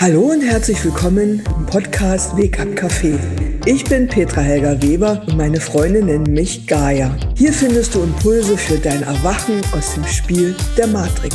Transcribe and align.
Hallo 0.00 0.30
und 0.30 0.42
herzlich 0.42 0.84
willkommen 0.84 1.42
im 1.56 1.66
Podcast 1.66 2.36
Weg 2.36 2.60
ab 2.60 2.68
Café. 2.76 3.18
Ich 3.66 3.82
bin 3.84 4.06
Petra 4.06 4.42
Helga 4.42 4.80
Weber 4.80 5.24
und 5.26 5.36
meine 5.36 5.60
Freunde 5.60 6.00
nennen 6.00 6.32
mich 6.32 6.68
Gaia. 6.68 7.16
Hier 7.34 7.52
findest 7.52 7.96
du 7.96 8.04
Impulse 8.04 8.56
für 8.56 8.78
dein 8.78 9.02
Erwachen 9.02 9.60
aus 9.76 9.94
dem 9.94 10.06
Spiel 10.06 10.54
der 10.76 10.86
Matrix. 10.86 11.34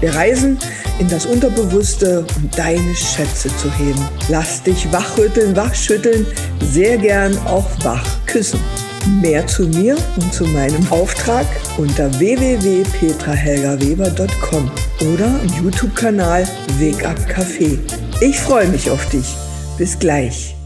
Wir 0.00 0.14
reisen 0.14 0.56
in 0.98 1.08
das 1.10 1.26
Unterbewusste, 1.26 2.24
um 2.36 2.48
deine 2.56 2.94
Schätze 2.94 3.54
zu 3.58 3.70
heben. 3.76 4.00
Lass 4.30 4.62
dich 4.62 4.90
wachrütteln, 4.90 5.54
wachschütteln, 5.54 6.26
sehr 6.62 6.96
gern 6.96 7.36
auch 7.46 7.68
wach 7.84 8.06
küssen. 8.24 8.60
Mehr 9.06 9.46
zu 9.46 9.68
mir 9.68 9.98
und 10.16 10.32
zu 10.32 10.46
meinem 10.46 10.90
Auftrag 10.90 11.44
unter 11.76 12.10
www.petrahelgaweber.com 12.18 14.70
oder 15.12 15.38
im 15.42 15.50
YouTube-Kanal 15.62 16.48
Weg 16.78 17.04
ab 17.04 17.18
Café. 17.28 17.78
Ich 18.22 18.40
freue 18.40 18.66
mich 18.68 18.90
auf 18.90 19.06
dich. 19.10 19.36
Bis 19.76 19.98
gleich. 19.98 20.56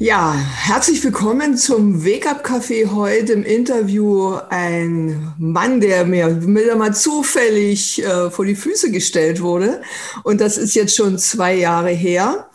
Ja, 0.00 0.34
herzlich 0.34 1.04
willkommen 1.04 1.56
zum 1.56 2.04
Wake 2.04 2.28
Up 2.28 2.44
Café 2.44 2.90
heute 2.90 3.34
im 3.34 3.44
Interview. 3.44 4.38
Ein 4.50 5.32
Mann, 5.38 5.80
der 5.80 6.04
mir 6.04 6.44
wieder 6.44 6.74
mal 6.74 6.92
zufällig 6.92 8.04
äh, 8.04 8.28
vor 8.28 8.44
die 8.44 8.56
Füße 8.56 8.90
gestellt 8.90 9.40
wurde. 9.40 9.82
Und 10.24 10.40
das 10.40 10.58
ist 10.58 10.74
jetzt 10.74 10.96
schon 10.96 11.16
zwei 11.16 11.54
Jahre 11.54 11.90
her. 11.90 12.48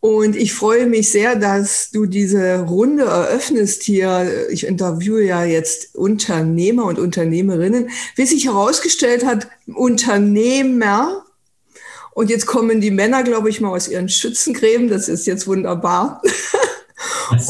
Und 0.00 0.36
ich 0.36 0.54
freue 0.54 0.86
mich 0.86 1.10
sehr, 1.10 1.34
dass 1.34 1.90
du 1.90 2.06
diese 2.06 2.60
Runde 2.60 3.04
eröffnest 3.04 3.82
hier. 3.82 4.48
Ich 4.48 4.64
interviewe 4.64 5.24
ja 5.24 5.44
jetzt 5.44 5.96
Unternehmer 5.96 6.84
und 6.84 7.00
Unternehmerinnen. 7.00 7.90
Wie 8.14 8.26
sich 8.26 8.44
herausgestellt 8.44 9.24
hat, 9.24 9.48
Unternehmer. 9.66 11.24
Und 12.12 12.30
jetzt 12.30 12.46
kommen 12.46 12.80
die 12.80 12.92
Männer, 12.92 13.24
glaube 13.24 13.50
ich, 13.50 13.60
mal 13.60 13.70
aus 13.70 13.88
ihren 13.88 14.08
Schützengräben. 14.08 14.88
Das 14.88 15.08
ist 15.08 15.26
jetzt 15.26 15.48
wunderbar. 15.48 16.22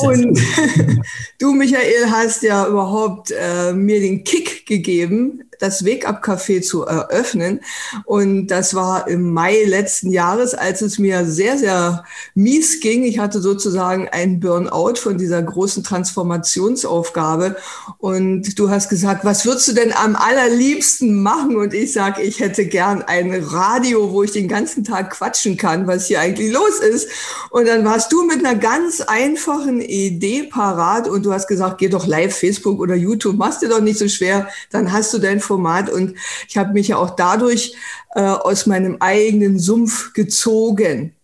Und 0.03 0.41
du, 1.39 1.53
Michael, 1.53 2.11
hast 2.11 2.43
ja 2.43 2.67
überhaupt 2.67 3.31
äh, 3.31 3.73
mir 3.73 4.01
den 4.01 4.25
Kick 4.25 4.67
gegeben, 4.67 5.48
das 5.59 5.85
Wake-up-Café 5.85 6.63
zu 6.63 6.85
eröffnen. 6.85 7.61
Und 8.05 8.49
das 8.49 8.75
war 8.75 9.09
im 9.09 9.33
Mai 9.33 9.65
letzten 9.65 10.11
Jahres, 10.11 10.55
als 10.55 10.83
es 10.83 10.99
mir 10.99 11.25
sehr, 11.25 11.59
sehr 11.59 12.05
mies 12.35 12.81
ging. 12.81 13.05
Ich 13.05 13.19
hatte 13.19 13.41
sozusagen 13.41 14.09
einen 14.09 14.41
Burnout 14.41 14.97
von 14.97 15.19
dieser 15.19 15.43
großen 15.43 15.85
Transformationsaufgabe. 15.85 17.57
Und 17.99 18.59
du 18.59 18.71
hast 18.71 18.89
gesagt, 18.89 19.25
was 19.25 19.45
würdest 19.45 19.69
du 19.69 19.73
denn 19.73 19.93
am 19.93 20.17
allerliebsten 20.17 21.23
machen? 21.23 21.57
Und 21.57 21.75
ich 21.75 21.93
sage, 21.93 22.23
ich 22.23 22.41
hätte 22.41 22.67
gern 22.67 23.03
ein 23.03 23.33
Radio, 23.43 24.13
wo 24.13 24.23
ich 24.23 24.33
den 24.33 24.49
ganzen 24.49 24.85
Tag 24.85 25.11
quatschen 25.11 25.57
kann, 25.57 25.87
was 25.87 26.07
hier 26.07 26.21
eigentlich 26.21 26.53
los 26.53 26.81
ist. 26.81 27.09
Und 27.51 27.67
dann 27.67 27.85
warst 27.85 28.13
du 28.13 28.25
mit 28.25 28.45
einer 28.45 28.55
ganz 28.55 29.01
einfachen 29.01 29.81
Idee 29.81 30.45
parat 30.45 31.09
und 31.09 31.25
du 31.25 31.33
hast 31.33 31.49
gesagt, 31.49 31.79
geh 31.79 31.89
doch 31.89 32.07
live 32.07 32.37
Facebook 32.37 32.81
oder 32.81 32.95
YouTube, 32.95 33.37
machst 33.37 33.63
dir 33.63 33.69
doch 33.69 33.81
nicht 33.81 33.99
so 33.99 34.09
schwer. 34.09 34.49
Dann 34.71 34.93
hast 34.93 35.13
du 35.13 35.19
dein 35.19 35.41
Format 35.49 35.91
und 35.91 36.15
ich 36.49 36.57
habe 36.57 36.73
mich 36.73 36.89
ja 36.89 36.97
auch 36.97 37.17
dadurch 37.17 37.75
äh, 38.15 38.21
aus 38.21 38.67
meinem 38.67 38.99
eigenen 39.01 39.59
Sumpf 39.59 40.13
gezogen. 40.13 41.15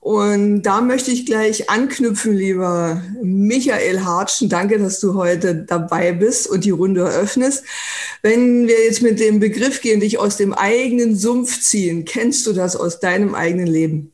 Und 0.00 0.62
da 0.62 0.80
möchte 0.80 1.10
ich 1.10 1.26
gleich 1.26 1.70
anknüpfen, 1.70 2.34
lieber 2.34 3.02
Michael 3.22 4.00
Hartschen. 4.00 4.48
Danke, 4.48 4.78
dass 4.78 5.00
du 5.00 5.14
heute 5.14 5.54
dabei 5.54 6.12
bist 6.12 6.48
und 6.48 6.64
die 6.64 6.70
Runde 6.70 7.02
eröffnest. 7.02 7.64
Wenn 8.22 8.66
wir 8.66 8.82
jetzt 8.84 9.02
mit 9.02 9.20
dem 9.20 9.40
Begriff 9.40 9.80
gehen, 9.80 10.00
dich 10.00 10.18
aus 10.18 10.36
dem 10.36 10.54
eigenen 10.54 11.16
Sumpf 11.16 11.60
ziehen, 11.60 12.04
kennst 12.04 12.46
du 12.46 12.52
das 12.52 12.76
aus 12.76 13.00
deinem 13.00 13.34
eigenen 13.34 13.66
Leben? 13.66 14.12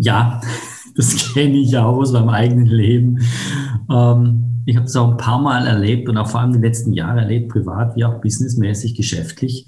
Ja, 0.00 0.40
das 0.96 1.32
kenne 1.32 1.58
ich 1.58 1.76
auch 1.76 1.96
aus 1.96 2.12
meinem 2.12 2.30
eigenen 2.30 2.66
Leben. 2.66 3.20
Ähm, 3.90 4.49
ich 4.66 4.76
habe 4.76 4.86
das 4.86 4.96
auch 4.96 5.10
ein 5.10 5.16
paar 5.16 5.40
Mal 5.40 5.66
erlebt 5.66 6.08
und 6.08 6.16
auch 6.16 6.28
vor 6.28 6.40
allem 6.40 6.52
die 6.52 6.58
letzten 6.58 6.92
Jahre 6.92 7.20
erlebt, 7.20 7.50
privat 7.50 7.96
wie 7.96 8.04
auch 8.04 8.20
businessmäßig, 8.20 8.94
geschäftlich, 8.94 9.66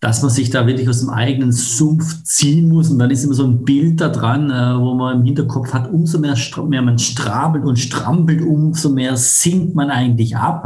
dass 0.00 0.20
man 0.20 0.30
sich 0.30 0.50
da 0.50 0.66
wirklich 0.66 0.88
aus 0.88 1.00
dem 1.00 1.10
eigenen 1.10 1.52
Sumpf 1.52 2.24
ziehen 2.24 2.68
muss. 2.68 2.90
Und 2.90 2.98
dann 2.98 3.10
ist 3.10 3.22
immer 3.22 3.34
so 3.34 3.46
ein 3.46 3.64
Bild 3.64 4.00
da 4.00 4.08
dran, 4.08 4.50
äh, 4.50 4.80
wo 4.80 4.94
man 4.94 5.18
im 5.18 5.24
Hinterkopf 5.24 5.72
hat, 5.72 5.92
umso 5.92 6.18
mehr, 6.18 6.36
mehr 6.68 6.82
man 6.82 6.98
strabelt 6.98 7.64
und 7.64 7.78
strampelt, 7.78 8.42
umso 8.42 8.90
mehr 8.90 9.16
sinkt 9.16 9.76
man 9.76 9.90
eigentlich 9.90 10.36
ab. 10.36 10.64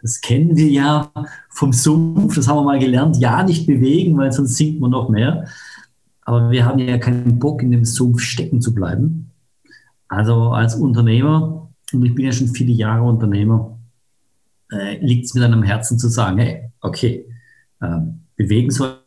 Das 0.00 0.20
kennen 0.20 0.56
wir 0.56 0.68
ja 0.68 1.10
vom 1.50 1.72
Sumpf, 1.72 2.36
das 2.36 2.46
haben 2.46 2.58
wir 2.58 2.64
mal 2.64 2.78
gelernt, 2.78 3.16
ja 3.16 3.42
nicht 3.42 3.66
bewegen, 3.66 4.16
weil 4.16 4.30
sonst 4.30 4.56
sinkt 4.56 4.80
man 4.80 4.92
noch 4.92 5.08
mehr. 5.08 5.46
Aber 6.24 6.50
wir 6.50 6.64
haben 6.64 6.78
ja 6.78 6.98
keinen 6.98 7.40
Bock, 7.40 7.62
in 7.62 7.72
dem 7.72 7.84
Sumpf 7.84 8.20
stecken 8.20 8.60
zu 8.60 8.74
bleiben. 8.74 9.32
Also 10.06 10.50
als 10.50 10.76
Unternehmer 10.76 11.67
und 11.92 12.04
ich 12.04 12.14
bin 12.14 12.26
ja 12.26 12.32
schon 12.32 12.48
viele 12.48 12.72
Jahre 12.72 13.04
Unternehmer, 13.04 13.78
äh, 14.70 15.04
liegt 15.04 15.26
es 15.26 15.34
mir 15.34 15.40
dann 15.40 15.54
am 15.54 15.62
Herzen 15.62 15.98
zu 15.98 16.08
sagen, 16.08 16.38
hey, 16.38 16.70
okay, 16.80 17.26
äh, 17.80 17.98
bewegen 18.36 18.70
soll. 18.70 18.98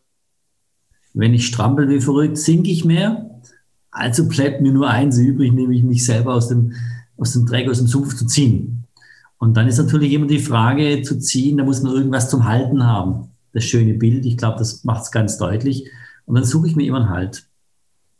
Wenn 1.14 1.34
ich 1.34 1.46
strampel 1.46 1.88
wie 1.88 2.00
verrückt, 2.00 2.38
sinke 2.38 2.70
ich 2.70 2.84
mehr. 2.84 3.40
Also 3.90 4.26
bleibt 4.26 4.62
mir 4.62 4.72
nur 4.72 4.88
eins 4.88 5.18
übrig, 5.18 5.52
nämlich 5.52 5.82
mich 5.82 6.04
selber 6.04 6.34
aus 6.34 6.48
dem, 6.48 6.72
aus 7.16 7.34
dem 7.34 7.46
Dreck, 7.46 7.68
aus 7.68 7.78
dem 7.78 7.86
Sumpf 7.86 8.16
zu 8.16 8.26
ziehen. 8.26 8.84
Und 9.38 9.56
dann 9.56 9.68
ist 9.68 9.78
natürlich 9.78 10.12
immer 10.12 10.26
die 10.26 10.38
Frage 10.38 11.02
zu 11.02 11.18
ziehen, 11.18 11.58
da 11.58 11.64
muss 11.64 11.82
man 11.82 11.92
irgendwas 11.92 12.30
zum 12.30 12.44
Halten 12.46 12.84
haben. 12.84 13.28
Das 13.52 13.64
schöne 13.64 13.94
Bild, 13.94 14.24
ich 14.24 14.38
glaube, 14.38 14.58
das 14.58 14.84
macht 14.84 15.02
es 15.02 15.10
ganz 15.10 15.36
deutlich. 15.36 15.90
Und 16.24 16.36
dann 16.36 16.44
suche 16.44 16.68
ich 16.68 16.76
mir 16.76 16.86
immer 16.86 17.00
einen 17.00 17.10
Halt. 17.10 17.46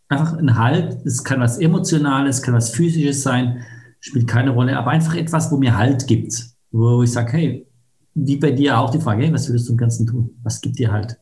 Einfach 0.09 0.37
einen 0.37 0.59
Halt, 0.59 1.07
es 1.07 1.25
kann 1.25 1.41
was 1.41 1.59
Emotionales, 1.59 2.43
kann 2.43 2.55
was 2.55 2.71
Physisches 2.71 3.23
sein, 3.23 3.65
spielt 4.03 4.27
keine 4.27 4.51
Rolle, 4.51 4.77
aber 4.77 4.91
einfach 4.91 5.15
etwas, 5.15 5.51
wo 5.51 5.57
mir 5.57 5.79
Halt 5.79 6.07
gibt, 6.09 6.49
wo 6.73 7.03
ich 7.03 7.13
sage, 7.13 7.33
hey, 7.33 7.67
wie 8.15 8.37
bei 8.37 8.51
dir 8.51 8.79
auch 8.79 8.91
die 8.91 9.01
Frage, 9.01 9.23
hey, 9.23 9.33
was 9.33 9.49
würdest 9.49 9.69
du 9.69 9.73
im 9.73 9.79
Ganzen 9.79 10.07
tun? 10.07 10.39
Was 10.43 10.61
gibt 10.61 10.79
dir 10.79 10.93
Halt? 10.93 11.19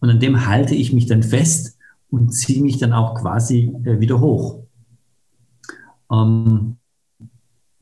Und 0.00 0.10
an 0.10 0.18
dem 0.18 0.46
halte 0.46 0.74
ich 0.74 0.92
mich 0.92 1.06
dann 1.06 1.22
fest 1.22 1.78
und 2.10 2.30
ziehe 2.30 2.62
mich 2.62 2.78
dann 2.78 2.92
auch 2.92 3.14
quasi 3.14 3.74
äh, 3.84 4.00
wieder 4.00 4.20
hoch. 4.20 4.64
Ähm, 6.10 6.78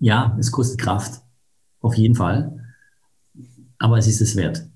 ja, 0.00 0.36
es 0.38 0.50
kostet 0.50 0.80
Kraft, 0.80 1.22
auf 1.80 1.94
jeden 1.94 2.16
Fall, 2.16 2.58
aber 3.78 3.96
es 3.96 4.08
ist 4.08 4.20
es 4.20 4.34
wert. 4.34 4.66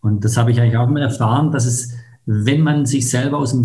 Und 0.00 0.24
das 0.24 0.36
habe 0.36 0.50
ich 0.50 0.60
eigentlich 0.60 0.76
auch 0.76 0.88
mal 0.88 1.02
erfahren, 1.02 1.52
dass 1.52 1.64
es, 1.64 1.94
wenn 2.26 2.60
man 2.60 2.86
sich 2.86 3.08
selber 3.08 3.38
aus 3.38 3.52
dem 3.52 3.62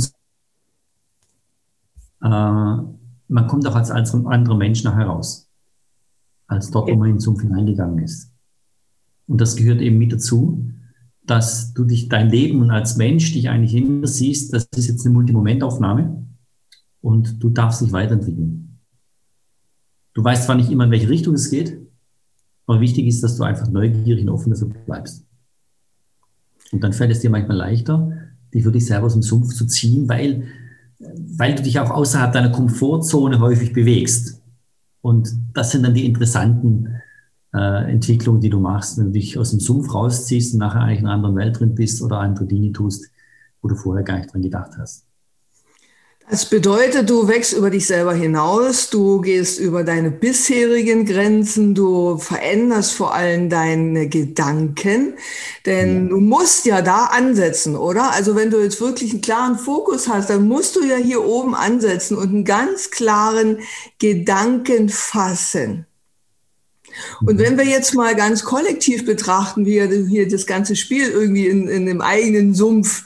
äh, 2.22 2.97
man 3.28 3.48
kommt 3.48 3.68
auch 3.68 3.76
als, 3.76 3.92
als 3.92 4.14
anderer 4.14 4.58
Mensch 4.58 4.84
nachher 4.84 5.08
raus, 5.08 5.50
als 6.48 6.72
dort, 6.72 6.90
wo 6.90 6.96
man 6.96 7.10
in 7.10 7.16
den 7.16 7.22
Sumpf 7.22 7.42
hineingegangen 7.42 8.00
ist. 8.00 8.32
Und 9.28 9.42
das 9.42 9.56
gehört 9.56 9.82
eben 9.82 9.98
mit 9.98 10.14
dazu, 10.14 10.72
dass 11.26 11.74
du 11.74 11.84
dich, 11.84 12.08
dein 12.08 12.30
Leben 12.30 12.72
als 12.72 12.96
Mensch 12.96 13.34
dich 13.34 13.50
eigentlich 13.50 13.76
immer 13.76 14.08
siehst, 14.08 14.54
das 14.54 14.68
ist 14.76 14.88
jetzt 14.88 15.06
eine 15.06 15.14
Multimomentaufnahme 15.14 16.26
und 17.02 17.44
du 17.44 17.50
darfst 17.50 17.82
dich 17.82 17.92
weiterentwickeln. 17.92 18.80
Du 20.14 20.24
weißt 20.24 20.46
zwar 20.46 20.56
nicht 20.56 20.72
immer, 20.72 20.86
in 20.86 20.92
welche 20.92 21.10
Richtung 21.10 21.36
es 21.36 21.50
geht, 21.50 21.80
aber 22.66 22.80
wichtig 22.80 23.06
ist, 23.06 23.22
dass 23.24 23.36
du 23.36 23.44
einfach 23.44 23.70
neugierig 23.70 24.24
und 24.24 24.30
offen 24.30 24.52
dafür 24.52 24.70
bleibst. 24.70 25.26
Und 26.72 26.84
dann 26.84 26.94
fällt 26.94 27.12
es 27.12 27.20
dir 27.20 27.30
manchmal 27.30 27.58
leichter, 27.58 28.12
dich 28.54 28.64
für 28.64 28.72
dich 28.72 28.86
selber 28.86 29.06
aus 29.06 29.14
dem 29.14 29.22
Sumpf 29.22 29.54
zu 29.54 29.66
ziehen, 29.68 30.08
weil 30.08 30.48
weil 31.00 31.56
du 31.56 31.64
dich 31.64 31.80
auch 31.80 31.92
außerhalb 31.92 32.32
deiner 32.32 32.50
Komfortzone 32.50 33.40
häufig 33.40 33.74
bewegst. 33.74 34.42
Und 35.02 35.30
das 35.54 35.72
sind 35.72 35.84
dann 35.84 35.94
die 35.94 36.06
interessanten 36.06 37.02
äh, 37.54 37.92
Entwicklungen, 37.92 38.42
die 38.42 38.50
du 38.50 38.60
machst, 38.60 38.98
wenn 38.98 39.06
du 39.06 39.12
dich 39.12 39.38
aus 39.38 39.52
dem 39.52 39.60
Sumpf 39.60 39.94
rausziehst 39.94 40.54
und 40.54 40.60
nachher 40.60 40.82
eigentlich 40.82 41.00
in 41.00 41.06
einer 41.06 41.16
anderen 41.16 41.36
Welt 41.36 41.60
drin 41.60 41.76
bist 41.76 42.02
oder 42.02 42.20
andere 42.20 42.46
Dinge 42.46 42.72
tust, 42.72 43.10
wo 43.62 43.70
du 43.70 43.76
vorher 43.76 44.04
gar 44.04 44.18
nicht 44.18 44.34
dran 44.34 44.42
gedacht 44.42 44.72
hast. 44.78 45.07
Das 46.30 46.50
bedeutet, 46.50 47.10
du 47.10 47.30
wächst 47.30 47.54
über 47.54 47.70
dich 47.70 47.88
selber 47.88 48.14
hinaus, 48.14 48.90
du 48.90 49.22
gehst 49.22 49.60
über 49.60 49.86
deine 49.86 50.12
bisherigen 50.12 51.06
Grenzen, 51.06 51.74
du 51.74 52.18
veränderst 52.18 52.96
vor 52.96 53.14
allem 53.14 53.50
deine 53.50 54.10
Gedanken, 54.10 55.14
denn 55.66 56.04
ja. 56.04 56.10
du 56.10 56.20
musst 56.20 56.66
ja 56.66 56.82
da 56.82 57.06
ansetzen, 57.06 57.78
oder? 57.78 58.12
Also 58.12 58.36
wenn 58.36 58.52
du 58.52 58.62
jetzt 58.62 58.82
wirklich 58.82 59.12
einen 59.12 59.22
klaren 59.22 59.58
Fokus 59.58 60.10
hast, 60.10 60.30
dann 60.30 60.50
musst 60.50 60.76
du 60.76 60.84
ja 60.84 60.98
hier 60.98 61.24
oben 61.24 61.56
ansetzen 61.56 62.18
und 62.18 62.28
einen 62.28 62.44
ganz 62.44 62.92
klaren 62.92 63.60
Gedanken 63.98 64.90
fassen. 64.90 65.86
Und 67.22 67.36
mhm. 67.36 67.40
wenn 67.40 67.58
wir 67.58 67.66
jetzt 67.66 67.94
mal 67.94 68.16
ganz 68.18 68.44
kollektiv 68.44 69.06
betrachten, 69.06 69.66
wie 69.66 69.82
hier 70.10 70.28
das 70.28 70.46
ganze 70.46 70.76
Spiel 70.76 71.10
irgendwie 71.10 71.48
in, 71.48 71.70
in 71.70 71.86
dem 71.86 72.02
eigenen 72.02 72.54
Sumpf 72.54 73.06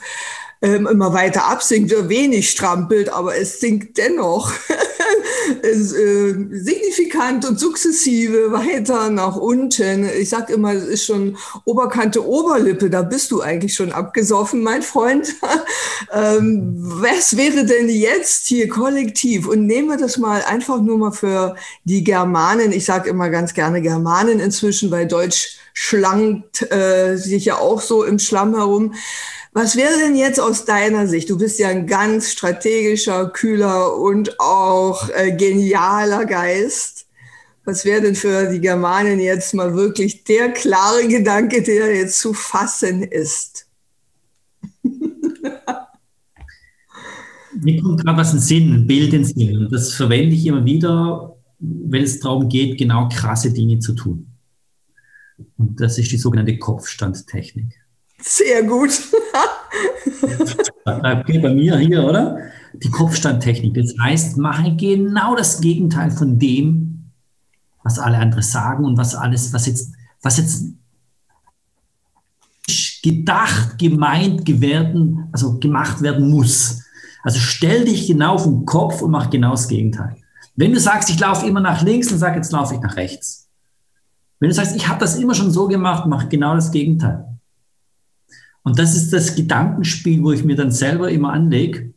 ähm, 0.62 0.86
immer 0.86 1.12
weiter 1.12 1.46
absinkt, 1.46 1.92
wenig 2.08 2.50
strampelt, 2.50 3.12
aber 3.12 3.36
es 3.36 3.60
sinkt 3.60 3.98
dennoch. 3.98 4.52
äh, 5.62 6.34
signifikant 6.50 7.44
und 7.44 7.58
sukzessive 7.58 8.52
weiter 8.52 9.10
nach 9.10 9.36
unten. 9.36 10.08
Ich 10.18 10.28
sag 10.28 10.50
immer, 10.50 10.72
es 10.72 10.84
ist 10.84 11.04
schon 11.04 11.36
Oberkante 11.64 12.26
Oberlippe, 12.26 12.90
da 12.90 13.02
bist 13.02 13.30
du 13.32 13.40
eigentlich 13.40 13.74
schon 13.74 13.92
abgesoffen, 13.92 14.62
mein 14.62 14.82
Freund. 14.82 15.34
ähm, 16.12 16.74
was 16.76 17.36
wäre 17.36 17.66
denn 17.66 17.88
jetzt 17.88 18.46
hier 18.46 18.68
kollektiv? 18.68 19.48
Und 19.48 19.66
nehmen 19.66 19.88
wir 19.88 19.96
das 19.96 20.16
mal 20.16 20.42
einfach 20.42 20.80
nur 20.80 20.98
mal 20.98 21.12
für 21.12 21.56
die 21.84 22.04
Germanen. 22.04 22.72
Ich 22.72 22.84
sage 22.84 23.10
immer 23.10 23.30
ganz 23.30 23.54
gerne 23.54 23.82
Germanen 23.82 24.40
inzwischen, 24.40 24.90
weil 24.90 25.06
Deutsch 25.08 25.58
schlankt 25.72 26.70
äh, 26.72 27.16
sich 27.16 27.46
ja 27.46 27.58
auch 27.58 27.80
so 27.80 28.04
im 28.04 28.18
Schlamm 28.18 28.54
herum. 28.54 28.94
Was 29.52 29.76
wäre 29.76 29.98
denn 29.98 30.16
jetzt 30.16 30.40
aus 30.40 30.64
deiner 30.64 31.06
Sicht? 31.06 31.28
Du 31.28 31.36
bist 31.36 31.58
ja 31.58 31.68
ein 31.68 31.86
ganz 31.86 32.30
strategischer, 32.30 33.28
kühler 33.28 33.96
und 33.96 34.40
auch 34.40 35.10
äh, 35.10 35.32
genialer 35.32 36.24
Geist. 36.24 37.06
Was 37.64 37.84
wäre 37.84 38.00
denn 38.00 38.14
für 38.14 38.50
die 38.50 38.60
Germanen 38.60 39.20
jetzt 39.20 39.54
mal 39.54 39.74
wirklich 39.74 40.24
der 40.24 40.50
klare 40.50 41.06
Gedanke, 41.06 41.62
der 41.62 41.94
jetzt 41.94 42.18
zu 42.18 42.32
fassen 42.32 43.02
ist? 43.02 43.66
Mir 47.60 47.80
kommt 47.80 48.04
gerade 48.04 48.18
was 48.18 48.32
in 48.32 48.40
Sinn, 48.40 48.72
ein 48.72 48.86
Bild 48.86 49.12
ins 49.12 49.30
Sinn. 49.30 49.68
Das 49.70 49.92
verwende 49.92 50.34
ich 50.34 50.46
immer 50.46 50.64
wieder, 50.64 51.36
wenn 51.58 52.02
es 52.02 52.18
darum 52.18 52.48
geht, 52.48 52.78
genau 52.78 53.08
krasse 53.08 53.52
Dinge 53.52 53.78
zu 53.78 53.92
tun. 53.92 54.31
Und 55.56 55.80
das 55.80 55.98
ist 55.98 56.10
die 56.12 56.18
sogenannte 56.18 56.58
Kopfstandtechnik. 56.58 57.74
Sehr 58.20 58.62
gut. 58.62 58.90
okay, 60.84 61.38
bei 61.38 61.54
mir 61.54 61.78
hier, 61.78 62.04
oder? 62.04 62.38
Die 62.74 62.90
Kopfstandtechnik. 62.90 63.74
Das 63.74 63.94
heißt, 64.00 64.36
mache 64.38 64.76
genau 64.76 65.34
das 65.34 65.60
Gegenteil 65.60 66.10
von 66.10 66.38
dem, 66.38 67.10
was 67.82 67.98
alle 67.98 68.18
anderen 68.18 68.42
sagen 68.42 68.84
und 68.84 68.96
was 68.96 69.14
alles, 69.14 69.52
was 69.52 69.66
jetzt, 69.66 69.92
was 70.22 70.38
jetzt 70.38 70.64
gedacht, 73.02 73.78
gemeint, 73.78 74.44
gewerden, 74.44 75.28
also 75.32 75.58
gemacht 75.58 76.00
werden 76.00 76.30
muss. 76.30 76.84
Also 77.22 77.38
stell 77.38 77.84
dich 77.84 78.06
genau 78.06 78.34
auf 78.34 78.44
den 78.44 78.64
Kopf 78.64 79.02
und 79.02 79.10
mach 79.10 79.30
genau 79.30 79.50
das 79.50 79.68
Gegenteil. 79.68 80.16
Wenn 80.54 80.72
du 80.72 80.80
sagst, 80.80 81.10
ich 81.10 81.18
laufe 81.18 81.46
immer 81.46 81.60
nach 81.60 81.82
links, 81.82 82.08
dann 82.08 82.18
sag 82.18 82.36
jetzt 82.36 82.52
laufe 82.52 82.74
ich 82.74 82.80
nach 82.80 82.96
rechts. 82.96 83.41
Wenn 84.42 84.48
du 84.48 84.56
sagst, 84.56 84.74
ich 84.74 84.88
habe 84.88 84.98
das 84.98 85.14
immer 85.14 85.36
schon 85.36 85.52
so 85.52 85.68
gemacht, 85.68 86.06
mach 86.08 86.28
genau 86.28 86.56
das 86.56 86.72
Gegenteil. 86.72 87.38
Und 88.64 88.76
das 88.76 88.96
ist 88.96 89.12
das 89.12 89.36
Gedankenspiel, 89.36 90.20
wo 90.20 90.32
ich 90.32 90.42
mir 90.42 90.56
dann 90.56 90.72
selber 90.72 91.12
immer 91.12 91.32
anlege, 91.32 91.94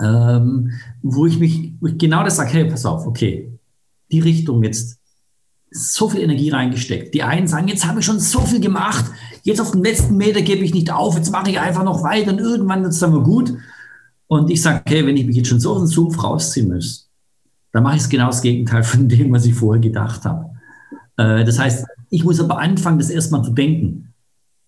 ähm, 0.00 0.72
wo 1.02 1.26
ich 1.26 1.38
mich 1.38 1.74
wo 1.78 1.88
ich 1.88 1.98
genau 1.98 2.24
das 2.24 2.36
sage, 2.36 2.52
hey, 2.54 2.64
pass 2.64 2.86
auf, 2.86 3.06
okay, 3.06 3.52
die 4.10 4.20
Richtung 4.20 4.64
jetzt, 4.64 4.98
so 5.70 6.08
viel 6.08 6.22
Energie 6.22 6.48
reingesteckt. 6.48 7.12
Die 7.12 7.22
einen 7.22 7.46
sagen, 7.46 7.68
jetzt 7.68 7.86
habe 7.86 8.00
ich 8.00 8.06
schon 8.06 8.20
so 8.20 8.40
viel 8.40 8.60
gemacht, 8.60 9.04
jetzt 9.42 9.60
auf 9.60 9.72
den 9.72 9.84
letzten 9.84 10.16
Meter 10.16 10.40
gebe 10.40 10.64
ich 10.64 10.72
nicht 10.72 10.90
auf, 10.90 11.14
jetzt 11.14 11.30
mache 11.30 11.50
ich 11.50 11.60
einfach 11.60 11.84
noch 11.84 12.02
weiter 12.02 12.32
und 12.32 12.38
irgendwann 12.38 12.82
wird 12.84 12.94
es 12.94 13.00
dann 13.00 13.12
mal 13.12 13.22
gut. 13.22 13.52
Und 14.28 14.48
ich 14.48 14.62
sage, 14.62 14.80
okay, 14.86 15.06
wenn 15.06 15.18
ich 15.18 15.26
mich 15.26 15.36
jetzt 15.36 15.48
schon 15.48 15.60
so 15.60 15.72
aus 15.72 15.80
dem 15.80 15.88
Sumpf 15.88 16.24
rausziehen 16.24 16.72
muss, 16.72 17.10
dann 17.70 17.82
mache 17.82 17.96
ich 17.96 18.02
es 18.02 18.08
genau 18.08 18.28
das 18.28 18.40
Gegenteil 18.40 18.82
von 18.82 19.10
dem, 19.10 19.30
was 19.30 19.44
ich 19.44 19.52
vorher 19.52 19.82
gedacht 19.82 20.24
habe. 20.24 20.49
Äh, 21.16 21.44
das 21.44 21.58
heißt, 21.58 21.86
ich 22.10 22.24
muss 22.24 22.40
aber 22.40 22.58
anfangen, 22.58 22.98
das 22.98 23.10
erstmal 23.10 23.42
zu 23.42 23.52
denken. 23.52 24.12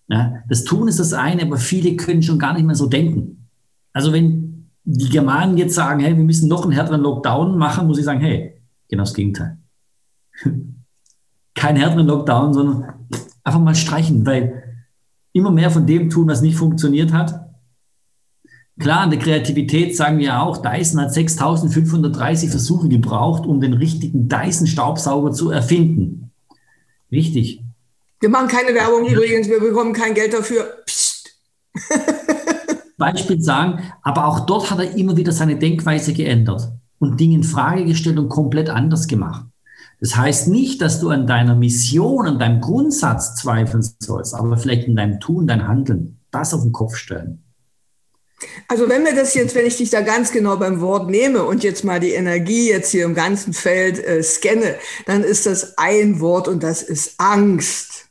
Ja, 0.07 0.43
das 0.49 0.63
Tun 0.63 0.87
ist 0.87 0.99
das 0.99 1.13
eine, 1.13 1.43
aber 1.43 1.57
viele 1.57 1.95
können 1.95 2.23
schon 2.23 2.39
gar 2.39 2.53
nicht 2.53 2.65
mehr 2.65 2.75
so 2.75 2.87
denken. 2.87 3.47
Also 3.93 4.11
wenn 4.11 4.69
die 4.83 5.09
Germanen 5.09 5.57
jetzt 5.57 5.75
sagen, 5.75 6.01
hey, 6.01 6.15
wir 6.15 6.23
müssen 6.23 6.49
noch 6.49 6.63
einen 6.63 6.73
härteren 6.73 7.01
Lockdown 7.01 7.57
machen, 7.57 7.87
muss 7.87 7.97
ich 7.99 8.05
sagen, 8.05 8.19
hey, 8.19 8.61
genau 8.89 9.03
das 9.03 9.13
Gegenteil. 9.13 9.57
Kein 11.55 11.75
härteren 11.75 12.07
Lockdown, 12.07 12.53
sondern 12.53 12.93
einfach 13.43 13.59
mal 13.59 13.75
streichen, 13.75 14.25
weil 14.25 14.63
immer 15.31 15.51
mehr 15.51 15.71
von 15.71 15.85
dem 15.85 16.09
tun, 16.09 16.27
was 16.27 16.41
nicht 16.41 16.57
funktioniert 16.57 17.13
hat. 17.13 17.39
Klar, 18.79 19.03
in 19.03 19.11
der 19.11 19.19
Kreativität 19.19 19.95
sagen 19.95 20.17
wir 20.17 20.41
auch, 20.41 20.57
Dyson 20.57 20.99
hat 20.99 21.13
6530 21.13 22.49
Versuche 22.49 22.89
gebraucht, 22.89 23.45
um 23.45 23.61
den 23.61 23.73
richtigen 23.73 24.27
Dyson-Staubsauger 24.27 25.31
zu 25.31 25.51
erfinden. 25.51 26.22
Richtig. 27.13 27.61
Wir 28.19 28.29
machen 28.29 28.47
keine 28.47 28.73
Werbung 28.73 29.07
übrigens, 29.07 29.47
wir 29.47 29.59
bekommen 29.59 29.93
kein 29.93 30.13
Geld 30.13 30.33
dafür. 30.33 30.63
Psst. 30.85 31.37
Beispiel 32.97 33.41
sagen, 33.41 33.83
aber 34.01 34.25
auch 34.27 34.45
dort 34.45 34.71
hat 34.71 34.79
er 34.79 34.95
immer 34.95 35.17
wieder 35.17 35.31
seine 35.31 35.57
Denkweise 35.57 36.13
geändert 36.13 36.71
und 36.99 37.19
Dinge 37.19 37.35
in 37.35 37.43
Frage 37.43 37.85
gestellt 37.85 38.17
und 38.17 38.29
komplett 38.29 38.69
anders 38.69 39.07
gemacht. 39.07 39.45
Das 39.99 40.15
heißt 40.15 40.47
nicht, 40.47 40.81
dass 40.81 40.99
du 40.99 41.09
an 41.09 41.27
deiner 41.27 41.55
Mission, 41.55 42.27
an 42.27 42.39
deinem 42.39 42.61
Grundsatz 42.61 43.35
zweifeln 43.35 43.83
sollst, 43.99 44.33
aber 44.33 44.57
vielleicht 44.57 44.87
in 44.87 44.95
deinem 44.95 45.19
Tun, 45.19 45.47
dein 45.47 45.67
Handeln, 45.67 46.19
das 46.31 46.53
auf 46.53 46.61
den 46.61 46.71
Kopf 46.71 46.95
stellen. 46.95 47.43
Also 48.67 48.89
wenn 48.89 49.05
wir 49.05 49.15
das 49.15 49.33
jetzt, 49.33 49.55
wenn 49.55 49.65
ich 49.65 49.77
dich 49.77 49.89
da 49.89 50.01
ganz 50.01 50.31
genau 50.31 50.57
beim 50.57 50.81
Wort 50.81 51.09
nehme 51.09 51.43
und 51.43 51.63
jetzt 51.63 51.83
mal 51.83 51.99
die 51.99 52.11
Energie 52.11 52.69
jetzt 52.69 52.91
hier 52.91 53.05
im 53.05 53.15
ganzen 53.15 53.53
Feld 53.53 54.03
äh, 54.03 54.21
scanne, 54.21 54.75
dann 55.05 55.23
ist 55.23 55.45
das 55.45 55.77
ein 55.77 56.19
Wort 56.19 56.47
und 56.47 56.63
das 56.63 56.83
ist 56.83 57.15
Angst. 57.17 58.03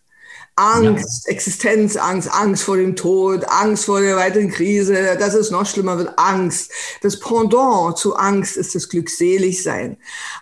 Angst, 0.55 1.27
ja. 1.27 1.33
Existenzangst, 1.33 2.31
Angst 2.31 2.63
vor 2.63 2.77
dem 2.77 2.95
Tod, 2.95 3.47
Angst 3.49 3.87
vor 3.87 4.03
der 4.03 4.17
weiteren 4.17 4.51
Krise, 4.51 5.17
dass 5.19 5.33
es 5.33 5.51
noch 5.51 5.65
schlimmer 5.65 5.97
wird, 5.97 6.19
Angst. 6.19 6.71
Das 7.01 7.19
Pendant 7.19 7.97
zu 7.97 8.17
Angst 8.17 8.59
ist 8.59 8.75
das 8.75 8.91
Glückseligsein. 8.91 9.97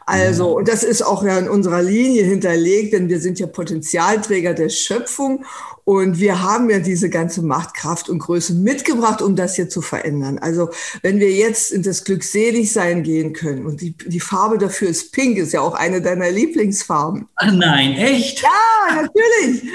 Also, 0.07 0.57
und 0.57 0.67
das 0.67 0.83
ist 0.83 1.03
auch 1.03 1.23
ja 1.23 1.39
in 1.39 1.49
unserer 1.49 1.83
Linie 1.83 2.25
hinterlegt, 2.25 2.93
denn 2.93 3.09
wir 3.09 3.21
sind 3.21 3.39
ja 3.39 3.47
Potenzialträger 3.47 4.53
der 4.53 4.69
Schöpfung 4.69 5.45
und 5.91 6.21
wir 6.21 6.41
haben 6.41 6.71
ja 6.71 6.79
diese 6.79 7.11
ganze 7.11 7.43
Machtkraft 7.43 8.09
und 8.09 8.21
Größe 8.21 8.55
mitgebracht, 8.55 9.21
um 9.23 9.35
das 9.35 9.57
hier 9.57 9.69
zu 9.69 9.83
verändern. 9.83 10.39
Also 10.39 10.71
wenn 11.03 11.19
wir 11.19 11.33
jetzt 11.33 11.73
in 11.73 11.83
das 11.83 12.05
Glückseligsein 12.05 13.03
gehen 13.03 13.33
können 13.33 13.67
und 13.67 13.81
die, 13.81 13.97
die 13.97 14.21
Farbe 14.21 14.59
dafür 14.59 14.89
ist 14.89 15.11
pink, 15.11 15.37
ist 15.37 15.53
ja 15.53 15.63
auch 15.63 15.75
eine 15.75 16.01
deiner 16.01 16.31
Lieblingsfarben. 16.31 17.27
Ach 17.35 17.53
nein, 17.53 17.95
echt? 17.95 18.41
Ja, 18.41 19.03
natürlich. 19.03 19.69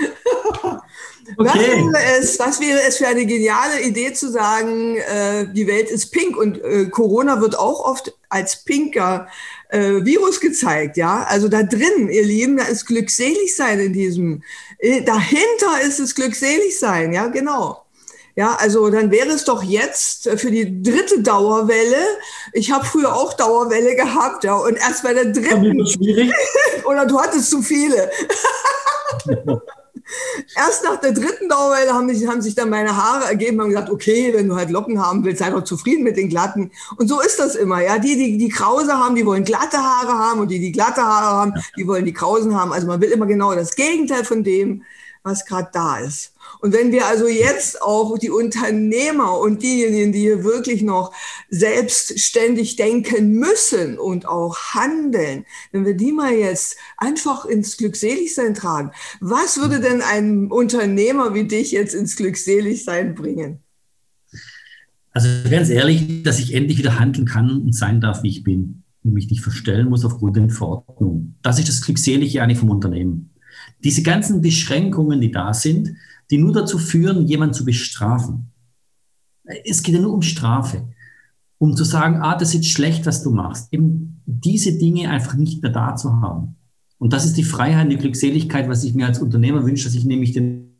Okay. 1.37 1.47
Was, 1.47 1.55
wäre 1.55 2.19
es, 2.19 2.39
was 2.39 2.61
wäre 2.61 2.79
es 2.87 2.97
für 2.97 3.07
eine 3.07 3.25
geniale 3.25 3.81
Idee 3.81 4.13
zu 4.13 4.31
sagen, 4.31 4.97
äh, 4.97 5.47
die 5.51 5.65
Welt 5.65 5.89
ist 5.89 6.11
pink 6.11 6.37
und 6.37 6.63
äh, 6.63 6.85
Corona 6.85 7.41
wird 7.41 7.57
auch 7.57 7.83
oft 7.83 8.15
als 8.29 8.63
pinker 8.63 9.27
äh, 9.75 10.05
Virus 10.05 10.39
gezeigt, 10.39 10.97
ja. 10.97 11.23
Also 11.23 11.47
da 11.47 11.63
drin, 11.63 12.09
ihr 12.09 12.23
Lieben, 12.23 12.57
da 12.57 12.63
ist 12.63 12.85
glückselig 12.85 13.55
sein 13.55 13.79
in 13.79 13.93
diesem, 13.93 14.43
äh, 14.79 15.01
dahinter 15.01 15.81
ist 15.85 15.99
es 15.99 16.15
glückselig 16.15 16.79
sein, 16.79 17.13
ja, 17.13 17.27
genau. 17.27 17.81
Ja, 18.37 18.55
also 18.55 18.89
dann 18.89 19.11
wäre 19.11 19.29
es 19.29 19.45
doch 19.45 19.63
jetzt 19.63 20.29
für 20.35 20.51
die 20.51 20.83
dritte 20.83 21.21
Dauerwelle. 21.21 22.03
Ich 22.51 22.69
habe 22.69 22.85
früher 22.85 23.15
auch 23.15 23.33
Dauerwelle 23.33 23.95
gehabt, 23.95 24.43
ja, 24.43 24.55
und 24.55 24.75
erst 24.75 25.03
bei 25.03 25.13
der 25.13 25.25
dritten. 25.25 25.87
Schwierig. 25.87 26.33
Oder 26.85 27.05
du 27.05 27.19
hattest 27.19 27.49
zu 27.49 27.61
viele. 27.61 28.11
Erst 30.55 30.83
nach 30.83 30.97
der 30.97 31.13
dritten 31.13 31.49
Dauerwelle 31.49 31.93
haben, 31.93 32.05
mich, 32.05 32.27
haben 32.27 32.41
sich 32.41 32.55
dann 32.55 32.69
meine 32.69 32.95
Haare 32.95 33.25
ergeben 33.25 33.59
und 33.59 33.69
gesagt, 33.69 33.89
okay, 33.89 34.33
wenn 34.35 34.47
du 34.47 34.55
halt 34.55 34.69
Locken 34.69 35.03
haben 35.03 35.23
willst, 35.23 35.39
sei 35.39 35.49
doch 35.49 35.63
zufrieden 35.63 36.03
mit 36.03 36.17
den 36.17 36.29
glatten. 36.29 36.71
Und 36.97 37.07
so 37.07 37.21
ist 37.21 37.39
das 37.39 37.55
immer, 37.55 37.81
ja. 37.81 37.97
Die, 37.97 38.15
die, 38.15 38.37
die 38.37 38.49
Krause 38.49 38.93
haben, 38.93 39.15
die 39.15 39.25
wollen 39.25 39.43
glatte 39.43 39.77
Haare 39.77 40.13
haben 40.13 40.41
und 40.41 40.49
die, 40.49 40.59
die 40.59 40.71
glatte 40.71 41.01
Haare 41.01 41.37
haben, 41.37 41.53
die 41.77 41.87
wollen 41.87 42.05
die 42.05 42.13
Krausen 42.13 42.55
haben. 42.55 42.71
Also 42.71 42.87
man 42.87 43.01
will 43.01 43.09
immer 43.09 43.25
genau 43.25 43.55
das 43.55 43.75
Gegenteil 43.75 44.23
von 44.25 44.43
dem, 44.43 44.83
was 45.23 45.45
gerade 45.45 45.69
da 45.73 45.97
ist. 45.97 46.34
Und 46.59 46.73
wenn 46.73 46.91
wir 46.91 47.05
also 47.05 47.27
jetzt 47.27 47.81
auch 47.81 48.17
die 48.17 48.29
Unternehmer 48.29 49.39
und 49.39 49.61
diejenigen, 49.61 50.11
die 50.11 50.19
hier 50.19 50.43
wirklich 50.43 50.81
noch 50.81 51.13
selbstständig 51.49 52.75
denken 52.75 53.33
müssen 53.33 53.97
und 53.97 54.27
auch 54.27 54.57
handeln, 54.73 55.45
wenn 55.71 55.85
wir 55.85 55.95
die 55.95 56.11
mal 56.11 56.33
jetzt 56.33 56.77
einfach 56.97 57.45
ins 57.45 57.77
Glückseligsein 57.77 58.53
tragen, 58.53 58.91
was 59.19 59.59
würde 59.59 59.79
denn 59.79 60.01
ein 60.01 60.51
Unternehmer 60.51 61.33
wie 61.33 61.45
dich 61.45 61.71
jetzt 61.71 61.93
ins 61.93 62.15
Glückseligsein 62.15 63.15
bringen? 63.15 63.59
Also 65.11 65.29
ganz 65.49 65.69
ehrlich, 65.69 66.23
dass 66.23 66.39
ich 66.39 66.53
endlich 66.53 66.77
wieder 66.77 66.99
handeln 66.99 67.25
kann 67.25 67.61
und 67.61 67.73
sein 67.73 68.01
darf, 68.01 68.21
wie 68.23 68.29
ich 68.29 68.43
bin 68.43 68.83
und 69.05 69.13
mich 69.13 69.29
nicht 69.29 69.41
verstellen 69.41 69.87
muss 69.87 70.03
aufgrund 70.03 70.35
der 70.35 70.49
Verordnung. 70.49 71.35
Das 71.41 71.57
ist 71.57 71.69
das 71.69 71.81
Glückselige 71.81 72.41
eigentlich 72.41 72.57
vom 72.57 72.69
Unternehmen. 72.69 73.29
Diese 73.83 74.03
ganzen 74.03 74.41
Beschränkungen, 74.41 75.21
die 75.21 75.31
da 75.31 75.53
sind, 75.53 75.95
die 76.31 76.37
nur 76.37 76.53
dazu 76.53 76.77
führen, 76.77 77.27
jemanden 77.27 77.53
zu 77.53 77.65
bestrafen. 77.65 78.51
Es 79.63 79.83
geht 79.83 79.95
ja 79.95 80.01
nur 80.01 80.13
um 80.13 80.21
Strafe. 80.21 80.87
Um 81.57 81.75
zu 81.75 81.83
sagen, 81.83 82.21
ah, 82.21 82.37
das 82.37 82.53
ist 82.53 82.65
schlecht, 82.65 83.05
was 83.05 83.23
du 83.23 83.31
machst. 83.31 83.71
Eben 83.71 84.21
diese 84.25 84.77
Dinge 84.77 85.09
einfach 85.09 85.35
nicht 85.35 85.61
mehr 85.61 85.71
da 85.71 85.95
zu 85.95 86.21
haben. 86.21 86.55
Und 86.97 87.13
das 87.13 87.25
ist 87.25 87.37
die 87.37 87.43
Freiheit, 87.43 87.91
die 87.91 87.97
Glückseligkeit, 87.97 88.67
was 88.67 88.83
ich 88.83 88.93
mir 88.93 89.05
als 89.05 89.19
Unternehmer 89.19 89.65
wünsche, 89.65 89.85
dass 89.85 89.95
ich 89.95 90.05
nämlich 90.05 90.33
den 90.33 90.75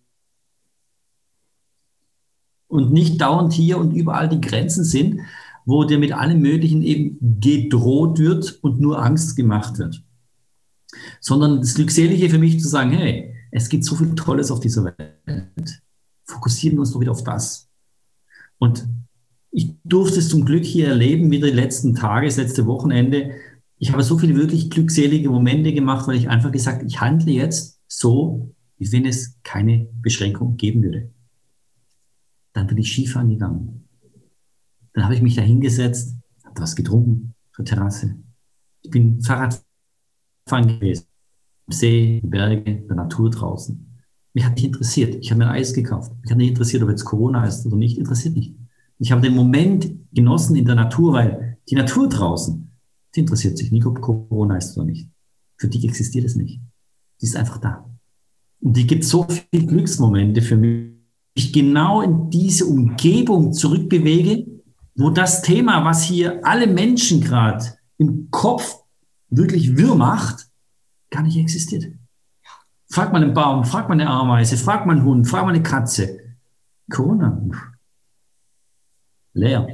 und 2.68 2.92
nicht 2.92 3.22
dauernd 3.22 3.54
hier 3.54 3.78
und 3.78 3.94
überall 3.94 4.28
die 4.28 4.42
Grenzen 4.42 4.84
sind. 4.84 5.22
wo 5.66 5.84
dir 5.84 5.98
mit 5.98 6.14
allem 6.14 6.42
Möglichen 6.42 6.84
eben 6.84 7.18
gedroht 7.42 8.20
wird 8.20 8.60
und 8.62 8.80
nur 8.80 9.04
Angst 9.04 9.36
gemacht 9.36 9.80
wird. 9.80 10.04
Sondern 11.20 11.58
das 11.58 11.74
Glückselige 11.74 12.30
für 12.30 12.38
mich 12.38 12.60
zu 12.60 12.70
sagen, 12.70 12.92
hey, 12.92 13.35
es 13.56 13.70
gibt 13.70 13.86
so 13.86 13.96
viel 13.96 14.14
Tolles 14.16 14.52
auf 14.52 14.60
dieser 14.60 14.84
Welt. 14.84 15.82
Fokussieren 16.26 16.76
wir 16.76 16.82
uns 16.82 16.92
doch 16.92 17.00
wieder 17.00 17.12
auf 17.12 17.24
das. 17.24 17.70
Und 18.58 18.86
ich 19.50 19.74
durfte 19.86 20.20
es 20.20 20.28
zum 20.28 20.44
Glück 20.44 20.66
hier 20.66 20.90
erleben, 20.90 21.32
wieder 21.32 21.48
die 21.48 21.54
letzten 21.54 21.96
Tage, 21.96 22.28
das 22.28 22.36
letzte 22.36 22.66
Wochenende. 22.66 23.32
Ich 23.78 23.94
habe 23.94 24.04
so 24.04 24.18
viele 24.18 24.36
wirklich 24.36 24.70
glückselige 24.70 25.30
Momente 25.30 25.74
gemacht, 25.74 26.06
weil 26.06 26.18
ich 26.18 26.28
einfach 26.28 26.52
gesagt, 26.52 26.84
ich 26.86 27.00
handle 27.00 27.32
jetzt 27.32 27.80
so, 27.88 28.54
wie 28.78 28.92
wenn 28.92 29.06
es 29.06 29.42
keine 29.44 29.88
Beschränkung 30.02 30.58
geben 30.58 30.84
würde. 30.84 31.10
Dann 32.52 32.68
bin 32.68 32.78
ich 32.78 32.92
Skifahren 32.92 33.30
gegangen. 33.30 33.88
Dann 34.92 35.06
habe 35.06 35.16
ich 35.16 35.22
mich 35.22 35.36
da 35.36 35.42
hingesetzt, 35.42 36.14
habe 36.44 36.62
was 36.62 36.76
getrunken 36.76 37.34
der 37.58 37.64
Terrasse. 37.64 38.18
Ich 38.82 38.92
bin 38.92 39.22
Fahrradfahren 39.22 40.68
gewesen. 40.68 41.06
See, 41.68 42.22
Berge, 42.24 42.84
der 42.88 42.96
Natur 42.96 43.30
draußen. 43.30 43.86
Mich 44.34 44.46
hat 44.46 44.56
nicht 44.56 44.66
interessiert. 44.66 45.16
Ich 45.16 45.32
habe 45.32 45.40
mir 45.40 45.50
ein 45.50 45.56
Eis 45.56 45.74
gekauft. 45.74 46.12
Mich 46.22 46.32
hat 46.32 46.38
nicht 46.38 46.50
interessiert, 46.50 46.84
ob 46.84 46.90
jetzt 46.90 47.06
Corona 47.06 47.46
ist 47.46 47.66
oder 47.66 47.78
nicht. 47.78 47.98
Interessiert 47.98 48.36
nicht. 48.36 48.56
Ich 49.00 49.12
habe 49.12 49.22
den 49.22 49.36
Moment 49.36 49.90
genossen 50.14 50.56
in 50.56 50.66
der 50.66 50.76
Natur, 50.76 51.14
weil 51.14 51.58
die 51.70 51.76
Natur 51.76 52.08
draußen, 52.08 52.72
die 53.16 53.20
interessiert 53.22 53.58
sich 53.58 53.72
nicht, 53.72 53.86
ob 53.86 54.02
Corona 54.02 54.58
ist 54.58 54.78
oder 54.78 54.86
nicht. 54.86 55.10
Für 55.58 55.68
die 55.68 55.88
existiert 55.88 56.26
es 56.26 56.36
nicht. 56.36 56.62
Sie 57.18 57.28
ist 57.28 57.36
einfach 57.36 57.58
da. 57.58 57.90
Und 58.62 58.78
die 58.78 58.88
gibt 58.88 59.04
so 59.04 59.24
viele 59.24 59.66
Glücksmomente 59.66 60.42
für 60.42 60.58
mich, 60.58 60.96
ich 61.38 61.52
genau 61.52 62.02
in 62.02 62.30
diese 62.30 62.66
Umgebung 62.66 63.52
zurückbewege, 63.52 64.48
wo 64.96 65.10
das 65.10 65.42
Thema, 65.42 65.84
was 65.84 66.04
hier 66.04 66.46
alle 66.46 66.68
Menschen 66.68 67.20
gerade 67.20 67.66
im 67.98 68.30
Kopf 68.32 68.84
wirklich 69.30 69.76
wirr 69.76 69.96
macht, 69.96 70.48
gar 71.10 71.24
nicht 71.24 71.38
existiert. 71.38 71.86
Frag 72.90 73.12
mal 73.12 73.22
einen 73.22 73.34
Baum, 73.34 73.66
frag 73.66 73.90
mal 73.90 73.94
eine 73.94 74.08
Ameise, 74.08 74.58
frag 74.58 74.86
mal 74.86 74.96
einen 74.96 75.06
Hund, 75.06 75.28
frag 75.28 75.44
mal 75.44 75.54
eine 75.54 75.64
Katze. 75.64 76.20
Corona. 76.90 77.42
Leer. 79.34 79.68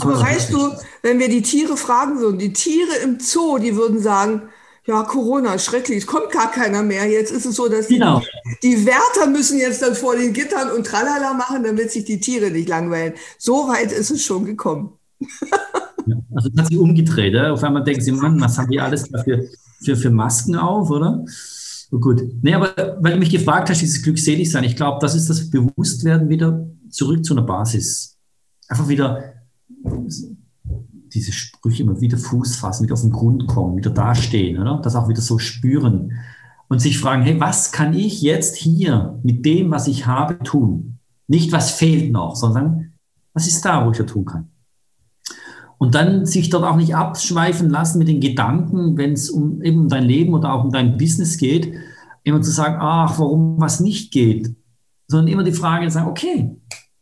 Aber 0.00 0.20
weißt 0.20 0.52
du, 0.52 0.72
wenn 1.02 1.18
wir 1.18 1.28
die 1.28 1.42
Tiere 1.42 1.76
fragen 1.76 2.18
würden, 2.20 2.38
die 2.38 2.52
Tiere 2.52 2.96
im 3.02 3.18
Zoo, 3.18 3.58
die 3.58 3.76
würden 3.76 4.00
sagen, 4.00 4.48
ja, 4.86 5.02
Corona, 5.02 5.58
schrecklich, 5.58 5.98
es 5.98 6.06
kommt 6.06 6.30
gar 6.30 6.50
keiner 6.50 6.82
mehr. 6.82 7.06
Jetzt 7.08 7.32
ist 7.32 7.46
es 7.46 7.56
so, 7.56 7.68
dass 7.68 7.88
genau. 7.88 8.20
die, 8.62 8.76
die 8.76 8.86
Wärter 8.86 9.26
müssen 9.26 9.58
jetzt 9.58 9.80
dann 9.80 9.94
vor 9.94 10.14
den 10.14 10.34
Gittern 10.34 10.70
und 10.70 10.86
tralala 10.86 11.32
machen, 11.32 11.64
damit 11.64 11.90
sich 11.90 12.04
die 12.04 12.20
Tiere 12.20 12.50
nicht 12.50 12.68
langweilen. 12.68 13.14
So 13.38 13.68
weit 13.68 13.92
ist 13.92 14.10
es 14.10 14.22
schon 14.22 14.44
gekommen. 14.44 14.98
Ja, 16.06 16.16
also 16.34 16.48
das 16.48 16.64
hat 16.64 16.66
sich 16.68 16.78
umgedreht. 16.78 17.34
Ja? 17.34 17.52
Auf 17.52 17.62
einmal 17.64 17.84
denken 17.84 18.00
sie, 18.00 18.12
Mann, 18.12 18.40
was 18.40 18.58
haben 18.58 18.70
die 18.70 18.80
alles 18.80 19.08
dafür 19.10 19.44
für, 19.82 19.96
für 19.96 20.10
Masken 20.10 20.56
auf, 20.56 20.90
oder? 20.90 21.24
Oh, 21.90 21.98
gut. 21.98 22.22
Nee, 22.42 22.54
aber 22.54 22.96
weil 23.00 23.12
du 23.12 23.18
mich 23.18 23.30
gefragt 23.30 23.70
hast, 23.70 23.80
dieses 23.80 24.02
Glückseligsein, 24.02 24.64
ich 24.64 24.76
glaube, 24.76 24.98
das 25.00 25.14
ist 25.14 25.30
das 25.30 25.50
Bewusstwerden 25.50 26.28
wieder 26.28 26.66
zurück 26.90 27.24
zu 27.24 27.34
einer 27.34 27.46
Basis. 27.46 28.16
Einfach 28.68 28.88
wieder 28.88 29.34
diese 31.12 31.32
Sprüche 31.32 31.84
immer 31.84 32.00
wieder 32.00 32.18
Fuß 32.18 32.56
fassen, 32.56 32.84
wieder 32.84 32.94
auf 32.94 33.02
den 33.02 33.10
Grund 33.10 33.46
kommen, 33.46 33.76
wieder 33.76 33.90
dastehen, 33.90 34.60
oder? 34.60 34.80
Das 34.82 34.96
auch 34.96 35.08
wieder 35.08 35.20
so 35.20 35.38
spüren 35.38 36.12
und 36.68 36.80
sich 36.80 36.98
fragen, 36.98 37.22
hey, 37.22 37.38
was 37.38 37.72
kann 37.72 37.94
ich 37.94 38.22
jetzt 38.22 38.56
hier 38.56 39.20
mit 39.22 39.44
dem, 39.44 39.70
was 39.70 39.86
ich 39.86 40.06
habe, 40.06 40.38
tun? 40.40 40.98
Nicht, 41.28 41.52
was 41.52 41.70
fehlt 41.70 42.12
noch, 42.12 42.34
sondern 42.34 42.94
was 43.32 43.46
ist 43.46 43.64
da, 43.64 43.86
wo 43.86 43.92
ich 43.92 43.98
da 43.98 44.04
tun 44.04 44.24
kann? 44.24 44.48
Und 45.78 45.94
dann 45.94 46.24
sich 46.24 46.50
dort 46.50 46.64
auch 46.64 46.76
nicht 46.76 46.94
abschweifen 46.94 47.68
lassen 47.68 47.98
mit 47.98 48.08
den 48.08 48.20
Gedanken, 48.20 48.96
wenn 48.96 49.12
es 49.12 49.30
um 49.30 49.60
eben 49.62 49.88
dein 49.88 50.04
Leben 50.04 50.34
oder 50.34 50.52
auch 50.52 50.64
um 50.64 50.70
dein 50.70 50.96
Business 50.96 51.36
geht, 51.36 51.74
immer 52.22 52.40
zu 52.40 52.50
sagen, 52.50 52.76
ach, 52.80 53.18
warum 53.18 53.60
was 53.60 53.80
nicht 53.80 54.12
geht, 54.12 54.54
sondern 55.08 55.28
immer 55.28 55.44
die 55.44 55.52
Frage 55.52 55.86
zu 55.86 55.94
sagen, 55.94 56.08
okay, 56.08 56.56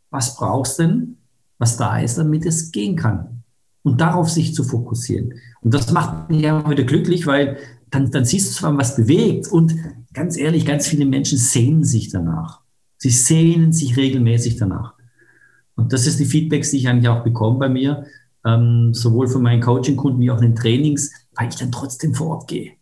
was 0.09 0.35
brauchst 0.35 0.79
denn, 0.79 1.17
was 1.59 1.77
da 1.77 1.99
ist, 1.99 2.17
damit 2.17 2.45
es 2.45 2.71
gehen 2.71 2.95
kann? 2.95 3.33
und 3.83 3.99
darauf 4.01 4.29
sich 4.29 4.55
zu 4.55 4.63
fokussieren. 4.63 5.33
Und 5.61 5.73
das 5.73 5.91
macht 5.91 6.29
mich 6.29 6.41
ja 6.41 6.67
wieder 6.69 6.83
glücklich, 6.83 7.27
weil 7.27 7.57
dann, 7.89 8.09
dann 8.09 8.25
siehst 8.25 8.49
du 8.49 8.55
zwar, 8.55 8.75
was 8.77 8.95
bewegt 8.95 9.47
und 9.47 9.75
ganz 10.13 10.37
ehrlich, 10.37 10.65
ganz 10.65 10.87
viele 10.87 11.05
Menschen 11.05 11.37
sehnen 11.37 11.83
sich 11.83 12.09
danach. 12.09 12.61
Sie 12.97 13.09
sehnen 13.09 13.73
sich 13.73 13.97
regelmäßig 13.97 14.55
danach. 14.55 14.93
Und 15.75 15.91
das 15.91 16.07
ist 16.07 16.19
die 16.19 16.25
Feedbacks, 16.25 16.71
die 16.71 16.77
ich 16.77 16.87
eigentlich 16.87 17.09
auch 17.09 17.23
bekomme 17.23 17.59
bei 17.59 17.69
mir, 17.69 18.05
ähm, 18.45 18.93
sowohl 18.93 19.27
von 19.27 19.41
meinen 19.41 19.61
Coaching-Kunden 19.61 20.19
wie 20.19 20.31
auch 20.31 20.41
in 20.41 20.49
den 20.49 20.55
Trainings, 20.55 21.11
weil 21.35 21.49
ich 21.49 21.55
dann 21.55 21.71
trotzdem 21.71 22.13
vor 22.13 22.27
Ort 22.27 22.47
gehe. 22.47 22.73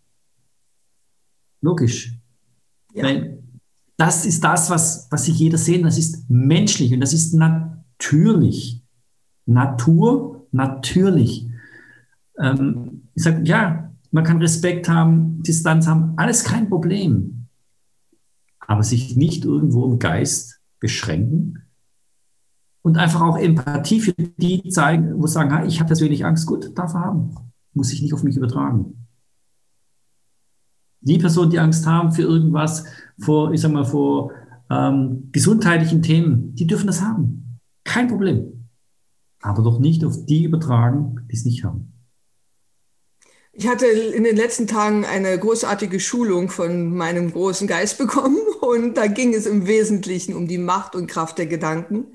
Logisch. 1.62 2.18
Ja. 2.94 3.04
Weil 3.04 3.44
das 3.98 4.26
ist 4.26 4.44
das, 4.44 4.70
was, 4.70 5.08
was 5.12 5.26
sich 5.26 5.38
jeder 5.38 5.58
sehen, 5.58 5.84
das 5.84 5.98
ist 5.98 6.30
menschlich 6.30 6.94
und 6.94 7.02
das 7.02 7.14
ist 7.14 7.34
natürlich. 7.34 8.82
Natur 9.46 10.48
natürlich. 10.52 11.48
Ähm, 12.40 13.10
ich 13.14 13.24
sage, 13.24 13.44
ja, 13.44 13.92
man 14.12 14.24
kann 14.24 14.42
Respekt 14.42 14.90
haben, 14.90 15.42
Distanz 15.44 15.88
haben, 15.88 16.14
alles 16.18 16.44
kein 16.44 16.70
Problem. 16.70 17.48
Aber 18.60 18.84
sich 18.84 19.16
nicht 19.16 19.46
irgendwo 19.46 19.86
im 19.86 20.00
Geist 20.00 20.62
beschränken 20.80 21.61
und 22.82 22.98
einfach 22.98 23.22
auch 23.22 23.38
Empathie 23.38 24.02
für 24.02 24.14
die 24.14 24.70
zeigen, 24.70 25.22
wo 25.22 25.28
sagen, 25.28 25.68
ich 25.68 25.80
habe 25.80 25.88
persönlich 25.88 26.26
Angst, 26.26 26.48
gut, 26.48 26.78
darf 26.78 26.94
er 26.94 27.02
haben. 27.02 27.36
Muss 27.74 27.94
ich 27.94 28.02
nicht 28.02 28.14
auf 28.14 28.24
mich 28.24 28.36
übertragen. 28.36 29.08
Die 31.02 31.18
Personen, 31.18 31.52
die 31.52 31.60
Angst 31.60 31.86
haben 31.88 32.12
für 32.12 32.24
irgendwas, 32.24 32.86
vor, 33.20 33.54
ich 33.54 33.62
sag 33.62 33.72
mal, 33.72 33.86
vor 33.86 34.32
ähm, 34.70 35.30
gesundheitlichen 35.32 36.02
Themen, 36.02 36.54
die 36.56 36.68
dürfen 36.68 36.88
das 36.88 37.02
haben. 37.02 37.60
Kein 37.84 38.08
Problem 38.08 38.62
aber 39.42 39.64
doch 39.64 39.80
nicht 39.80 40.06
auf 40.06 40.26
die 40.26 40.44
übertragen, 40.44 41.28
die 41.30 41.36
es 41.36 41.46
nicht 41.46 41.64
haben. 41.64 41.94
Ich 43.54 43.68
hatte 43.68 43.86
in 43.86 44.24
den 44.24 44.38
letzten 44.38 44.66
Tagen 44.66 45.04
eine 45.04 45.38
großartige 45.38 46.00
Schulung 46.00 46.50
von 46.50 46.96
meinem 46.96 47.34
großen 47.34 47.68
Geist 47.68 47.98
bekommen 47.98 48.40
und 48.62 48.96
da 48.96 49.08
ging 49.08 49.34
es 49.34 49.46
im 49.46 49.68
Wesentlichen 49.68 50.36
um 50.36 50.48
die 50.48 50.58
Macht 50.58 50.96
und 50.96 51.08
Kraft 51.08 51.38
der 51.38 51.48
Gedanken. 51.48 52.06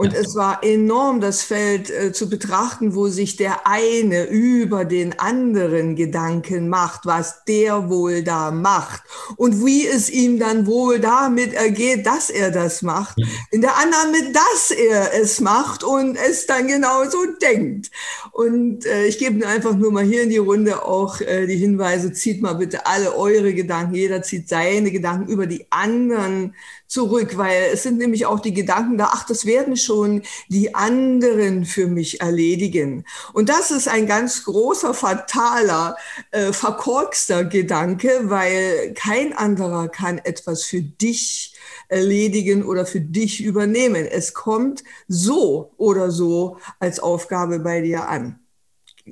Und 0.00 0.14
ja. 0.14 0.20
es 0.20 0.34
war 0.34 0.64
enorm, 0.64 1.20
das 1.20 1.42
Feld 1.42 1.90
äh, 1.90 2.10
zu 2.10 2.30
betrachten, 2.30 2.94
wo 2.94 3.08
sich 3.08 3.36
der 3.36 3.66
eine 3.66 4.24
über 4.28 4.86
den 4.86 5.18
anderen 5.18 5.94
Gedanken 5.94 6.70
macht, 6.70 7.04
was 7.04 7.44
der 7.44 7.90
wohl 7.90 8.22
da 8.22 8.50
macht 8.50 9.02
und 9.36 9.62
wie 9.62 9.86
es 9.86 10.08
ihm 10.08 10.38
dann 10.38 10.64
wohl 10.64 11.00
damit 11.00 11.52
ergeht, 11.52 12.06
dass 12.06 12.30
er 12.30 12.50
das 12.50 12.80
macht. 12.80 13.18
In 13.50 13.60
der 13.60 13.76
anderen 13.76 14.12
mit, 14.12 14.34
dass 14.34 14.70
er 14.70 15.12
es 15.20 15.38
macht 15.42 15.84
und 15.84 16.16
es 16.16 16.46
dann 16.46 16.66
genauso 16.66 17.18
denkt. 17.42 17.90
Und 18.32 18.86
äh, 18.86 19.04
ich 19.04 19.18
gebe 19.18 19.46
einfach 19.46 19.76
nur 19.76 19.92
mal 19.92 20.04
hier 20.04 20.22
in 20.22 20.30
die 20.30 20.38
Runde 20.38 20.82
auch 20.82 21.20
äh, 21.20 21.46
die 21.46 21.58
Hinweise, 21.58 22.10
zieht 22.14 22.40
mal 22.40 22.54
bitte 22.54 22.86
alle 22.86 23.14
eure 23.14 23.52
Gedanken, 23.52 23.96
jeder 23.96 24.22
zieht 24.22 24.48
seine 24.48 24.90
Gedanken 24.92 25.30
über 25.30 25.46
die 25.46 25.66
anderen 25.68 26.54
zurück, 26.90 27.38
weil 27.38 27.70
es 27.72 27.84
sind 27.84 27.98
nämlich 27.98 28.26
auch 28.26 28.40
die 28.40 28.52
Gedanken 28.52 28.98
da, 28.98 29.10
ach, 29.12 29.24
das 29.24 29.46
werden 29.46 29.76
schon 29.76 30.22
die 30.48 30.74
anderen 30.74 31.64
für 31.64 31.86
mich 31.86 32.20
erledigen. 32.20 33.04
Und 33.32 33.48
das 33.48 33.70
ist 33.70 33.88
ein 33.88 34.08
ganz 34.08 34.44
großer, 34.44 34.92
fataler, 34.92 35.96
äh, 36.32 36.52
verkorkster 36.52 37.44
Gedanke, 37.44 38.22
weil 38.24 38.92
kein 38.94 39.32
anderer 39.32 39.88
kann 39.88 40.18
etwas 40.18 40.64
für 40.64 40.82
dich 40.82 41.54
erledigen 41.86 42.64
oder 42.64 42.84
für 42.84 43.00
dich 43.00 43.40
übernehmen. 43.40 44.04
Es 44.06 44.34
kommt 44.34 44.82
so 45.06 45.72
oder 45.76 46.10
so 46.10 46.58
als 46.80 46.98
Aufgabe 46.98 47.60
bei 47.60 47.82
dir 47.82 48.08
an. 48.08 48.40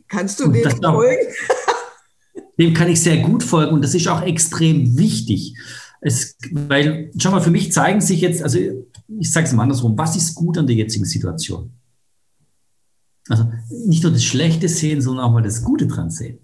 Kannst 0.09 0.41
du 0.41 0.49
dem 0.49 0.71
folgen? 0.83 1.33
Dem 2.59 2.75
kann 2.75 2.89
ich 2.89 3.01
sehr 3.01 3.19
gut 3.19 3.45
folgen 3.45 3.73
und 3.73 3.85
das 3.85 3.95
ist 3.95 4.09
auch 4.09 4.21
extrem 4.23 4.99
wichtig. 4.99 5.55
Es, 6.01 6.37
weil, 6.53 7.11
schau 7.19 7.31
mal, 7.31 7.41
für 7.41 7.51
mich 7.51 7.73
zeigen 7.73 8.01
sich 8.01 8.21
jetzt, 8.21 8.43
also 8.43 8.59
ich 8.59 9.33
sage 9.33 9.47
es 9.47 9.53
mal 9.53 9.65
andersrum, 9.65 9.99
was 9.99 10.17
ist 10.17 10.35
gut 10.35 10.59
an 10.59 10.67
der 10.67 10.77
jetzigen 10.77 11.05
Situation? 11.05 11.73
Also 13.29 13.51
nicht 13.69 14.03
nur 14.03 14.13
das 14.13 14.25
Schlechte 14.25 14.69
sehen, 14.69 15.01
sondern 15.01 15.25
auch 15.25 15.33
mal 15.33 15.43
das 15.43 15.63
Gute 15.63 15.87
dran 15.87 16.11
sehen. 16.11 16.39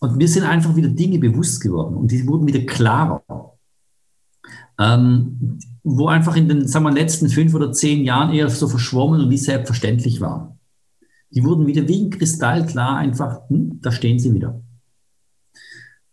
Und 0.00 0.16
mir 0.16 0.28
sind 0.28 0.44
einfach 0.44 0.74
wieder 0.76 0.88
Dinge 0.88 1.18
bewusst 1.18 1.60
geworden 1.60 1.96
und 1.96 2.10
die 2.10 2.26
wurden 2.26 2.46
wieder 2.46 2.60
klarer. 2.60 3.22
Ähm, 4.78 5.58
wo 5.84 6.08
einfach 6.08 6.34
in 6.34 6.48
den 6.48 6.66
sagen 6.66 6.84
wir, 6.84 6.92
letzten 6.92 7.28
fünf 7.28 7.54
oder 7.54 7.72
zehn 7.72 8.04
Jahren 8.04 8.34
eher 8.34 8.48
so 8.48 8.68
verschwommen 8.68 9.20
und 9.20 9.30
wie 9.30 9.38
selbstverständlich 9.38 10.20
waren. 10.20 10.58
Die 11.30 11.44
wurden 11.44 11.66
wieder 11.66 11.86
wie 11.86 12.04
ein 12.04 12.10
Kristall 12.10 12.66
klar 12.66 12.96
einfach, 12.96 13.48
hm, 13.48 13.80
da 13.82 13.92
stehen 13.92 14.18
sie 14.18 14.32
wieder. 14.32 14.63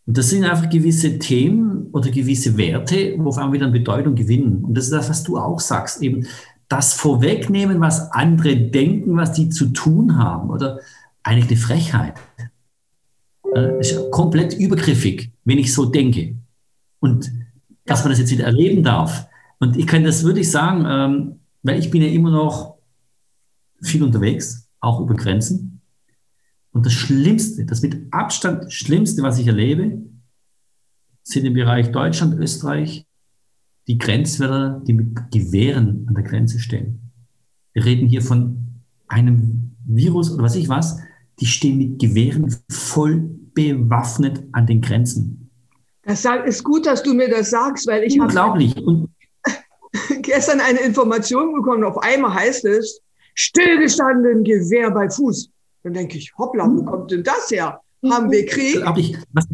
Und 0.06 0.18
das 0.18 0.30
sind 0.30 0.44
einfach 0.44 0.68
gewisse 0.68 1.18
Themen 1.18 1.88
oder 1.92 2.10
gewisse 2.10 2.56
Werte, 2.56 3.14
wo 3.18 3.28
auf 3.28 3.38
einmal 3.38 3.52
wieder 3.52 3.66
an 3.66 3.72
Bedeutung 3.72 4.14
gewinnen. 4.14 4.64
Und 4.64 4.74
das 4.76 4.84
ist 4.84 4.92
das, 4.92 5.08
was 5.08 5.22
du 5.22 5.38
auch 5.38 5.60
sagst, 5.60 6.02
eben 6.02 6.26
das 6.68 6.94
vorwegnehmen, 6.94 7.80
was 7.80 8.10
andere 8.12 8.56
denken, 8.56 9.16
was 9.16 9.32
die 9.32 9.48
zu 9.50 9.66
tun 9.66 10.16
haben, 10.16 10.50
oder 10.50 10.80
eigentlich 11.22 11.50
eine 11.50 11.60
Frechheit. 11.60 12.14
Das 13.54 13.92
ist 13.92 14.10
komplett 14.10 14.54
übergriffig, 14.54 15.30
wenn 15.44 15.58
ich 15.58 15.72
so 15.72 15.84
denke. 15.84 16.36
Und 17.00 17.30
dass 17.84 18.02
man 18.02 18.10
das 18.10 18.20
jetzt 18.20 18.30
wieder 18.30 18.44
erleben 18.44 18.82
darf. 18.82 19.28
Und 19.58 19.76
ich 19.76 19.86
kann 19.86 20.04
das 20.04 20.24
wirklich 20.24 20.50
sagen, 20.50 20.84
ähm, 20.88 21.40
weil 21.62 21.78
ich 21.78 21.90
bin 21.90 22.02
ja 22.02 22.08
immer 22.08 22.30
noch 22.30 22.76
viel 23.82 24.02
unterwegs, 24.02 24.68
auch 24.80 25.00
über 25.00 25.14
Grenzen. 25.14 25.81
Und 26.72 26.86
das 26.86 26.92
Schlimmste, 26.92 27.64
das 27.64 27.82
mit 27.82 28.12
Abstand 28.12 28.72
Schlimmste, 28.72 29.22
was 29.22 29.38
ich 29.38 29.46
erlebe, 29.46 30.02
sind 31.22 31.44
im 31.44 31.54
Bereich 31.54 31.92
Deutschland, 31.92 32.34
Österreich, 32.38 33.06
die 33.86 33.98
Grenzwärter, 33.98 34.82
die 34.86 34.94
mit 34.94 35.30
Gewehren 35.30 36.06
an 36.08 36.14
der 36.14 36.24
Grenze 36.24 36.58
stehen. 36.58 37.10
Wir 37.72 37.84
reden 37.84 38.06
hier 38.08 38.22
von 38.22 38.80
einem 39.08 39.76
Virus 39.86 40.32
oder 40.32 40.44
was 40.44 40.56
ich 40.56 40.68
was, 40.68 40.98
die 41.40 41.46
stehen 41.46 41.78
mit 41.78 41.98
Gewehren 41.98 42.54
voll 42.70 43.30
bewaffnet 43.54 44.42
an 44.52 44.66
den 44.66 44.80
Grenzen. 44.80 45.50
Das 46.02 46.24
ist 46.46 46.64
gut, 46.64 46.86
dass 46.86 47.02
du 47.02 47.14
mir 47.14 47.28
das 47.28 47.50
sagst, 47.50 47.86
weil 47.86 48.02
ich 48.04 48.18
Unglaublich. 48.20 48.74
habe 48.76 49.08
gestern 50.22 50.60
eine 50.60 50.80
Information 50.80 51.52
bekommen. 51.52 51.84
Auf 51.84 51.98
einmal 51.98 52.34
heißt 52.34 52.64
es, 52.64 53.00
stillgestanden 53.34 54.42
Gewehr 54.42 54.90
bei 54.90 55.08
Fuß. 55.08 55.50
Dann 55.82 55.94
denke 55.94 56.18
ich, 56.18 56.32
hoppla, 56.36 56.68
wo 56.68 56.84
kommt 56.84 57.10
denn 57.10 57.24
das 57.24 57.50
her? 57.50 57.80
Haben 58.08 58.30
wir 58.30 58.46
Krieg? 58.46 58.82
Was, 59.32 59.46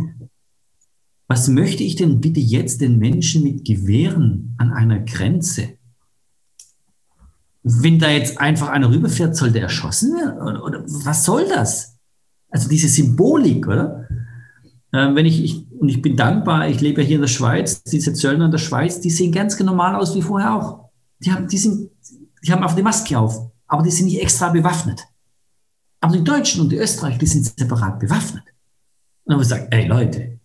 was 1.26 1.48
möchte 1.48 1.82
ich 1.82 1.96
denn 1.96 2.20
bitte 2.20 2.40
jetzt 2.40 2.80
den 2.80 2.98
Menschen 2.98 3.44
mit 3.44 3.64
Gewehren 3.64 4.54
an 4.58 4.72
einer 4.72 5.00
Grenze? 5.00 5.76
Wenn 7.62 7.98
da 7.98 8.10
jetzt 8.10 8.40
einfach 8.40 8.68
einer 8.68 8.90
rüberfährt, 8.90 9.36
soll 9.36 9.50
der 9.50 9.62
erschossen 9.62 10.14
werden? 10.14 10.40
Oder, 10.40 10.64
oder 10.64 10.84
was 11.04 11.24
soll 11.24 11.46
das? 11.48 11.96
Also 12.50 12.68
diese 12.68 12.88
Symbolik, 12.88 13.66
oder? 13.66 14.08
Ähm, 14.92 15.14
wenn 15.14 15.26
ich, 15.26 15.44
ich, 15.44 15.70
und 15.78 15.90
ich 15.90 16.00
bin 16.00 16.16
dankbar, 16.16 16.68
ich 16.68 16.80
lebe 16.80 17.02
ja 17.02 17.06
hier 17.06 17.16
in 17.16 17.22
der 17.22 17.28
Schweiz, 17.28 17.82
diese 17.82 18.14
Zöllner 18.14 18.46
in 18.46 18.50
der 18.50 18.58
Schweiz, 18.58 19.00
die 19.00 19.10
sehen 19.10 19.32
ganz 19.32 19.58
normal 19.60 19.96
aus 19.96 20.14
wie 20.14 20.22
vorher 20.22 20.54
auch. 20.54 20.88
Die 21.20 21.30
haben, 21.30 21.46
die 21.46 21.58
sind, 21.58 21.90
die 22.42 22.52
haben 22.52 22.62
auf 22.62 22.74
die 22.74 22.82
Maske 22.82 23.18
auf, 23.18 23.50
aber 23.66 23.82
die 23.82 23.90
sind 23.90 24.06
nicht 24.06 24.22
extra 24.22 24.48
bewaffnet. 24.48 25.04
Aber 26.00 26.16
die 26.16 26.24
Deutschen 26.24 26.60
und 26.60 26.70
die 26.70 26.76
Österreicher, 26.76 27.18
die 27.18 27.26
sind 27.26 27.44
separat 27.44 27.98
bewaffnet. 27.98 28.44
Und 29.24 29.32
dann 29.32 29.34
habe 29.34 29.42
ich 29.42 29.48
gesagt, 29.48 29.74
ey 29.74 29.86
Leute, 29.86 30.38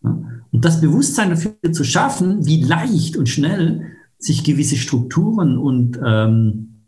und 0.00 0.64
das 0.64 0.80
Bewusstsein 0.80 1.30
dafür 1.30 1.56
zu 1.72 1.84
schaffen, 1.84 2.46
wie 2.46 2.62
leicht 2.62 3.16
und 3.16 3.28
schnell 3.28 3.92
sich 4.18 4.44
gewisse 4.44 4.76
Strukturen 4.76 5.58
und 5.58 5.98
ähm, 6.04 6.84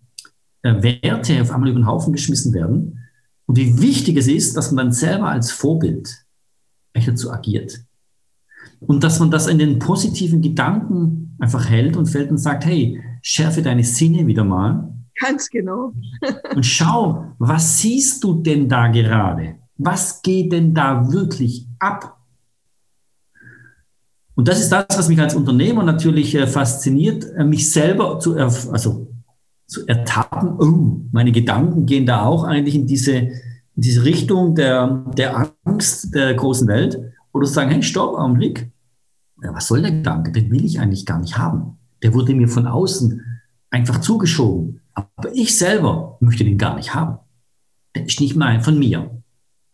äh, 0.62 0.82
Werte 0.82 1.42
auf 1.42 1.50
einmal 1.50 1.70
über 1.70 1.80
den 1.80 1.86
Haufen 1.86 2.12
geschmissen 2.12 2.52
werden 2.54 3.00
und 3.46 3.56
wie 3.56 3.80
wichtig 3.80 4.16
es 4.16 4.28
ist, 4.28 4.56
dass 4.56 4.70
man 4.72 4.86
dann 4.86 4.92
selber 4.92 5.28
als 5.28 5.50
Vorbild 5.50 6.24
dazu 6.92 7.32
agiert. 7.32 7.80
Und 8.80 9.04
dass 9.04 9.20
man 9.20 9.30
das 9.30 9.46
in 9.46 9.58
den 9.58 9.78
positiven 9.78 10.42
Gedanken 10.42 11.36
einfach 11.38 11.68
hält 11.68 11.96
und 11.96 12.06
fällt 12.06 12.30
und 12.30 12.38
sagt, 12.38 12.64
hey, 12.66 13.00
schärfe 13.22 13.62
deine 13.62 13.84
Sinne 13.84 14.26
wieder 14.26 14.44
mal. 14.44 14.95
Ganz 15.20 15.48
genau. 15.48 15.92
und 16.54 16.64
schau, 16.64 17.32
was 17.38 17.78
siehst 17.78 18.22
du 18.22 18.34
denn 18.34 18.68
da 18.68 18.88
gerade? 18.88 19.56
Was 19.78 20.22
geht 20.22 20.52
denn 20.52 20.74
da 20.74 21.10
wirklich 21.10 21.66
ab? 21.78 22.16
Und 24.34 24.48
das 24.48 24.60
ist 24.60 24.70
das, 24.70 24.86
was 24.90 25.08
mich 25.08 25.18
als 25.18 25.34
Unternehmer 25.34 25.82
natürlich 25.82 26.34
äh, 26.34 26.46
fasziniert, 26.46 27.24
äh, 27.36 27.44
mich 27.44 27.70
selber 27.70 28.20
zu, 28.20 28.36
also, 28.36 29.08
zu 29.66 29.86
ertappen. 29.86 30.58
Oh, 30.58 31.00
meine 31.10 31.32
Gedanken 31.32 31.86
gehen 31.86 32.06
da 32.06 32.22
auch 32.22 32.44
eigentlich 32.44 32.74
in 32.74 32.86
diese, 32.86 33.12
in 33.12 33.32
diese 33.74 34.04
Richtung 34.04 34.54
der, 34.54 35.04
der 35.16 35.50
Angst 35.64 36.14
der 36.14 36.34
großen 36.34 36.68
Welt. 36.68 37.00
Oder 37.32 37.46
zu 37.46 37.54
sagen, 37.54 37.70
hey, 37.70 37.82
stopp, 37.82 38.16
Augenblick. 38.16 38.70
Ja, 39.42 39.54
was 39.54 39.68
soll 39.68 39.82
der 39.82 39.92
Gedanke? 39.92 40.32
Den 40.32 40.50
will 40.50 40.64
ich 40.64 40.80
eigentlich 40.80 41.06
gar 41.06 41.18
nicht 41.18 41.38
haben. 41.38 41.78
Der 42.02 42.12
wurde 42.14 42.34
mir 42.34 42.48
von 42.48 42.66
außen 42.66 43.22
einfach 43.70 44.00
zugeschoben. 44.00 44.80
Aber 44.96 45.34
ich 45.34 45.56
selber 45.56 46.16
möchte 46.20 46.44
den 46.44 46.58
gar 46.58 46.74
nicht 46.74 46.94
haben. 46.94 47.18
Der 47.94 48.06
ist 48.06 48.20
nicht 48.20 48.34
mal 48.34 48.62
von 48.62 48.78
mir. 48.78 49.22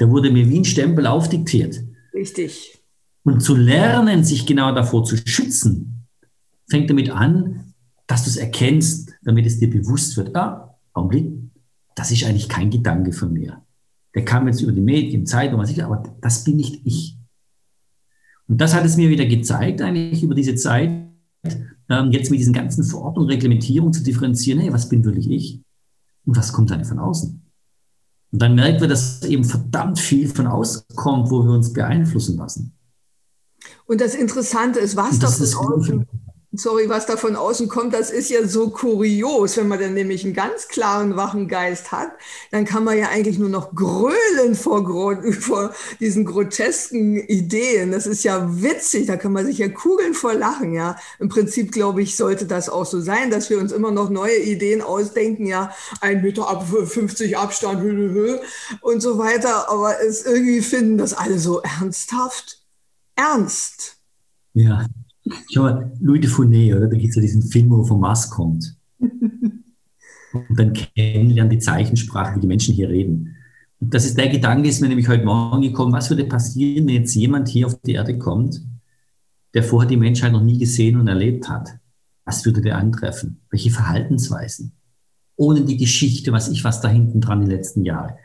Der 0.01 0.11
wurde 0.11 0.31
mir 0.31 0.49
wie 0.49 0.59
ein 0.59 0.65
Stempel 0.65 1.07
aufdiktiert. 1.07 1.81
Richtig. 2.13 2.79
Und 3.23 3.41
zu 3.41 3.55
lernen, 3.55 4.25
sich 4.25 4.47
genau 4.47 4.75
davor 4.75 5.05
zu 5.05 5.17
schützen, 5.17 6.09
fängt 6.69 6.91
damit 6.91 7.11
an, 7.11 7.73
dass 8.09 8.25
du 8.25 8.31
es 8.31 8.37
erkennst, 8.37 9.13
damit 9.23 9.47
es 9.47 9.61
dir 9.61 9.71
bewusst 9.71 10.17
wird, 10.17 10.35
ah, 10.35 10.77
Augenblick, 10.93 11.33
das 11.95 12.11
ist 12.11 12.25
eigentlich 12.25 12.49
kein 12.49 12.71
Gedanke 12.71 13.13
von 13.13 13.33
mir. 13.33 13.63
Der 14.15 14.25
kam 14.25 14.49
jetzt 14.49 14.61
über 14.61 14.73
die 14.73 14.81
Medien, 14.81 15.25
Zeitung, 15.25 15.61
was 15.61 15.71
ich, 15.71 15.85
aber 15.85 16.03
das 16.21 16.43
bin 16.43 16.57
nicht 16.57 16.85
ich. 16.85 17.17
Und 18.49 18.61
das 18.61 18.75
hat 18.75 18.85
es 18.85 18.97
mir 18.97 19.09
wieder 19.09 19.27
gezeigt, 19.27 19.81
eigentlich 19.81 20.23
über 20.23 20.35
diese 20.35 20.57
Zeit, 20.57 20.91
ähm, 21.89 22.13
jetzt 22.13 22.31
mit 22.31 22.41
diesen 22.41 22.53
ganzen 22.53 22.85
Verordnungen, 22.85 23.31
Reglementierung 23.31 23.93
zu 23.93 24.03
differenzieren, 24.03 24.61
hey, 24.61 24.73
was 24.73 24.89
bin 24.89 25.05
wirklich 25.05 25.31
ich? 25.31 25.61
Und 26.25 26.37
was 26.37 26.53
kommt 26.53 26.71
eigentlich 26.73 26.89
von 26.89 26.99
außen? 26.99 27.43
Und 28.33 28.43
dann 28.43 28.55
merken 28.55 28.81
wir, 28.81 28.89
dass 28.89 29.23
eben 29.25 29.45
verdammt 29.45 29.99
viel 29.99 30.29
von 30.29 30.47
außen 30.47 30.83
kommt, 30.95 31.31
wo 31.31 31.45
wir 31.45 31.53
uns 31.53 31.73
beeinflussen 31.73 32.39
lassen. 32.39 32.73
Und 33.87 34.01
das 34.01 34.15
Interessante 34.15 34.79
ist, 34.79 34.97
was 34.97 35.19
das 35.19 35.39
da 35.39 35.45
von 35.45 35.75
außen, 35.75 36.07
sorry, 36.55 36.89
was 36.89 37.07
da 37.07 37.17
von 37.17 37.37
außen 37.37 37.69
kommt, 37.69 37.95
das 37.95 38.11
ist 38.11 38.29
ja 38.29 38.47
so 38.47 38.71
kurios. 38.71 39.57
Wenn 39.57 39.69
man 39.69 39.81
dann 39.81 39.95
nämlich 39.95 40.25
einen 40.25 40.35
ganz 40.35 40.69
klaren, 40.69 41.17
wachen 41.17 41.49
Geist 41.49 41.93
hat, 41.93 42.13
dann 42.51 42.65
kann 42.65 42.85
man 42.85 42.99
ja 42.99 43.09
eigentlich 43.09 43.39
nur 43.39 43.49
noch 43.49 43.75
grölen 43.75 44.55
vor, 44.55 44.83
vor 45.41 45.75
diesen 46.01 46.25
grotesken 46.25 47.17
Ideen. 47.17 47.93
Das 47.93 48.07
ist 48.07 48.23
ja 48.23 48.63
witzig, 48.63 49.07
da 49.07 49.17
kann 49.17 49.33
man 49.33 49.47
sich 49.47 49.59
ja 49.59 49.69
kugeln 49.69 50.15
vor 50.15 50.35
Lachen, 50.35 50.75
ja. 50.75 50.97
Im 51.19 51.29
Prinzip, 51.29 51.73
glaube 51.73 52.03
ich, 52.03 52.17
sollte 52.17 52.47
das 52.47 52.69
auch 52.69 52.87
so 52.87 53.01
sein, 53.01 53.31
dass 53.31 53.49
wir 53.49 53.59
uns 53.59 53.73
immer 53.73 53.91
noch 53.91 54.11
neue 54.11 54.39
Ideen 54.39 54.83
ausdenken, 54.83 55.47
ja, 55.47 55.75
ein 56.01 56.23
Meter 56.23 56.49
ab 56.49 56.67
50 56.69 57.39
Abstand, 57.39 57.83
und 58.81 59.01
so 59.01 59.19
weiter, 59.19 59.71
aber 59.71 60.01
es 60.03 60.25
irgendwie 60.25 60.61
finden 60.61 60.99
das 60.99 61.15
alle 61.15 61.39
so 61.39 61.61
ernsthaft 61.61 62.63
ernst. 63.17 63.97
Ja, 64.55 64.87
schau 65.53 65.63
mal, 65.63 65.93
Louis 66.01 66.21
de 66.21 66.31
Funès, 66.31 66.75
oder? 66.75 66.89
Da 66.89 66.97
gibt 66.97 67.11
es 67.11 67.17
ja 67.17 67.23
diesen 67.23 67.43
Film, 67.43 67.71
wo 67.71 67.83
vom 67.85 68.01
Mars 68.01 68.31
kommt. 68.31 68.77
Und 68.99 70.59
dann 70.59 70.73
kennenlernen 70.73 71.51
die 71.51 71.59
Zeichensprache, 71.59 72.37
wie 72.37 72.41
die 72.41 72.47
Menschen 72.47 72.75
hier 72.75 72.89
reden. 72.89 73.37
Und 73.81 73.93
das 73.93 74.05
ist 74.05 74.17
der 74.17 74.29
Gedanke, 74.29 74.69
ist 74.69 74.81
mir 74.81 74.89
nämlich 74.89 75.09
heute 75.09 75.25
Morgen 75.25 75.63
gekommen, 75.63 75.93
was 75.93 76.09
würde 76.09 76.25
passieren, 76.25 76.87
wenn 76.87 76.95
jetzt 76.95 77.15
jemand 77.15 77.49
hier 77.49 77.67
auf 77.67 77.79
die 77.83 77.93
Erde 77.93 78.17
kommt, 78.19 78.63
der 79.55 79.63
vorher 79.63 79.89
die 79.89 79.97
Menschheit 79.97 80.33
noch 80.33 80.43
nie 80.43 80.59
gesehen 80.59 80.99
und 80.99 81.09
erlebt 81.09 81.49
hat? 81.49 81.79
Was 82.25 82.45
würde 82.45 82.63
der 82.63 82.79
antreffen? 82.79 83.41
Welche 83.51 83.71
Verhaltensweisen? 83.71 84.73
Ohne 85.37 85.63
die 85.63 85.77
Geschichte, 85.77 86.33
was 86.33 86.49
ich 86.49 86.65
was 86.65 86.81
da 86.81 86.89
hinten 86.89 87.21
dran 87.21 87.45
die 87.45 87.51
letzten 87.51 87.85
Jahre. 87.85 88.17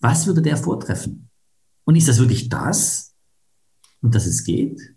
Was 0.00 0.26
würde 0.26 0.42
der 0.42 0.56
vortreffen? 0.56 1.28
Und 1.84 1.96
ist 1.96 2.08
das 2.08 2.18
wirklich 2.18 2.48
das, 2.48 3.14
und 4.02 4.14
dass 4.14 4.26
es 4.26 4.44
geht, 4.44 4.91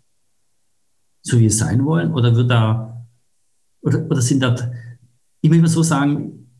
so 1.26 1.38
wie 1.40 1.46
es 1.46 1.58
sein 1.58 1.84
wollen? 1.84 2.12
Oder 2.12 2.34
wird 2.36 2.50
da, 2.50 3.04
oder, 3.82 4.06
oder 4.06 4.22
sind 4.22 4.42
da, 4.42 4.54
ich 5.40 5.50
will 5.50 5.60
mal 5.60 5.68
so 5.68 5.82
sagen, 5.82 6.50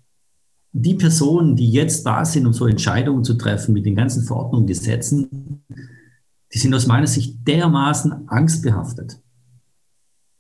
die 0.73 0.95
Personen, 0.95 1.57
die 1.57 1.71
jetzt 1.71 2.05
da 2.05 2.25
sind, 2.25 2.47
um 2.47 2.53
so 2.53 2.67
Entscheidungen 2.67 3.25
zu 3.25 3.35
treffen 3.35 3.73
mit 3.73 3.87
den 3.87 3.95
ganzen 3.95 4.25
Verordnungen, 4.25 4.67
Gesetzen, 4.67 5.63
die 6.53 6.59
sind 6.59 6.75
aus 6.75 6.87
meiner 6.87 7.07
Sicht 7.07 7.47
dermaßen 7.47 8.29
angstbehaftet. 8.29 9.19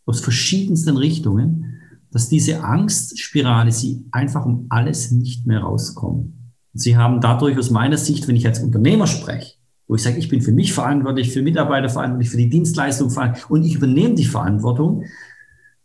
Aus 0.05 0.21
verschiedensten 0.21 0.97
Richtungen, 0.97 1.81
dass 2.11 2.29
diese 2.29 2.65
Angstspirale 2.65 3.73
sie 3.73 4.07
einfach 4.11 4.45
um 4.45 4.67
alles 4.69 5.11
nicht 5.11 5.47
mehr 5.47 5.61
rauskommen. 5.61 6.53
Sie 6.75 6.97
haben 6.97 7.21
dadurch 7.21 7.57
aus 7.59 7.71
meiner 7.71 7.97
Sicht, 7.97 8.29
wenn 8.29 8.37
ich 8.37 8.47
als 8.47 8.61
Unternehmer 8.61 9.07
spreche, 9.07 9.56
wo 9.89 9.95
ich 9.95 10.03
sage, 10.03 10.19
ich 10.19 10.29
bin 10.29 10.43
für 10.43 10.53
mich 10.53 10.73
verantwortlich, 10.73 11.33
für 11.33 11.43
Mitarbeiter 11.43 11.89
verantwortlich, 11.89 12.31
für 12.31 12.37
die 12.37 12.51
Dienstleistung 12.51 13.11
verantwortlich 13.11 13.51
und 13.51 13.65
ich 13.65 13.75
übernehme 13.77 14.15
die 14.15 14.25
Verantwortung, 14.25 15.05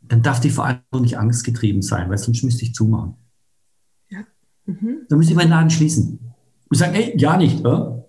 dann 0.02 0.22
darf 0.22 0.40
die 0.40 0.50
Verantwortung 0.50 1.04
nicht 1.04 1.18
angstgetrieben 1.18 1.82
sein, 1.82 2.10
weil 2.10 2.18
sonst 2.18 2.44
müsste 2.44 2.64
ich 2.64 2.74
zumachen. 2.74 3.16
Ja. 4.10 4.20
Mhm. 4.66 5.06
Dann 5.08 5.18
müsste 5.18 5.34
ich 5.34 5.38
meinen 5.38 5.52
Laden 5.52 5.70
schließen. 5.70 6.20
Und 6.70 6.78
sagen, 6.78 6.96
ey, 6.96 7.14
ja 7.18 7.38
nicht, 7.38 7.60
oder? 7.62 8.02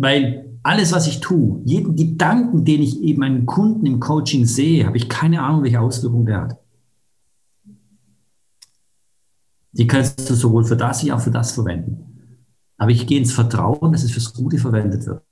weil 0.00 0.58
alles, 0.62 0.92
was 0.92 1.06
ich 1.06 1.20
tue, 1.20 1.60
jeden 1.64 1.94
Gedanken, 1.94 2.64
den 2.64 2.82
ich 2.82 3.02
eben 3.02 3.22
einen 3.22 3.44
Kunden 3.44 3.84
im 3.86 4.00
Coaching 4.00 4.46
sehe, 4.46 4.86
habe 4.86 4.96
ich 4.96 5.08
keine 5.08 5.42
Ahnung, 5.42 5.62
welche 5.62 5.80
Auswirkung 5.80 6.24
der 6.24 6.40
hat. 6.42 6.58
Die 9.72 9.86
kannst 9.86 10.28
du 10.28 10.34
sowohl 10.34 10.64
für 10.64 10.76
das 10.76 11.04
wie 11.04 11.12
auch 11.12 11.20
für 11.20 11.30
das 11.30 11.52
verwenden. 11.52 12.09
Aber 12.80 12.92
ich 12.92 13.06
gehe 13.06 13.18
ins 13.18 13.34
Vertrauen, 13.34 13.92
dass 13.92 14.04
es 14.04 14.10
fürs 14.10 14.32
Gute 14.32 14.56
verwendet 14.56 15.06
wird. 15.06 15.22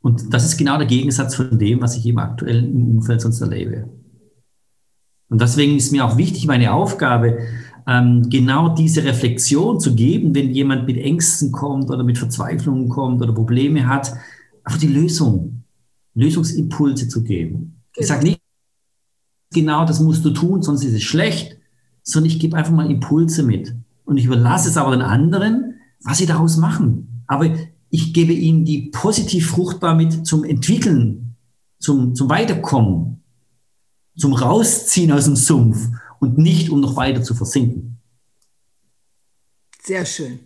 Und 0.00 0.32
das 0.32 0.44
ist 0.44 0.56
genau 0.56 0.78
der 0.78 0.86
Gegensatz 0.86 1.34
von 1.34 1.58
dem, 1.58 1.80
was 1.80 1.96
ich 1.96 2.06
eben 2.06 2.20
aktuell 2.20 2.64
im 2.64 2.96
Umfeld 2.98 3.20
sonst 3.20 3.40
erlebe. 3.40 3.88
Und 5.28 5.40
deswegen 5.40 5.76
ist 5.76 5.90
mir 5.90 6.04
auch 6.04 6.16
wichtig, 6.16 6.46
meine 6.46 6.72
Aufgabe, 6.72 7.38
ähm, 7.88 8.30
genau 8.30 8.76
diese 8.76 9.02
Reflexion 9.02 9.80
zu 9.80 9.96
geben, 9.96 10.36
wenn 10.36 10.52
jemand 10.52 10.86
mit 10.86 10.98
Ängsten 10.98 11.50
kommt 11.50 11.90
oder 11.90 12.04
mit 12.04 12.16
Verzweiflungen 12.16 12.88
kommt 12.88 13.20
oder 13.20 13.32
Probleme 13.32 13.88
hat, 13.88 14.12
einfach 14.62 14.78
die 14.78 14.86
Lösung, 14.86 15.64
Lösungsimpulse 16.14 17.08
zu 17.08 17.24
geben. 17.24 17.82
Genau. 17.92 18.02
Ich 18.02 18.06
sage 18.06 18.22
nicht, 18.22 18.40
genau 19.52 19.84
das 19.84 19.98
musst 19.98 20.24
du 20.24 20.30
tun, 20.30 20.62
sonst 20.62 20.84
ist 20.84 20.94
es 20.94 21.02
schlecht, 21.02 21.58
sondern 22.04 22.30
ich 22.30 22.38
gebe 22.38 22.56
einfach 22.56 22.72
mal 22.72 22.88
Impulse 22.88 23.42
mit. 23.42 23.74
Und 24.06 24.16
ich 24.16 24.24
überlasse 24.24 24.70
es 24.70 24.78
aber 24.78 24.92
den 24.92 25.02
anderen, 25.02 25.74
was 26.02 26.18
sie 26.18 26.26
daraus 26.26 26.56
machen. 26.56 27.24
Aber 27.26 27.54
ich 27.90 28.14
gebe 28.14 28.32
ihnen 28.32 28.64
die 28.64 28.90
positiv 28.90 29.50
fruchtbar 29.50 29.94
mit 29.94 30.26
zum 30.26 30.44
Entwickeln, 30.44 31.36
zum, 31.78 32.14
zum 32.14 32.30
Weiterkommen, 32.30 33.22
zum 34.16 34.32
Rausziehen 34.32 35.12
aus 35.12 35.24
dem 35.24 35.36
Sumpf 35.36 35.88
und 36.20 36.38
nicht, 36.38 36.70
um 36.70 36.80
noch 36.80 36.96
weiter 36.96 37.22
zu 37.22 37.34
versinken. 37.34 37.98
Sehr 39.82 40.06
schön. 40.06 40.40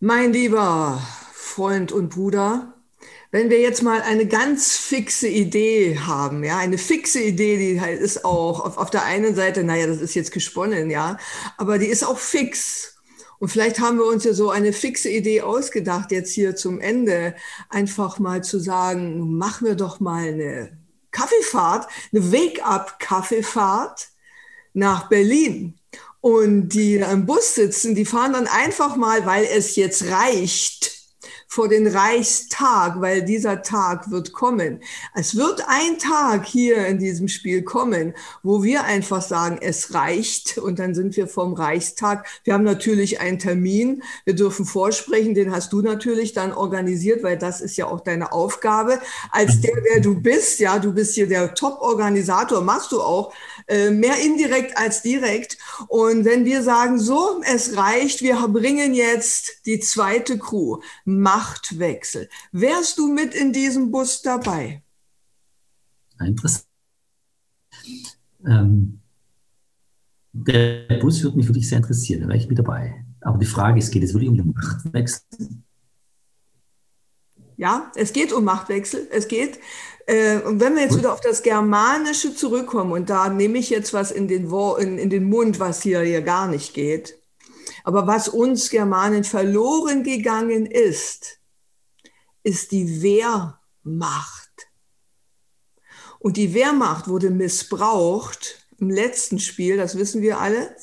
Mein 0.00 0.32
lieber 0.32 1.00
Freund 1.32 1.90
und 1.90 2.10
Bruder, 2.10 2.75
wenn 3.30 3.50
wir 3.50 3.60
jetzt 3.60 3.82
mal 3.82 4.02
eine 4.02 4.26
ganz 4.26 4.76
fixe 4.76 5.28
Idee 5.28 5.98
haben, 5.98 6.44
ja, 6.44 6.58
eine 6.58 6.78
fixe 6.78 7.20
Idee, 7.20 7.58
die 7.58 7.80
halt 7.80 8.00
ist 8.00 8.24
auch 8.24 8.60
auf, 8.60 8.78
auf 8.78 8.90
der 8.90 9.04
einen 9.04 9.34
Seite, 9.34 9.64
naja, 9.64 9.86
das 9.86 10.00
ist 10.00 10.14
jetzt 10.14 10.32
gesponnen, 10.32 10.90
ja, 10.90 11.18
aber 11.56 11.78
die 11.78 11.86
ist 11.86 12.04
auch 12.04 12.18
fix. 12.18 12.94
Und 13.38 13.48
vielleicht 13.48 13.80
haben 13.80 13.98
wir 13.98 14.06
uns 14.06 14.24
ja 14.24 14.32
so 14.32 14.50
eine 14.50 14.72
fixe 14.72 15.10
Idee 15.10 15.42
ausgedacht, 15.42 16.10
jetzt 16.10 16.32
hier 16.32 16.56
zum 16.56 16.80
Ende, 16.80 17.34
einfach 17.68 18.18
mal 18.18 18.42
zu 18.42 18.58
sagen, 18.58 19.36
machen 19.36 19.66
wir 19.66 19.74
doch 19.74 20.00
mal 20.00 20.28
eine 20.28 20.78
Kaffeefahrt, 21.10 21.88
eine 22.12 22.32
Wake-up-Kaffeefahrt 22.32 24.08
nach 24.72 25.08
Berlin. 25.08 25.78
Und 26.20 26.70
die 26.70 26.96
im 26.96 27.26
Bus 27.26 27.54
sitzen, 27.54 27.94
die 27.94 28.04
fahren 28.04 28.32
dann 28.32 28.46
einfach 28.46 28.96
mal, 28.96 29.26
weil 29.26 29.44
es 29.44 29.76
jetzt 29.76 30.04
reicht, 30.10 30.95
vor 31.48 31.68
den 31.68 31.86
Reichstag, 31.86 33.00
weil 33.00 33.22
dieser 33.22 33.62
Tag 33.62 34.10
wird 34.10 34.32
kommen. 34.32 34.80
Es 35.14 35.36
wird 35.36 35.62
ein 35.66 35.98
Tag 35.98 36.46
hier 36.46 36.86
in 36.86 36.98
diesem 36.98 37.28
Spiel 37.28 37.62
kommen, 37.62 38.14
wo 38.42 38.62
wir 38.62 38.84
einfach 38.84 39.22
sagen, 39.22 39.58
es 39.60 39.94
reicht 39.94 40.58
und 40.58 40.78
dann 40.78 40.94
sind 40.94 41.16
wir 41.16 41.28
vom 41.28 41.54
Reichstag. 41.54 42.26
Wir 42.44 42.54
haben 42.54 42.64
natürlich 42.64 43.20
einen 43.20 43.38
Termin, 43.38 44.02
wir 44.24 44.34
dürfen 44.34 44.64
vorsprechen, 44.64 45.34
den 45.34 45.52
hast 45.52 45.72
du 45.72 45.82
natürlich 45.82 46.32
dann 46.32 46.52
organisiert, 46.52 47.22
weil 47.22 47.38
das 47.38 47.60
ist 47.60 47.76
ja 47.76 47.86
auch 47.86 48.00
deine 48.00 48.32
Aufgabe 48.32 48.98
als 49.30 49.60
der, 49.60 49.80
der 49.92 50.00
du 50.00 50.20
bist. 50.20 50.60
Ja, 50.60 50.78
du 50.78 50.92
bist 50.92 51.14
hier 51.14 51.28
der 51.28 51.54
Top-Organisator, 51.54 52.60
machst 52.60 52.92
du 52.92 53.00
auch 53.00 53.32
äh, 53.68 53.90
mehr 53.90 54.18
indirekt 54.18 54.76
als 54.76 55.02
direkt. 55.02 55.58
Und 55.88 56.24
wenn 56.24 56.44
wir 56.44 56.62
sagen, 56.62 56.98
so, 56.98 57.40
es 57.44 57.76
reicht, 57.76 58.22
wir 58.22 58.36
bringen 58.48 58.94
jetzt 58.94 59.66
die 59.66 59.80
zweite 59.80 60.38
Crew, 60.38 60.78
Machtwechsel. 61.36 62.28
Wärst 62.52 62.98
du 62.98 63.12
mit 63.12 63.34
in 63.34 63.52
diesem 63.52 63.90
Bus 63.90 64.22
dabei? 64.22 64.82
Interessant. 66.18 66.66
Ähm, 68.46 69.00
der 70.32 70.98
Bus 71.00 71.22
würde 71.22 71.36
mich 71.36 71.46
wirklich 71.46 71.68
sehr 71.68 71.78
interessieren, 71.78 72.22
da 72.22 72.28
wäre 72.28 72.38
ich 72.38 72.48
mit 72.48 72.58
dabei. 72.58 73.04
Aber 73.20 73.38
die 73.38 73.46
Frage 73.46 73.78
ist, 73.78 73.90
geht 73.90 74.02
es 74.02 74.14
wirklich 74.14 74.30
um 74.30 74.36
den 74.36 74.52
Machtwechsel? 74.54 75.22
Ja, 77.58 77.90
es 77.94 78.12
geht 78.12 78.32
um 78.32 78.44
Machtwechsel. 78.44 79.08
Es 79.10 79.28
geht 79.28 79.58
äh, 80.06 80.38
und 80.38 80.60
wenn 80.60 80.74
wir 80.74 80.82
jetzt 80.82 80.96
wieder 80.96 81.12
auf 81.12 81.20
das 81.20 81.42
Germanische 81.42 82.34
zurückkommen, 82.34 82.92
und 82.92 83.10
da 83.10 83.28
nehme 83.28 83.58
ich 83.58 83.70
jetzt 83.70 83.92
was 83.92 84.10
in 84.10 84.28
den, 84.28 84.50
Wo 84.50 84.76
in, 84.76 84.98
in 84.98 85.10
den 85.10 85.24
Mund, 85.24 85.58
was 85.58 85.82
hier, 85.82 86.00
hier 86.00 86.22
gar 86.22 86.46
nicht 86.48 86.74
geht, 86.74 87.18
aber 87.86 88.08
was 88.08 88.26
uns 88.26 88.68
Germanen 88.68 89.22
verloren 89.22 90.02
gegangen 90.02 90.66
ist, 90.66 91.38
ist 92.42 92.72
die 92.72 93.00
Wehrmacht. 93.00 94.50
Und 96.18 96.36
die 96.36 96.52
Wehrmacht 96.52 97.06
wurde 97.06 97.30
missbraucht 97.30 98.66
im 98.78 98.90
letzten 98.90 99.38
Spiel, 99.38 99.76
das 99.76 99.96
wissen 99.96 100.20
wir 100.20 100.40
alle. 100.40 100.74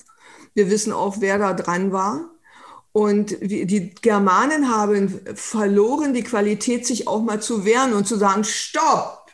Wir 0.54 0.70
wissen 0.70 0.94
auch, 0.94 1.18
wer 1.20 1.38
da 1.38 1.52
dran 1.52 1.92
war. 1.92 2.30
Und 2.94 3.32
die 3.42 3.94
Germanen 3.96 4.74
haben 4.74 5.20
verloren 5.36 6.14
die 6.14 6.24
Qualität, 6.24 6.88
sich 6.88 7.10
auch 7.10 7.22
mal 7.22 7.42
zu 7.42 7.66
wehren 7.66 7.92
und 7.92 8.08
zu 8.08 8.16
sagen, 8.16 8.46
stopp, 8.46 9.30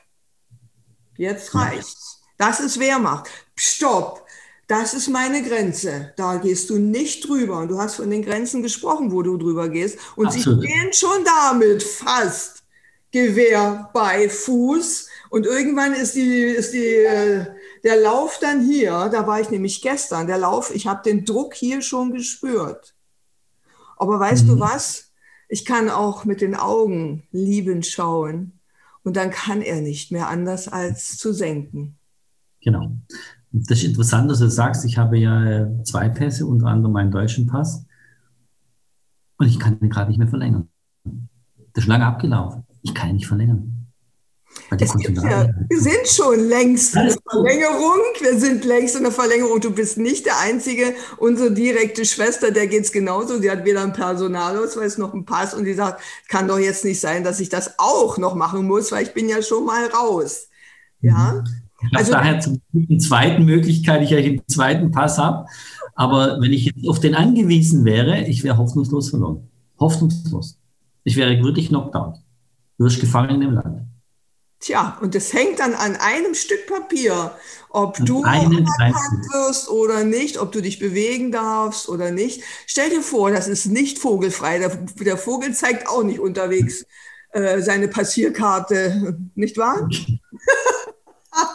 jetzt 1.18 1.54
reicht's. 1.54 2.24
Das 2.36 2.62
ist 2.62 2.80
Wehrmacht. 2.80 3.30
Stopp, 3.56 4.26
das 4.70 4.94
ist 4.94 5.10
meine 5.10 5.42
Grenze. 5.42 6.14
Da 6.16 6.38
gehst 6.38 6.70
du 6.70 6.78
nicht 6.78 7.28
drüber. 7.28 7.58
Und 7.58 7.70
du 7.70 7.80
hast 7.80 7.96
von 7.96 8.10
den 8.12 8.22
Grenzen 8.22 8.62
gesprochen, 8.62 9.12
wo 9.12 9.24
du 9.24 9.36
drüber 9.36 9.68
gehst. 9.68 9.98
Und 10.16 10.28
Absolut. 10.28 10.62
sie 10.62 10.68
stehen 10.68 10.94
schon 10.94 11.26
damit 11.26 11.82
fast 11.82 12.64
Gewehr 13.10 13.90
bei 13.96 14.30
Fuß. 14.30 15.10
Und 15.32 15.48
irgendwann 15.48 15.94
ist 15.94 16.14
die, 16.14 16.42
ist 16.44 16.72
die, 16.74 16.86
äh, 16.86 17.48
der 17.84 17.96
Lauf 17.96 18.38
dann 18.40 18.64
hier. 18.64 19.10
Da 19.12 19.26
war 19.26 19.42
ich 19.42 19.50
nämlich 19.50 19.82
gestern. 19.82 20.28
Der 20.28 20.38
Lauf, 20.38 20.74
ich 20.74 20.86
habe 20.86 21.02
den 21.04 21.26
Druck 21.26 21.56
hier 21.56 21.82
schon 21.82 22.12
gespürt. 22.12 22.94
Aber 23.98 24.20
weißt 24.20 24.44
mhm. 24.44 24.50
du 24.50 24.60
was? 24.60 25.14
Ich 25.48 25.66
kann 25.66 25.90
auch 25.90 26.26
mit 26.26 26.42
den 26.42 26.54
Augen 26.54 27.28
liebend 27.32 27.88
schauen 27.88 28.60
und 29.02 29.18
dann 29.18 29.32
kann 29.32 29.64
er 29.64 29.82
nicht 29.82 30.12
mehr 30.12 30.28
anders 30.28 30.68
als 30.68 31.18
zu 31.18 31.34
senken. 31.34 31.98
Genau. 32.62 32.92
Das 33.52 33.80
ist 33.80 33.86
interessant, 33.86 34.30
dass 34.30 34.40
du 34.40 34.50
sagst, 34.50 34.86
ich 34.86 34.98
habe 34.98 35.18
ja 35.18 35.44
äh, 35.44 35.84
zwei 35.84 36.10
Pässe, 36.10 36.46
unter 36.46 36.68
anderem 36.68 36.94
meinen 36.94 37.12
deutschen 37.12 37.48
Pass. 37.48 37.86
Und 39.38 39.48
ich 39.48 39.60
kann 39.60 39.80
ihn 39.82 39.90
gerade 39.90 40.10
nicht 40.10 40.20
mehr 40.20 40.28
verlängern. 40.28 40.70
Der 41.04 41.84
ist 41.84 41.88
lange 41.88 42.06
abgelaufen. 42.06 42.66
Ich 42.82 42.94
kann 42.94 43.10
ihn 43.10 43.16
nicht 43.16 43.28
verlängern. 43.28 43.80
Ja, 44.72 45.48
wir 45.70 45.82
sind 45.82 46.08
schon 46.08 46.48
längst 46.48 46.96
in 46.96 47.06
der 47.06 47.18
Verlängerung. 47.30 48.00
Wir 48.20 48.40
sind 48.40 48.66
längst 48.66 48.96
in 48.96 49.04
der 49.04 49.12
Verlängerung. 49.12 49.62
Du 49.62 49.72
bist 49.72 49.98
nicht 49.98 50.26
der 50.26 50.40
Einzige. 50.40 50.94
Unsere 51.18 51.52
direkte 51.52 52.06
Schwester, 52.06 52.52
der 52.52 52.68
geht 52.68 52.84
es 52.84 52.92
genauso. 52.92 53.40
Sie 53.40 53.50
hat 53.50 53.66
weder 53.66 53.82
einen 53.82 53.94
Personalausweis 53.94 54.98
noch 54.98 55.14
einen 55.14 55.26
Pass 55.26 55.54
und 55.54 55.66
die 55.66 55.74
sagt, 55.74 56.02
kann 56.28 56.48
doch 56.48 56.60
jetzt 56.60 56.86
nicht 56.86 57.00
sein, 57.00 57.24
dass 57.24 57.40
ich 57.40 57.50
das 57.50 57.76
auch 57.78 58.18
noch 58.18 58.36
machen 58.36 58.66
muss, 58.66 58.92
weil 58.92 59.04
ich 59.04 59.14
bin 59.14 59.30
ja 59.30 59.42
schon 59.42 59.66
mal 59.66 59.88
raus. 59.88 60.50
Ja. 61.02 61.44
Ich 61.82 61.98
also 61.98 62.12
daher 62.12 62.40
zur 62.40 62.60
zweiten 63.00 63.46
Möglichkeit, 63.46 64.02
ich 64.02 64.10
ja 64.10 64.22
den 64.22 64.42
zweiten 64.48 64.92
Pass 64.92 65.18
habe. 65.18 65.46
Aber 65.96 66.40
wenn 66.42 66.54
ich 66.54 66.66
jetzt 66.66 66.88
auf 66.88 67.00
den 67.00 67.16
angewiesen 67.16 67.86
wäre, 67.86 68.26
ich 68.28 68.44
wäre 68.44 68.58
hoffnungslos 68.58 69.10
verloren. 69.10 69.50
Hoffnungslos. 69.80 70.58
Ich 71.04 71.16
wäre 71.16 71.42
wirklich 71.44 71.70
knocked 71.70 71.96
out. 71.96 72.16
Du 72.78 72.86
wirst 72.86 73.00
gefangen 73.00 73.42
im 73.42 73.54
Land. 73.54 73.82
Tja, 74.62 74.98
und 75.02 75.16
es 75.16 75.32
hängt 75.32 75.60
dann 75.60 75.74
an 75.74 75.96
einem 75.96 76.36
Stück 76.36 76.68
Papier, 76.68 77.32
ob 77.70 77.98
du 78.06 78.24
anerkannt 78.24 78.96
wirst 79.32 79.70
oder 79.70 80.04
nicht, 80.04 80.38
ob 80.38 80.52
du 80.52 80.62
dich 80.62 80.80
bewegen 80.80 81.32
darfst 81.32 81.88
oder 81.88 82.12
nicht. 82.12 82.44
Stell 82.68 82.90
dir 82.90 83.02
vor, 83.02 83.32
das 83.32 83.48
ist 83.48 83.68
nicht 83.68 84.00
vogelfrei. 84.00 84.60
Der, 84.60 84.76
der 85.00 85.18
Vogel 85.18 85.54
zeigt 85.54 85.88
auch 85.88 86.04
nicht 86.04 86.20
unterwegs 86.20 86.86
äh, 87.32 87.62
seine 87.62 87.88
Passierkarte, 87.88 89.18
nicht 89.36 89.58
wahr? 89.58 89.88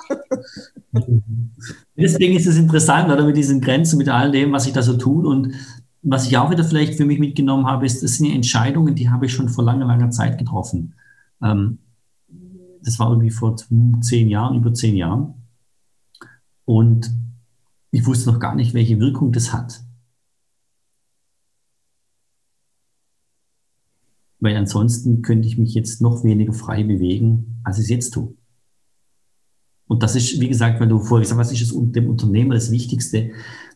Deswegen 1.96 2.36
ist 2.36 2.46
es 2.46 2.56
interessant, 2.56 3.10
oder 3.10 3.24
mit 3.24 3.36
diesen 3.36 3.60
Grenzen, 3.60 3.98
mit 3.98 4.08
all 4.08 4.30
dem, 4.30 4.52
was 4.52 4.66
ich 4.66 4.72
da 4.72 4.82
so 4.82 4.96
tue. 4.96 5.26
Und 5.26 5.54
was 6.02 6.26
ich 6.26 6.36
auch 6.36 6.50
wieder 6.50 6.64
vielleicht 6.64 6.94
für 6.94 7.04
mich 7.04 7.18
mitgenommen 7.18 7.66
habe, 7.66 7.86
ist, 7.86 8.02
das 8.02 8.16
sind 8.16 8.30
Entscheidungen, 8.30 8.94
die 8.94 9.10
habe 9.10 9.26
ich 9.26 9.32
schon 9.32 9.48
vor 9.48 9.64
langer, 9.64 9.86
langer 9.86 10.10
Zeit 10.10 10.38
getroffen. 10.38 10.94
Ähm, 11.42 11.78
das 12.82 12.98
war 12.98 13.08
irgendwie 13.08 13.30
vor 13.30 13.56
zehn 14.00 14.28
Jahren, 14.28 14.56
über 14.56 14.74
zehn 14.74 14.94
Jahren. 14.94 15.34
Und 16.66 17.10
ich 17.90 18.06
wusste 18.06 18.30
noch 18.30 18.40
gar 18.40 18.54
nicht, 18.54 18.74
welche 18.74 19.00
Wirkung 19.00 19.32
das 19.32 19.52
hat. 19.52 19.82
Weil 24.40 24.56
ansonsten 24.56 25.22
könnte 25.22 25.48
ich 25.48 25.56
mich 25.56 25.72
jetzt 25.72 26.02
noch 26.02 26.22
weniger 26.22 26.52
frei 26.52 26.84
bewegen, 26.84 27.60
als 27.64 27.78
ich 27.78 27.84
es 27.84 27.90
jetzt 27.90 28.10
tue. 28.10 28.34
Und 29.86 30.02
das 30.02 30.16
ist, 30.16 30.40
wie 30.40 30.48
gesagt, 30.48 30.80
weil 30.80 30.88
du 30.88 30.98
vorher 30.98 31.22
gesagt 31.22 31.38
hast, 31.38 31.52
was 31.52 31.60
ist 31.60 31.70
das, 31.70 31.92
dem 31.92 32.08
Unternehmer 32.08 32.54
das 32.54 32.70
Wichtigste? 32.70 33.32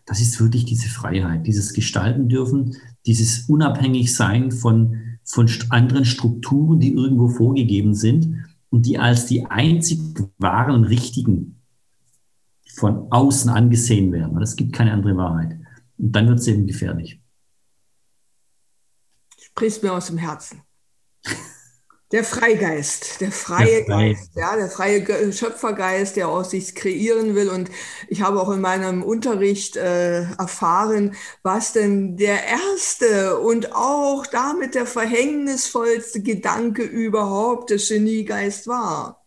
Das 0.06 0.20
ist 0.20 0.40
wirklich 0.40 0.64
diese 0.64 0.88
Freiheit, 0.88 1.46
dieses 1.46 1.74
Gestalten 1.74 2.28
dürfen, 2.28 2.76
dieses 3.04 3.48
unabhängig 3.48 4.14
sein 4.14 4.50
von, 4.50 5.18
von 5.24 5.50
anderen 5.68 6.06
Strukturen, 6.06 6.80
die 6.80 6.94
irgendwo 6.94 7.28
vorgegeben 7.28 7.94
sind 7.94 8.46
und 8.70 8.86
die 8.86 8.98
als 8.98 9.26
die 9.26 9.44
einzig 9.46 10.00
wahren 10.38 10.84
richtigen 10.84 11.56
von 12.78 13.10
außen 13.10 13.50
angesehen 13.50 14.12
werden. 14.12 14.40
Es 14.40 14.56
gibt 14.56 14.72
keine 14.72 14.92
andere 14.92 15.16
Wahrheit. 15.16 15.58
Und 15.98 16.12
dann 16.12 16.28
wird 16.28 16.38
es 16.38 16.46
eben 16.46 16.66
gefährlich. 16.66 17.20
Sprichst 19.38 19.82
mir 19.82 19.92
aus 19.92 20.06
dem 20.06 20.18
Herzen. 20.18 20.62
Der 22.10 22.24
Freigeist, 22.24 23.20
der 23.20 23.30
freie 23.30 23.84
der. 23.84 23.84
Geist, 23.84 24.30
ja, 24.34 24.56
der 24.56 24.70
freie 24.70 25.30
Schöpfergeist, 25.30 26.16
der 26.16 26.28
aus 26.28 26.50
sich 26.50 26.74
kreieren 26.74 27.34
will. 27.34 27.50
Und 27.50 27.70
ich 28.08 28.22
habe 28.22 28.40
auch 28.40 28.50
in 28.50 28.62
meinem 28.62 29.02
Unterricht 29.02 29.76
äh, 29.76 30.22
erfahren, 30.22 31.14
was 31.42 31.74
denn 31.74 32.16
der 32.16 32.44
erste 32.44 33.38
und 33.38 33.74
auch 33.74 34.24
damit 34.26 34.74
der 34.74 34.86
verhängnisvollste 34.86 36.22
Gedanke 36.22 36.82
überhaupt 36.82 37.68
des 37.70 37.88
Geniegeist 37.90 38.66
war. 38.66 39.26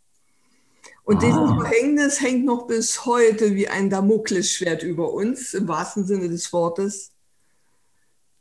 Und 1.03 1.17
ah. 1.17 1.19
dieses 1.19 1.51
Verhängnis 1.61 2.21
hängt 2.21 2.45
noch 2.45 2.65
bis 2.65 3.05
heute 3.05 3.53
wie 3.53 3.67
ein 3.67 3.91
Damoklesschwert 3.91 4.81
über 4.81 5.13
uns, 5.13 5.53
im 5.53 5.67
wahrsten 5.67 6.05
Sinne 6.05 6.29
des 6.29 6.51
Wortes. 6.51 7.11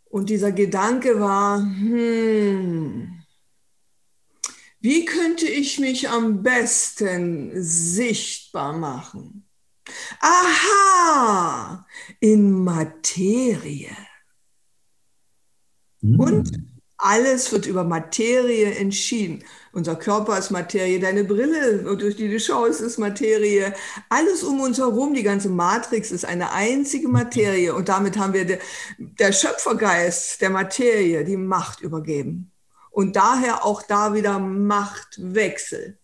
Und 0.07 0.31
dieser 0.31 0.50
Gedanke 0.50 1.20
war, 1.20 1.59
hm, 1.59 3.20
wie 4.81 5.05
könnte 5.05 5.47
ich 5.47 5.79
mich 5.79 6.09
am 6.09 6.43
besten 6.43 7.53
sichtbar 7.62 8.73
machen? 8.73 9.47
Aha, 10.21 11.87
in 12.21 12.51
Materie. 12.64 13.90
Mm. 16.01 16.21
Und 16.21 16.53
alles 16.97 17.53
wird 17.53 17.66
über 17.66 17.85
Materie 17.85 18.75
entschieden. 18.75 19.45
Unser 19.73 19.97
Körper 19.97 20.38
ist 20.38 20.51
Materie, 20.51 20.99
deine 20.99 21.25
Brille, 21.25 21.97
durch 21.97 22.16
die 22.16 22.29
du 22.29 22.40
schaust, 22.40 22.81
ist 22.81 22.99
Materie. 22.99 23.75
Alles 24.09 24.43
um 24.43 24.61
uns 24.61 24.79
herum, 24.79 25.14
die 25.14 25.23
ganze 25.23 25.51
Matrix 25.51 26.11
ist 26.11 26.25
eine 26.25 26.53
einzige 26.53 27.09
Materie. 27.09 27.75
Und 27.75 27.88
damit 27.88 28.19
haben 28.19 28.33
wir 28.33 28.47
der, 28.47 28.59
der 28.99 29.33
Schöpfergeist 29.33 30.40
der 30.40 30.51
Materie 30.51 31.25
die 31.25 31.37
Macht 31.37 31.81
übergeben 31.81 32.51
und 33.01 33.17
daher 33.17 33.65
auch 33.65 33.83
da 33.83 34.13
wieder 34.13 34.39
Machtwechsel. 34.39 35.97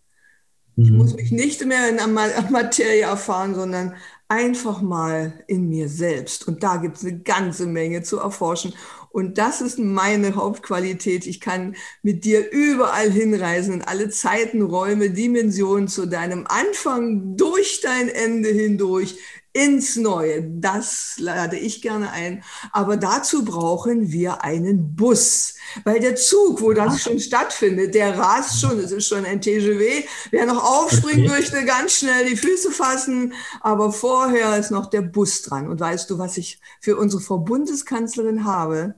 Ich 0.77 0.91
mhm. 0.91 0.97
muss 0.97 1.15
mich 1.15 1.31
nicht 1.31 1.63
mehr 1.67 1.91
in 1.91 1.99
der 1.99 2.07
Materie 2.51 3.03
erfahren, 3.03 3.55
sondern 3.55 3.95
einfach 4.29 4.81
mal 4.81 5.45
in 5.47 5.69
mir 5.69 5.91
selbst. 5.91 6.49
Und 6.49 6.63
da 6.63 6.79
gibt 6.79 6.97
es 6.97 7.05
eine 7.05 7.19
ganze 7.19 7.67
Menge 7.67 8.03
zu 8.03 8.19
erforschen. 8.19 8.73
Und 9.11 9.37
das 9.37 9.61
ist 9.61 9.79
meine 9.79 10.37
Hauptqualität. 10.37 11.27
Ich 11.27 11.39
kann 11.39 11.77
mit 12.03 12.25
dir 12.25 12.51
überall 12.51 13.11
hinreisen, 13.11 13.75
in 13.75 13.83
alle 13.83 14.09
Zeiten, 14.09 14.63
Räume, 14.63 15.11
Dimensionen 15.11 15.89
zu 15.89 16.07
deinem 16.07 16.47
Anfang, 16.47 17.37
durch 17.37 17.83
dein 17.83 18.09
Ende 18.09 18.49
hindurch, 18.49 19.19
ins 19.57 19.97
Neue. 19.97 20.43
Das 20.43 21.15
lade 21.19 21.57
ich 21.57 21.81
gerne 21.81 22.11
ein. 22.11 22.45
Aber 22.73 22.99
dazu 22.99 23.45
brauchen 23.45 24.13
wir 24.13 24.45
einen 24.45 24.95
Bus, 24.95 25.55
weil 25.85 26.01
der 26.01 26.15
Zug, 26.17 26.61
wo 26.61 26.75
das 26.75 27.01
schon 27.01 27.19
stattfindet, 27.19 27.95
der 27.95 28.19
rast 28.19 28.61
schon. 28.61 28.79
Es 28.79 28.93
ist 28.93 29.07
schon 29.07 29.25
ein 29.25 29.41
TGW. 29.41 30.05
Wer 30.31 30.47
noch 30.47 30.63
aufspringen 30.63 31.29
möchte, 31.29 31.65
ganz 31.65 31.93
schnell 31.93 32.27
die 32.27 32.37
Füße 32.37 32.71
fassen. 32.71 33.33
Aber 33.63 33.93
vorher 33.93 34.59
ist 34.59 34.71
noch 34.71 34.91
der 34.91 35.03
Bus 35.03 35.43
dran. 35.43 35.69
Und 35.69 35.81
weißt 35.81 36.11
du, 36.11 36.19
was 36.19 36.37
ich 36.37 36.61
für 36.81 36.97
unsere 36.97 37.23
Frau 37.23 37.39
Bundeskanzlerin 37.39 38.45
habe? 38.45 38.95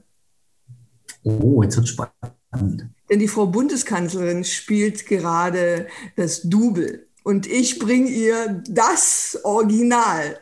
Oh, 1.23 1.63
jetzt 1.63 1.77
wird 1.77 1.87
spannend. 1.87 2.89
Denn 3.09 3.19
die 3.19 3.27
Frau 3.27 3.47
Bundeskanzlerin 3.47 4.43
spielt 4.43 5.05
gerade 5.05 5.87
das 6.17 6.41
Double. 6.43 7.07
Und 7.23 7.47
ich 7.47 7.79
bringe 7.79 8.09
ihr 8.09 8.63
das 8.67 9.39
Original. 9.43 10.39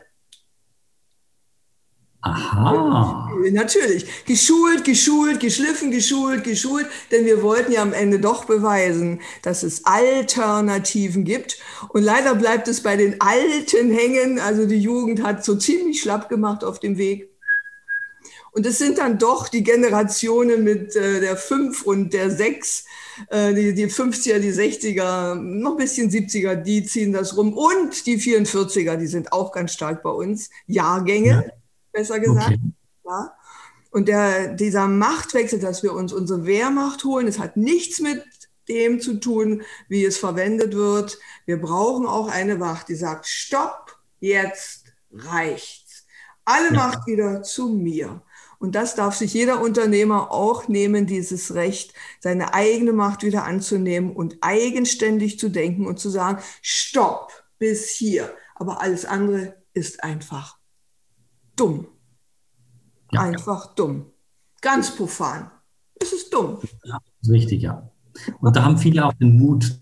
Aha. 2.20 3.30
Natürlich. 3.52 4.04
Geschult, 4.26 4.84
geschult, 4.84 5.38
geschliffen, 5.38 5.90
geschult, 5.90 6.42
geschult. 6.42 6.86
Denn 7.12 7.24
wir 7.24 7.42
wollten 7.42 7.72
ja 7.72 7.82
am 7.82 7.92
Ende 7.92 8.18
doch 8.18 8.44
beweisen, 8.44 9.20
dass 9.42 9.62
es 9.62 9.84
Alternativen 9.84 11.24
gibt. 11.24 11.58
Und 11.90 12.02
leider 12.02 12.34
bleibt 12.34 12.66
es 12.66 12.82
bei 12.82 12.96
den 12.96 13.20
Alten 13.20 13.92
hängen. 13.92 14.40
Also 14.40 14.66
die 14.66 14.80
Jugend 14.80 15.22
hat 15.22 15.44
so 15.44 15.54
ziemlich 15.54 16.00
schlapp 16.00 16.28
gemacht 16.28 16.64
auf 16.64 16.80
dem 16.80 16.98
Weg. 16.98 17.30
Und 18.50 18.66
es 18.66 18.78
sind 18.78 18.98
dann 18.98 19.18
doch 19.18 19.48
die 19.48 19.62
Generationen 19.62 20.64
mit 20.64 20.96
äh, 20.96 21.20
der 21.20 21.36
5 21.36 21.82
und 21.82 22.12
der 22.12 22.30
6, 22.30 22.84
äh, 23.30 23.54
die, 23.54 23.74
die 23.74 23.86
50er, 23.86 24.40
die 24.40 24.52
60er, 24.52 25.34
noch 25.36 25.72
ein 25.72 25.76
bisschen 25.76 26.10
70er, 26.10 26.56
die 26.56 26.82
ziehen 26.82 27.12
das 27.12 27.36
rum. 27.36 27.52
Und 27.52 28.06
die 28.06 28.18
44er, 28.18 28.96
die 28.96 29.06
sind 29.06 29.32
auch 29.32 29.52
ganz 29.52 29.74
stark 29.74 30.02
bei 30.02 30.10
uns. 30.10 30.50
Jahrgänge. 30.66 31.44
Ja 31.46 31.57
besser 31.98 32.20
gesagt. 32.20 32.46
Okay. 32.50 32.60
Ja. 33.04 33.32
Und 33.90 34.06
der, 34.06 34.54
dieser 34.54 34.86
Machtwechsel, 34.86 35.58
dass 35.58 35.82
wir 35.82 35.94
uns 35.94 36.12
unsere 36.12 36.46
Wehrmacht 36.46 37.02
holen, 37.04 37.26
es 37.26 37.38
hat 37.38 37.56
nichts 37.56 38.00
mit 38.00 38.22
dem 38.68 39.00
zu 39.00 39.14
tun, 39.14 39.62
wie 39.88 40.04
es 40.04 40.18
verwendet 40.18 40.74
wird. 40.74 41.18
Wir 41.46 41.60
brauchen 41.60 42.06
auch 42.06 42.28
eine 42.28 42.60
Wacht, 42.60 42.88
die 42.88 42.94
sagt, 42.94 43.26
stopp, 43.26 43.98
jetzt 44.20 44.84
reicht's. 45.10 46.06
Alle 46.44 46.68
ja. 46.68 46.74
Macht 46.74 47.06
wieder 47.06 47.42
zu 47.42 47.68
mir. 47.68 48.22
Und 48.60 48.74
das 48.74 48.94
darf 48.94 49.14
sich 49.16 49.34
jeder 49.34 49.60
Unternehmer 49.60 50.30
auch 50.30 50.68
nehmen, 50.68 51.06
dieses 51.06 51.54
Recht, 51.54 51.94
seine 52.20 52.54
eigene 52.54 52.92
Macht 52.92 53.22
wieder 53.22 53.44
anzunehmen 53.44 54.14
und 54.14 54.38
eigenständig 54.40 55.38
zu 55.38 55.48
denken 55.48 55.86
und 55.86 55.98
zu 55.98 56.10
sagen, 56.10 56.42
stopp, 56.60 57.32
bis 57.58 57.88
hier. 57.90 58.34
Aber 58.54 58.82
alles 58.82 59.04
andere 59.04 59.56
ist 59.72 60.04
einfach 60.04 60.57
dumm. 61.58 61.86
Ja. 63.12 63.22
Einfach 63.22 63.74
dumm. 63.74 64.12
Ganz 64.60 64.94
profan. 64.94 65.50
Es 66.00 66.12
ist 66.12 66.32
dumm. 66.32 66.58
Ja, 66.84 66.98
richtig, 67.28 67.62
ja. 67.62 67.90
Und 68.40 68.56
da 68.56 68.64
haben 68.64 68.78
viele 68.78 69.04
auch 69.04 69.12
den 69.14 69.36
Mut. 69.36 69.80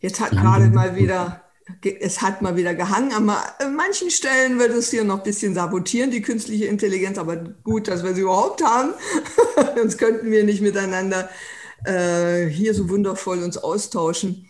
Jetzt 0.00 0.20
hat 0.20 0.30
gerade 0.30 0.68
mal 0.68 0.94
wieder, 0.94 1.42
es 1.82 2.22
hat 2.22 2.42
mal 2.42 2.54
wieder 2.56 2.74
gehangen. 2.74 3.12
An 3.12 3.74
manchen 3.74 4.10
Stellen 4.10 4.58
wird 4.58 4.70
es 4.70 4.90
hier 4.90 5.04
noch 5.04 5.18
ein 5.18 5.24
bisschen 5.24 5.54
sabotieren, 5.54 6.10
die 6.10 6.22
künstliche 6.22 6.66
Intelligenz, 6.66 7.18
aber 7.18 7.36
gut, 7.36 7.88
dass 7.88 8.04
wir 8.04 8.14
sie 8.14 8.20
überhaupt 8.20 8.62
haben. 8.62 8.92
Sonst 9.76 9.98
könnten 9.98 10.30
wir 10.30 10.44
nicht 10.44 10.60
miteinander 10.60 11.28
äh, 11.84 12.46
hier 12.46 12.74
so 12.74 12.88
wundervoll 12.88 13.42
uns 13.42 13.56
austauschen. 13.56 14.48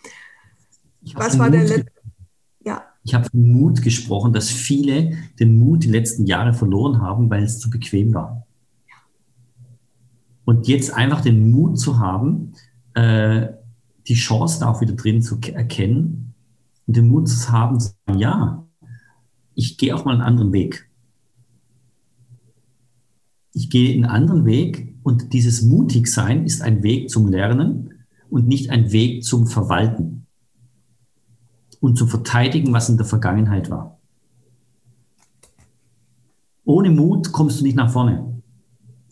Was 1.14 1.38
war 1.38 1.50
der 1.50 1.64
letzte? 1.64 1.92
Ja. 2.64 2.82
Ich 3.04 3.14
habe 3.14 3.28
von 3.30 3.52
Mut 3.52 3.82
gesprochen, 3.82 4.32
dass 4.32 4.50
viele 4.50 5.16
den 5.38 5.58
Mut 5.58 5.84
die 5.84 5.90
letzten 5.90 6.26
Jahre 6.26 6.52
verloren 6.52 7.00
haben, 7.00 7.30
weil 7.30 7.44
es 7.44 7.60
zu 7.60 7.70
bequem 7.70 8.12
war. 8.12 8.46
Und 10.44 10.68
jetzt 10.68 10.92
einfach 10.92 11.20
den 11.20 11.50
Mut 11.50 11.78
zu 11.78 11.98
haben, 11.98 12.52
äh, 12.94 13.48
die 14.08 14.14
Chance 14.14 14.60
da 14.60 14.68
auch 14.68 14.80
wieder 14.80 14.94
drin 14.94 15.22
zu 15.22 15.38
erkennen 15.40 16.34
und 16.86 16.96
den 16.96 17.08
Mut 17.08 17.28
zu 17.28 17.50
haben, 17.50 17.80
zu 17.80 17.92
sagen, 18.06 18.18
ja, 18.18 18.66
ich 19.54 19.78
gehe 19.78 19.94
auch 19.94 20.04
mal 20.04 20.12
einen 20.12 20.22
anderen 20.22 20.52
Weg. 20.52 20.88
Ich 23.52 23.70
gehe 23.70 23.94
einen 23.94 24.04
anderen 24.04 24.44
Weg 24.44 24.95
und 25.06 25.32
dieses 25.32 25.62
Mutigsein 25.62 26.44
ist 26.44 26.62
ein 26.62 26.82
Weg 26.82 27.10
zum 27.10 27.28
Lernen 27.28 27.94
und 28.28 28.48
nicht 28.48 28.70
ein 28.70 28.90
Weg 28.90 29.22
zum 29.22 29.46
Verwalten 29.46 30.26
und 31.78 31.96
zum 31.96 32.08
Verteidigen, 32.08 32.72
was 32.72 32.88
in 32.88 32.96
der 32.96 33.06
Vergangenheit 33.06 33.70
war. 33.70 34.00
Ohne 36.64 36.90
Mut 36.90 37.30
kommst 37.30 37.60
du 37.60 37.64
nicht 37.64 37.76
nach 37.76 37.92
vorne. 37.92 38.42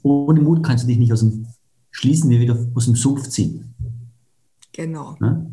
Ohne 0.03 0.41
Mut 0.41 0.65
kannst 0.65 0.83
du 0.83 0.89
dich 0.89 0.99
nicht 0.99 1.13
aus 1.13 1.21
dem 1.21 1.47
Schließen 1.93 2.29
wie 2.29 2.41
wieder 2.41 2.59
aus 2.75 2.87
dem 2.87 2.97
Sumpf 2.97 3.29
ziehen. 3.29 3.73
Genau. 4.73 5.17
Ne? 5.21 5.49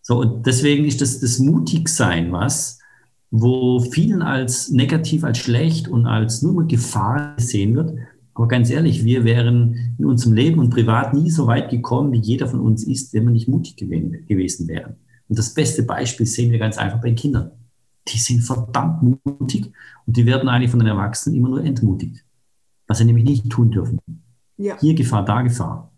So, 0.00 0.20
und 0.20 0.46
deswegen 0.46 0.86
ist 0.86 1.02
das, 1.02 1.20
das 1.20 1.38
Mutigsein 1.38 2.32
was, 2.32 2.78
wo 3.30 3.80
vielen 3.80 4.22
als 4.22 4.70
negativ, 4.70 5.22
als 5.22 5.36
schlecht 5.36 5.86
und 5.86 6.06
als 6.06 6.40
nur 6.40 6.66
Gefahr 6.66 7.36
gesehen 7.36 7.74
wird, 7.74 7.98
aber 8.36 8.48
ganz 8.48 8.68
ehrlich, 8.68 9.02
wir 9.02 9.24
wären 9.24 9.96
in 9.98 10.04
unserem 10.04 10.34
Leben 10.34 10.60
und 10.60 10.68
privat 10.68 11.14
nie 11.14 11.30
so 11.30 11.46
weit 11.46 11.70
gekommen, 11.70 12.12
wie 12.12 12.20
jeder 12.20 12.46
von 12.46 12.60
uns 12.60 12.84
ist, 12.86 13.14
wenn 13.14 13.24
wir 13.24 13.32
nicht 13.32 13.48
mutig 13.48 13.76
gewesen 13.76 14.68
wären. 14.68 14.96
Und 15.26 15.38
das 15.38 15.54
beste 15.54 15.84
Beispiel 15.84 16.26
sehen 16.26 16.52
wir 16.52 16.58
ganz 16.58 16.76
einfach 16.76 17.00
bei 17.00 17.12
Kindern. 17.12 17.52
Die 18.06 18.18
sind 18.18 18.42
verdammt 18.42 19.24
mutig 19.24 19.72
und 20.04 20.18
die 20.18 20.26
werden 20.26 20.50
eigentlich 20.50 20.70
von 20.70 20.80
den 20.80 20.88
Erwachsenen 20.88 21.34
immer 21.34 21.48
nur 21.48 21.64
entmutigt. 21.64 22.26
Was 22.86 22.98
sie 22.98 23.06
nämlich 23.06 23.24
nicht 23.24 23.48
tun 23.48 23.70
dürfen. 23.70 24.00
Ja. 24.58 24.78
Hier 24.80 24.94
Gefahr, 24.94 25.24
da 25.24 25.40
Gefahr. 25.40 25.90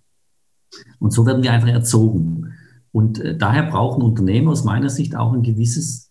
Und 1.00 1.12
so 1.12 1.26
werden 1.26 1.42
wir 1.42 1.50
einfach 1.50 1.68
erzogen. 1.68 2.52
Und 2.92 3.18
äh, 3.18 3.36
daher 3.36 3.64
brauchen 3.64 4.00
Unternehmen 4.00 4.46
aus 4.46 4.62
meiner 4.62 4.90
Sicht 4.90 5.16
auch 5.16 5.32
ein 5.32 5.42
gewisses, 5.42 6.08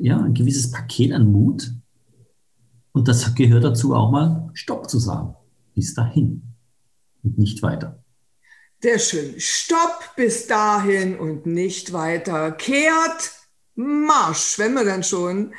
ja, 0.00 0.18
ein 0.18 0.32
gewisses 0.32 0.70
Paket 0.70 1.12
an 1.12 1.30
Mut. 1.30 1.74
Und 2.92 3.06
das 3.06 3.34
gehört 3.34 3.64
dazu 3.64 3.94
auch 3.94 4.10
mal 4.10 4.48
Stopp 4.54 4.88
zu 4.88 4.98
sagen 4.98 5.34
bis 5.78 5.94
dahin 5.94 6.42
und 7.22 7.38
nicht 7.38 7.62
weiter. 7.62 8.02
Sehr 8.82 8.98
schön. 8.98 9.38
Stopp 9.38 10.16
bis 10.16 10.48
dahin 10.48 11.16
und 11.16 11.46
nicht 11.46 11.92
weiter. 11.92 12.50
Kehrt 12.50 13.30
Marsch, 13.76 14.58
wenn 14.58 14.74
wir 14.74 14.84
dann 14.84 15.04
schon 15.04 15.54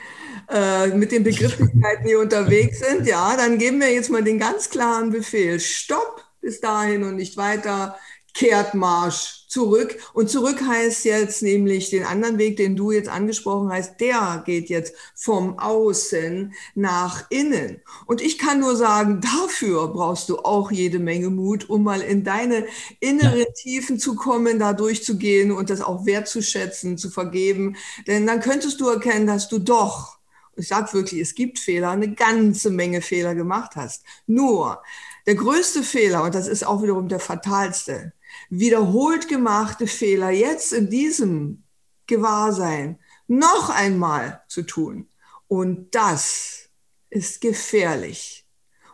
äh, 0.50 0.88
mit 0.88 1.14
den 1.14 1.24
Begrifflichkeiten 1.24 2.06
hier 2.06 2.20
unterwegs 2.20 2.80
sind, 2.80 3.08
ja, 3.08 3.38
dann 3.38 3.58
geben 3.58 3.80
wir 3.80 3.94
jetzt 3.94 4.10
mal 4.10 4.22
den 4.22 4.40
ganz 4.40 4.70
klaren 4.70 5.10
Befehl. 5.10 5.58
Stopp 5.62 6.22
bis 6.42 6.60
dahin 6.60 7.06
und 7.06 7.16
nicht 7.16 7.38
weiter. 7.38 7.98
Kehrt 8.34 8.74
Marsch 8.74 9.39
zurück. 9.50 9.98
Und 10.14 10.30
zurück 10.30 10.62
heißt 10.66 11.04
jetzt 11.06 11.42
nämlich 11.42 11.90
den 11.90 12.04
anderen 12.04 12.38
Weg, 12.38 12.56
den 12.56 12.76
du 12.76 12.92
jetzt 12.92 13.10
angesprochen 13.10 13.72
hast, 13.72 14.00
der 14.00 14.44
geht 14.46 14.70
jetzt 14.70 14.94
vom 15.16 15.60
Außen 15.60 16.54
nach 16.76 17.26
innen. 17.30 17.82
Und 18.06 18.22
ich 18.22 18.38
kann 18.38 18.62
nur 18.62 18.76
sagen, 18.76 19.20
dafür 19.22 19.90
brauchst 19.90 20.30
du 20.30 20.38
auch 20.38 20.72
jede 20.72 21.00
Menge 21.00 21.30
Mut, 21.30 21.70
um 21.70 21.84
mal 21.84 22.02
in 22.02 22.24
deine 22.24 22.66
inneren 23.00 23.40
ja. 23.40 23.52
Tiefen 23.56 24.00
zu 24.00 24.16
kommen, 24.16 24.60
da 24.60 24.74
durchzugehen 24.74 25.52
und 25.52 25.70
das 25.70 25.82
auch 25.82 26.06
wertzuschätzen, 26.06 26.98
zu 26.98 27.10
vergeben. 27.10 27.76
Denn 28.08 28.28
dann 28.28 28.40
könntest 28.40 28.80
du 28.80 28.88
erkennen, 28.88 29.28
dass 29.28 29.50
du 29.50 29.60
doch 29.60 30.20
ich 30.56 30.68
sage 30.68 30.92
wirklich, 30.92 31.22
es 31.22 31.36
gibt 31.36 31.58
Fehler, 31.58 31.92
eine 31.92 32.14
ganze 32.14 32.70
Menge 32.70 33.02
Fehler 33.02 33.34
gemacht 33.34 33.78
hast. 33.78 34.04
Nur 34.28 34.82
der 35.26 35.36
größte 35.36 35.84
Fehler, 35.84 36.24
und 36.24 36.36
das 36.36 36.50
ist 36.50 36.68
auch 36.68 36.84
wiederum 36.84 37.08
der 37.08 37.22
fatalste, 37.22 38.12
wiederholt 38.50 39.28
gemachte 39.28 39.88
Fehler 39.88 40.32
jetzt 40.32 40.74
in 40.74 40.90
diesem 40.90 41.64
Gewahrsein 42.08 43.00
noch 43.28 43.70
einmal 43.70 44.42
zu 44.48 44.64
tun. 44.64 45.08
Und 45.48 45.94
das 45.96 46.70
ist 47.10 47.42
gefährlich. 47.42 48.46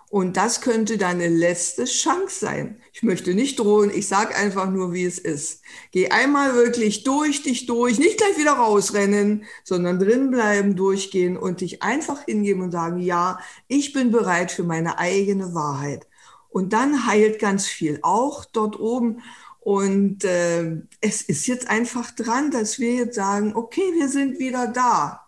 Und 0.09 0.37
das 0.37 0.61
könnte 0.61 0.97
deine 0.97 1.27
letzte 1.27 1.83
Chance 1.83 2.39
sein. 2.39 2.81
Ich 2.93 3.03
möchte 3.03 3.33
nicht 3.33 3.59
drohen, 3.59 3.91
ich 3.93 4.07
sage 4.07 4.35
einfach 4.35 4.69
nur, 4.69 4.93
wie 4.93 5.03
es 5.03 5.19
ist. 5.19 5.61
Geh 5.91 6.09
einmal 6.09 6.53
wirklich 6.53 7.03
durch 7.03 7.43
dich 7.43 7.65
durch, 7.65 7.99
nicht 7.99 8.17
gleich 8.17 8.37
wieder 8.37 8.53
rausrennen, 8.53 9.43
sondern 9.65 9.99
drin 9.99 10.31
bleiben, 10.31 10.77
durchgehen 10.77 11.35
und 11.35 11.59
dich 11.59 11.81
einfach 11.83 12.23
hingeben 12.25 12.61
und 12.61 12.71
sagen, 12.71 12.99
ja, 12.99 13.39
ich 13.67 13.91
bin 13.91 14.11
bereit 14.11 14.53
für 14.53 14.63
meine 14.63 14.99
eigene 14.99 15.53
Wahrheit. 15.53 16.07
Und 16.47 16.71
dann 16.71 17.05
heilt 17.05 17.39
ganz 17.39 17.67
viel, 17.67 17.99
auch 18.01 18.45
dort 18.45 18.79
oben. 18.79 19.21
Und 19.65 20.23
äh, 20.23 20.83
es 21.01 21.23
ist 21.23 21.47
jetzt 21.47 21.67
einfach 21.67 22.11
dran, 22.11 22.51
dass 22.51 22.77
wir 22.77 22.93
jetzt 22.93 23.15
sagen, 23.15 23.55
okay, 23.55 23.81
wir 23.95 24.09
sind 24.09 24.37
wieder 24.37 24.67
da. 24.67 25.25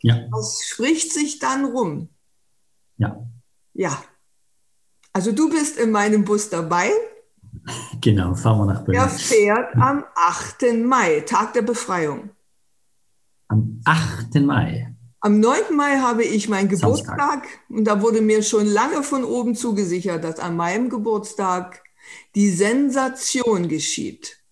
Ja. 0.00 0.26
Das 0.32 0.62
spricht 0.64 1.12
sich 1.12 1.38
dann 1.38 1.66
rum. 1.66 2.08
Ja. 2.96 3.22
Ja. 3.74 4.02
Also 5.12 5.32
du 5.32 5.50
bist 5.50 5.76
in 5.76 5.90
meinem 5.90 6.24
Bus 6.24 6.48
dabei. 6.48 6.92
Genau, 8.00 8.34
fahren 8.34 8.60
wir 8.60 8.72
nach 8.72 8.84
Berlin. 8.86 9.02
Er 9.02 9.10
fährt 9.10 9.76
am 9.76 10.02
8. 10.14 10.74
Mai, 10.86 11.20
Tag 11.20 11.52
der 11.52 11.60
Befreiung. 11.60 12.30
Am 13.48 13.82
8. 13.84 14.34
Mai. 14.36 14.94
Am 15.20 15.40
9. 15.40 15.76
Mai 15.76 15.98
habe 15.98 16.24
ich 16.24 16.48
meinen 16.48 16.70
Geburtstag 16.70 17.18
Samstag. 17.18 17.48
und 17.68 17.84
da 17.84 18.00
wurde 18.00 18.22
mir 18.22 18.42
schon 18.42 18.64
lange 18.64 19.02
von 19.02 19.24
oben 19.24 19.54
zugesichert, 19.54 20.24
dass 20.24 20.40
an 20.40 20.56
meinem 20.56 20.88
Geburtstag 20.88 21.81
die 22.34 22.50
Sensation 22.50 23.68
geschieht. 23.68 24.42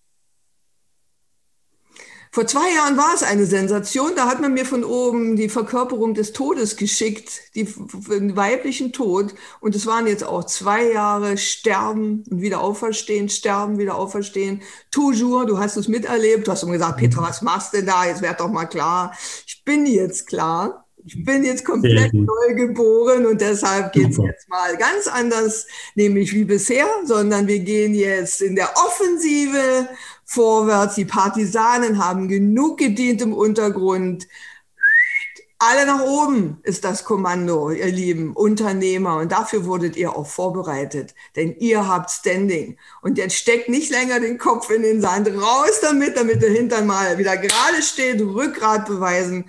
Vor 2.33 2.47
zwei 2.47 2.73
Jahren 2.73 2.95
war 2.95 3.13
es 3.13 3.23
eine 3.23 3.45
Sensation. 3.45 4.13
Da 4.15 4.25
hat 4.25 4.39
man 4.39 4.53
mir 4.53 4.65
von 4.65 4.85
oben 4.85 5.35
die 5.35 5.49
Verkörperung 5.49 6.13
des 6.13 6.31
Todes 6.31 6.77
geschickt, 6.77 7.41
die, 7.55 7.65
den 7.65 8.37
weiblichen 8.37 8.93
Tod. 8.93 9.35
Und 9.59 9.75
es 9.75 9.85
waren 9.85 10.07
jetzt 10.07 10.23
auch 10.23 10.45
zwei 10.45 10.93
Jahre 10.93 11.37
Sterben 11.37 12.23
und 12.29 12.41
wieder 12.41 12.61
auferstehen, 12.61 13.27
Sterben, 13.27 13.79
wieder 13.79 13.95
auferstehen. 13.95 14.61
Toujours, 14.91 15.45
du 15.45 15.59
hast 15.59 15.75
es 15.75 15.89
miterlebt. 15.89 16.47
Du 16.47 16.53
hast 16.53 16.63
mir 16.63 16.71
gesagt, 16.71 16.99
Petra, 16.99 17.21
was 17.21 17.41
machst 17.41 17.73
du 17.73 17.77
denn 17.77 17.87
da? 17.87 18.05
Jetzt 18.05 18.21
werd 18.21 18.39
doch 18.39 18.49
mal 18.49 18.65
klar. 18.65 19.13
Ich 19.45 19.65
bin 19.65 19.85
jetzt 19.85 20.27
klar. 20.27 20.87
Ich 21.03 21.23
bin 21.23 21.43
jetzt 21.43 21.65
komplett 21.65 22.13
neu 22.13 22.53
geboren 22.55 23.25
und 23.25 23.41
deshalb 23.41 23.91
geht 23.93 24.11
es 24.11 24.17
jetzt 24.17 24.49
mal 24.49 24.77
ganz 24.77 25.07
anders, 25.07 25.65
nämlich 25.95 26.33
wie 26.33 26.43
bisher, 26.43 26.87
sondern 27.05 27.47
wir 27.47 27.59
gehen 27.59 27.93
jetzt 27.93 28.41
in 28.41 28.55
der 28.55 28.69
Offensive 28.75 29.87
vorwärts. 30.25 30.95
Die 30.95 31.05
Partisanen 31.05 32.03
haben 32.03 32.27
genug 32.27 32.77
gedient 32.77 33.21
im 33.21 33.33
Untergrund. 33.33 34.27
Alle 35.57 35.85
nach 35.85 36.01
oben 36.01 36.59
ist 36.63 36.83
das 36.85 37.03
Kommando, 37.03 37.69
ihr 37.69 37.85
lieben 37.85 38.33
Unternehmer. 38.33 39.17
Und 39.17 39.31
dafür 39.31 39.65
wurdet 39.65 39.95
ihr 39.95 40.15
auch 40.15 40.25
vorbereitet, 40.27 41.13
denn 41.35 41.55
ihr 41.59 41.87
habt 41.87 42.09
Standing. 42.09 42.77
Und 43.01 43.17
jetzt 43.17 43.35
steckt 43.35 43.69
nicht 43.69 43.91
länger 43.91 44.19
den 44.19 44.37
Kopf 44.39 44.69
in 44.71 44.81
den 44.81 45.01
Sand. 45.01 45.27
Raus 45.29 45.79
damit, 45.81 46.17
damit 46.17 46.41
der 46.41 46.49
Hintern 46.51 46.87
mal 46.87 47.17
wieder 47.17 47.37
gerade 47.37 47.81
steht, 47.81 48.21
Rückgrat 48.21 48.87
beweisen. 48.87 49.45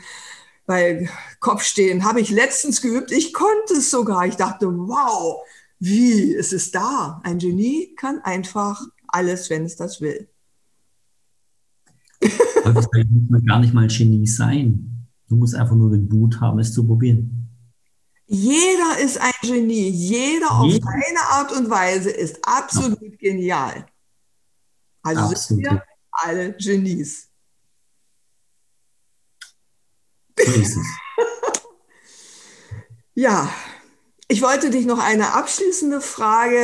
Weil 0.66 1.09
Kopfstehen 1.40 2.05
habe 2.05 2.20
ich 2.20 2.31
letztens 2.31 2.81
geübt. 2.81 3.11
Ich 3.11 3.33
konnte 3.33 3.75
es 3.75 3.90
sogar. 3.90 4.27
Ich 4.27 4.37
dachte, 4.37 4.66
wow, 4.66 5.42
wie, 5.79 6.35
es 6.35 6.53
ist 6.53 6.75
da. 6.75 7.20
Ein 7.25 7.38
Genie 7.38 7.94
kann 7.96 8.20
einfach 8.20 8.81
alles, 9.09 9.51
wenn 9.51 9.64
es 9.64 9.77
das 9.77 10.01
will. 10.01 10.29
Heutzutage 12.64 13.07
muss 13.07 13.31
man 13.31 13.44
gar 13.44 13.59
nicht 13.59 13.75
mal 13.75 13.88
Genie 13.88 14.27
sein. 14.27 15.09
Du 15.29 15.37
musst 15.37 15.55
einfach 15.55 15.75
nur 15.75 15.90
den 15.90 16.09
Mut 16.09 16.40
haben, 16.40 16.59
es 16.61 16.72
zu 16.72 16.87
probieren. 16.87 17.48
Jeder 18.27 18.98
ist 19.03 19.20
ein 19.20 19.33
Genie. 19.42 19.88
Jeder 19.88 20.53
auf 20.53 20.70
Jeder. 20.70 20.87
seine 20.87 21.20
Art 21.33 21.53
und 21.53 21.68
Weise 21.68 22.11
ist 22.11 22.38
absolut 22.42 23.03
ja. 23.03 23.16
genial. 23.18 23.87
Also 25.03 25.22
absolut. 25.22 25.64
sind 25.64 25.72
wir 25.72 25.83
alle 26.12 26.53
Genies. 26.55 27.29
Ja, 33.14 33.53
ich 34.27 34.40
wollte 34.40 34.71
dich 34.71 34.87
noch 34.87 34.99
eine 34.99 35.35
abschließende 35.35 36.01
Frage 36.01 36.59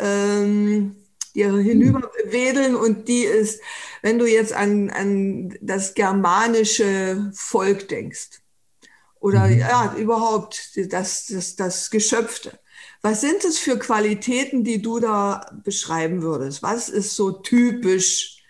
ähm, 0.00 0.94
dir 1.34 1.52
hinüberwedeln 1.56 2.76
und 2.76 3.08
die 3.08 3.24
ist, 3.24 3.60
wenn 4.02 4.18
du 4.18 4.26
jetzt 4.26 4.52
an, 4.52 4.90
an 4.90 5.58
das 5.60 5.94
germanische 5.94 7.32
Volk 7.34 7.88
denkst 7.88 8.40
oder 9.18 9.48
mhm. 9.48 9.58
ja, 9.58 9.94
überhaupt 9.96 10.76
das, 10.92 11.26
das, 11.26 11.56
das 11.56 11.90
Geschöpfte. 11.90 12.58
Was 13.02 13.20
sind 13.20 13.44
es 13.44 13.58
für 13.58 13.78
Qualitäten, 13.78 14.62
die 14.62 14.80
du 14.80 15.00
da 15.00 15.50
beschreiben 15.64 16.22
würdest? 16.22 16.62
Was 16.62 16.88
ist 16.88 17.16
so 17.16 17.32
typisch, 17.32 18.42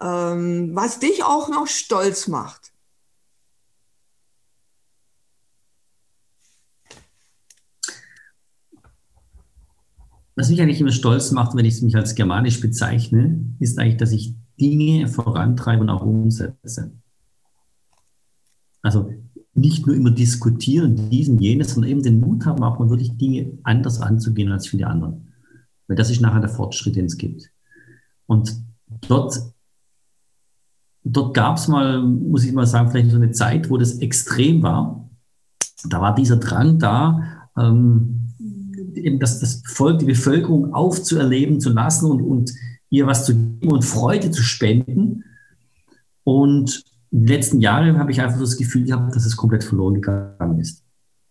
ähm, 0.00 0.70
was 0.74 0.98
dich 0.98 1.22
auch 1.22 1.48
noch 1.48 1.68
stolz 1.68 2.26
macht? 2.26 2.59
Was 10.40 10.48
mich 10.48 10.62
eigentlich 10.62 10.80
immer 10.80 10.90
stolz 10.90 11.32
macht, 11.32 11.54
wenn 11.54 11.66
ich 11.66 11.82
mich 11.82 11.94
als 11.96 12.14
germanisch 12.14 12.62
bezeichne, 12.62 13.44
ist 13.58 13.78
eigentlich, 13.78 13.98
dass 13.98 14.10
ich 14.10 14.34
Dinge 14.58 15.06
vorantreibe 15.06 15.82
und 15.82 15.90
auch 15.90 16.00
umsetze. 16.00 16.94
Also 18.80 19.12
nicht 19.52 19.86
nur 19.86 19.94
immer 19.94 20.10
diskutieren, 20.10 21.10
diesen, 21.10 21.38
jenes, 21.40 21.74
sondern 21.74 21.90
eben 21.90 22.02
den 22.02 22.20
Mut 22.20 22.46
haben, 22.46 22.62
auch 22.62 22.78
mal 22.78 22.88
wirklich 22.88 23.18
Dinge 23.18 23.58
anders 23.64 24.00
anzugehen 24.00 24.50
als 24.50 24.66
für 24.66 24.78
die 24.78 24.86
anderen. 24.86 25.28
Weil 25.86 25.98
das 25.98 26.08
ist 26.08 26.22
nachher 26.22 26.40
der 26.40 26.48
Fortschritt, 26.48 26.96
den 26.96 27.04
es 27.04 27.18
gibt. 27.18 27.50
Und 28.24 28.64
dort, 29.08 29.38
dort 31.04 31.34
gab 31.34 31.58
es 31.58 31.68
mal, 31.68 32.00
muss 32.00 32.46
ich 32.46 32.54
mal 32.54 32.64
sagen, 32.64 32.90
vielleicht 32.90 33.10
so 33.10 33.16
eine 33.16 33.32
Zeit, 33.32 33.68
wo 33.68 33.76
das 33.76 33.98
extrem 33.98 34.62
war. 34.62 35.06
Da 35.86 36.00
war 36.00 36.14
dieser 36.14 36.38
Drang 36.38 36.78
da, 36.78 37.50
ähm, 37.58 38.19
eben 38.96 39.18
das, 39.18 39.40
das 39.40 39.62
Volk, 39.66 39.98
die 39.98 40.06
Bevölkerung 40.06 40.72
aufzuerleben 40.72 41.60
zu 41.60 41.70
lassen 41.70 42.10
und, 42.10 42.22
und 42.22 42.52
ihr 42.90 43.06
was 43.06 43.24
zu 43.24 43.34
geben 43.34 43.72
und 43.72 43.84
Freude 43.84 44.30
zu 44.30 44.42
spenden. 44.42 45.24
Und 46.24 46.84
in 47.10 47.20
den 47.20 47.28
letzten 47.28 47.60
Jahren 47.60 47.98
habe 47.98 48.10
ich 48.10 48.20
einfach 48.20 48.40
das 48.40 48.56
Gefühl 48.56 48.84
gehabt, 48.84 49.14
dass 49.14 49.26
es 49.26 49.36
komplett 49.36 49.64
verloren 49.64 49.94
gegangen 49.94 50.58
ist. 50.58 50.84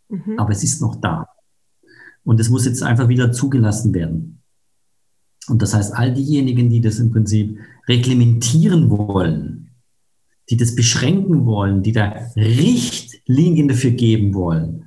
Mhm. 0.10 0.38
Aber 0.38 0.52
es 0.52 0.64
ist 0.64 0.82
noch 0.82 0.96
da. 0.96 1.28
Und 2.24 2.40
es 2.40 2.50
muss 2.50 2.66
jetzt 2.66 2.84
einfach 2.84 3.08
wieder 3.08 3.32
zugelassen 3.32 3.94
werden. 3.94 4.42
Und 5.48 5.62
das 5.62 5.74
heißt, 5.74 5.96
all 5.96 6.14
diejenigen, 6.14 6.70
die 6.70 6.82
das 6.82 7.00
im 7.00 7.12
Prinzip 7.12 7.58
reglementieren 7.88 8.90
wollen, 8.90 9.72
die 10.50 10.58
das 10.58 10.76
beschränken 10.76 11.46
wollen, 11.46 11.82
die 11.84 11.92
da 11.92 12.14
Richtlinien 12.36 13.68
dafür 13.68 13.92
geben 13.92 14.34
wollen, 14.34 14.86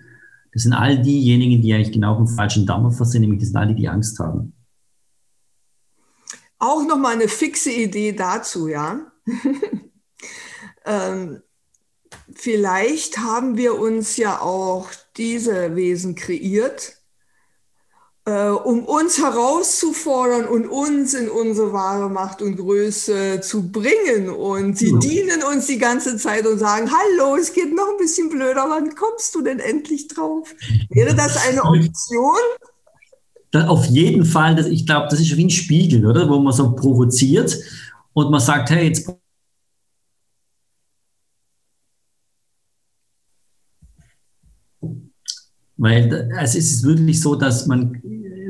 das 0.52 0.62
sind 0.62 0.74
all 0.74 1.00
diejenigen, 1.00 1.62
die 1.62 1.72
eigentlich 1.72 1.92
genau 1.92 2.12
auf 2.12 2.18
dem 2.18 2.28
falschen 2.28 2.66
Dampfer 2.66 3.04
sind, 3.04 3.22
nämlich 3.22 3.40
das 3.40 3.48
sind 3.48 3.56
all 3.56 3.68
die, 3.68 3.74
die 3.74 3.88
Angst 3.88 4.18
haben. 4.18 4.52
Auch 6.58 6.86
nochmal 6.86 7.14
eine 7.14 7.28
fixe 7.28 7.72
Idee 7.72 8.12
dazu, 8.12 8.68
ja. 8.68 9.00
ähm, 10.84 11.42
vielleicht 12.34 13.18
haben 13.18 13.56
wir 13.56 13.78
uns 13.78 14.16
ja 14.16 14.40
auch 14.40 14.88
diese 15.16 15.74
Wesen 15.74 16.14
kreiert, 16.14 17.01
äh, 18.24 18.48
um 18.48 18.84
uns 18.84 19.18
herauszufordern 19.18 20.46
und 20.46 20.66
uns 20.66 21.14
in 21.14 21.28
unsere 21.28 21.72
wahre 21.72 22.08
Macht 22.08 22.40
und 22.40 22.56
Größe 22.56 23.40
zu 23.40 23.70
bringen. 23.70 24.30
Und 24.30 24.78
sie 24.78 24.92
ja. 24.92 24.98
dienen 24.98 25.42
uns 25.42 25.66
die 25.66 25.78
ganze 25.78 26.16
Zeit 26.16 26.46
und 26.46 26.58
sagen, 26.58 26.90
hallo, 26.90 27.36
es 27.36 27.52
geht 27.52 27.74
noch 27.74 27.88
ein 27.90 27.96
bisschen 27.98 28.28
blöder, 28.28 28.66
wann 28.68 28.94
kommst 28.94 29.34
du 29.34 29.42
denn 29.42 29.58
endlich 29.58 30.08
drauf? 30.08 30.54
Wäre 30.90 31.14
das 31.14 31.36
eine 31.48 31.62
Option? 31.64 32.36
auf 33.54 33.84
jeden 33.84 34.24
Fall, 34.24 34.56
das, 34.56 34.66
ich 34.66 34.86
glaube, 34.86 35.08
das 35.10 35.20
ist 35.20 35.36
wie 35.36 35.44
ein 35.44 35.50
Spiegel, 35.50 36.06
oder? 36.06 36.26
Wo 36.26 36.38
man 36.38 36.54
so 36.54 36.74
provoziert 36.74 37.54
und 38.14 38.30
man 38.30 38.40
sagt, 38.40 38.70
hey, 38.70 38.86
jetzt 38.86 39.06
Weil 45.82 46.30
es 46.40 46.54
ist 46.54 46.84
wirklich 46.84 47.20
so, 47.20 47.34
dass 47.34 47.66
man, 47.66 48.00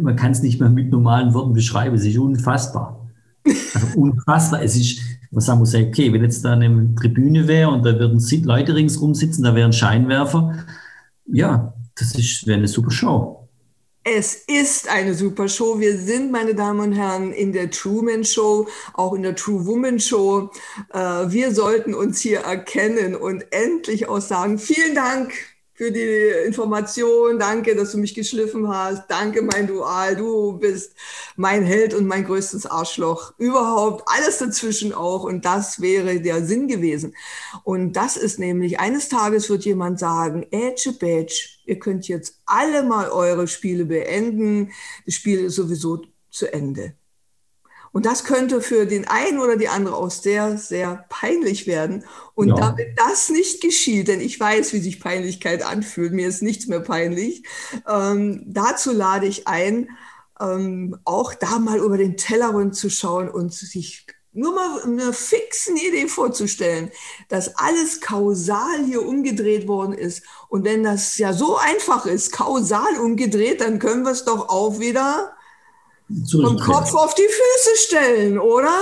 man 0.02 0.16
kann 0.16 0.32
es 0.32 0.42
nicht 0.42 0.60
mehr 0.60 0.70
mit 0.70 0.90
normalen 0.90 1.34
Worten 1.34 1.52
beschreiben. 1.52 1.94
Es 1.94 2.04
ist 2.04 2.18
unfassbar. 2.18 3.08
Also 3.46 3.86
unfassbar. 3.96 4.62
Es 4.62 4.76
ist, 4.76 5.00
man 5.30 5.40
sagen 5.40 5.60
muss, 5.60 5.74
okay, 5.74 6.12
wenn 6.12 6.22
jetzt 6.22 6.44
da 6.44 6.52
eine 6.52 6.94
Tribüne 6.94 7.48
wäre 7.48 7.70
und 7.70 7.84
da 7.84 7.98
würden 7.98 8.20
Leute 8.44 8.74
ringsrum 8.74 9.14
sitzen, 9.14 9.42
da 9.42 9.54
wären 9.54 9.72
Scheinwerfer. 9.72 10.64
Ja, 11.26 11.74
das 11.94 12.16
wäre 12.46 12.58
eine 12.58 12.68
super 12.68 12.90
Show. 12.90 13.42
Es 14.04 14.34
ist 14.34 14.88
eine 14.90 15.14
super 15.14 15.48
Show. 15.48 15.78
Wir 15.78 15.96
sind, 15.96 16.32
meine 16.32 16.56
Damen 16.56 16.80
und 16.80 16.92
Herren, 16.92 17.32
in 17.32 17.52
der 17.52 17.70
Truman 17.70 18.24
Show, 18.24 18.66
auch 18.94 19.14
in 19.14 19.22
der 19.22 19.36
True 19.36 19.64
Woman 19.64 20.00
Show. 20.00 20.50
Äh, 20.92 20.98
wir 20.98 21.54
sollten 21.54 21.94
uns 21.94 22.20
hier 22.20 22.40
erkennen 22.40 23.14
und 23.14 23.44
endlich 23.52 24.08
auch 24.08 24.20
sagen, 24.20 24.58
vielen 24.58 24.96
Dank 24.96 25.32
für 25.74 25.90
die 25.90 26.46
Information. 26.46 27.38
Danke, 27.38 27.74
dass 27.74 27.92
du 27.92 27.98
mich 27.98 28.14
geschliffen 28.14 28.68
hast. 28.68 29.10
Danke, 29.10 29.42
mein 29.42 29.66
Dual. 29.66 30.16
Du 30.16 30.58
bist 30.58 30.94
mein 31.36 31.64
Held 31.64 31.94
und 31.94 32.06
mein 32.06 32.24
größtes 32.24 32.66
Arschloch. 32.66 33.32
Überhaupt 33.38 34.04
alles 34.06 34.38
dazwischen 34.38 34.92
auch. 34.92 35.24
Und 35.24 35.44
das 35.44 35.80
wäre 35.80 36.20
der 36.20 36.44
Sinn 36.44 36.68
gewesen. 36.68 37.14
Und 37.64 37.94
das 37.94 38.16
ist 38.16 38.38
nämlich, 38.38 38.80
eines 38.80 39.08
Tages 39.08 39.48
wird 39.48 39.64
jemand 39.64 39.98
sagen, 39.98 40.46
Ätsche 40.50 40.92
Bätsch, 40.92 41.60
ihr 41.64 41.78
könnt 41.78 42.06
jetzt 42.08 42.40
alle 42.44 42.82
mal 42.82 43.10
eure 43.10 43.48
Spiele 43.48 43.84
beenden. 43.84 44.72
Das 45.06 45.14
Spiel 45.14 45.44
ist 45.44 45.56
sowieso 45.56 46.02
zu 46.30 46.52
Ende. 46.52 46.94
Und 47.92 48.06
das 48.06 48.24
könnte 48.24 48.62
für 48.62 48.86
den 48.86 49.06
einen 49.06 49.38
oder 49.38 49.56
die 49.56 49.68
andere 49.68 49.96
auch 49.96 50.10
sehr, 50.10 50.56
sehr 50.56 51.04
peinlich 51.10 51.66
werden. 51.66 52.04
Und 52.34 52.48
ja. 52.48 52.54
damit 52.54 52.96
das 52.96 53.28
nicht 53.28 53.60
geschieht, 53.60 54.08
denn 54.08 54.20
ich 54.20 54.40
weiß, 54.40 54.72
wie 54.72 54.80
sich 54.80 54.98
Peinlichkeit 54.98 55.62
anfühlt, 55.62 56.12
mir 56.12 56.26
ist 56.26 56.42
nichts 56.42 56.66
mehr 56.66 56.80
peinlich, 56.80 57.44
ähm, 57.88 58.44
dazu 58.46 58.92
lade 58.92 59.26
ich 59.26 59.46
ein, 59.46 59.90
ähm, 60.40 60.96
auch 61.04 61.34
da 61.34 61.58
mal 61.58 61.78
über 61.78 61.98
den 61.98 62.16
Tellerrand 62.16 62.74
zu 62.74 62.88
schauen 62.88 63.28
und 63.28 63.52
sich 63.52 64.06
nur 64.32 64.54
mal 64.54 64.82
eine 64.82 65.12
fixen 65.12 65.76
Idee 65.76 66.08
vorzustellen, 66.08 66.90
dass 67.28 67.56
alles 67.58 68.00
kausal 68.00 68.82
hier 68.86 69.06
umgedreht 69.06 69.68
worden 69.68 69.92
ist. 69.92 70.22
Und 70.48 70.64
wenn 70.64 70.82
das 70.82 71.18
ja 71.18 71.34
so 71.34 71.58
einfach 71.58 72.06
ist, 72.06 72.32
kausal 72.32 72.98
umgedreht, 72.98 73.60
dann 73.60 73.78
können 73.78 74.04
wir 74.04 74.12
es 74.12 74.24
doch 74.24 74.48
auch 74.48 74.80
wieder 74.80 75.34
vom 76.30 76.58
Kopf 76.58 76.94
auf 76.94 77.14
die 77.14 77.22
Füße 77.22 77.76
stellen, 77.86 78.38
oder? 78.38 78.74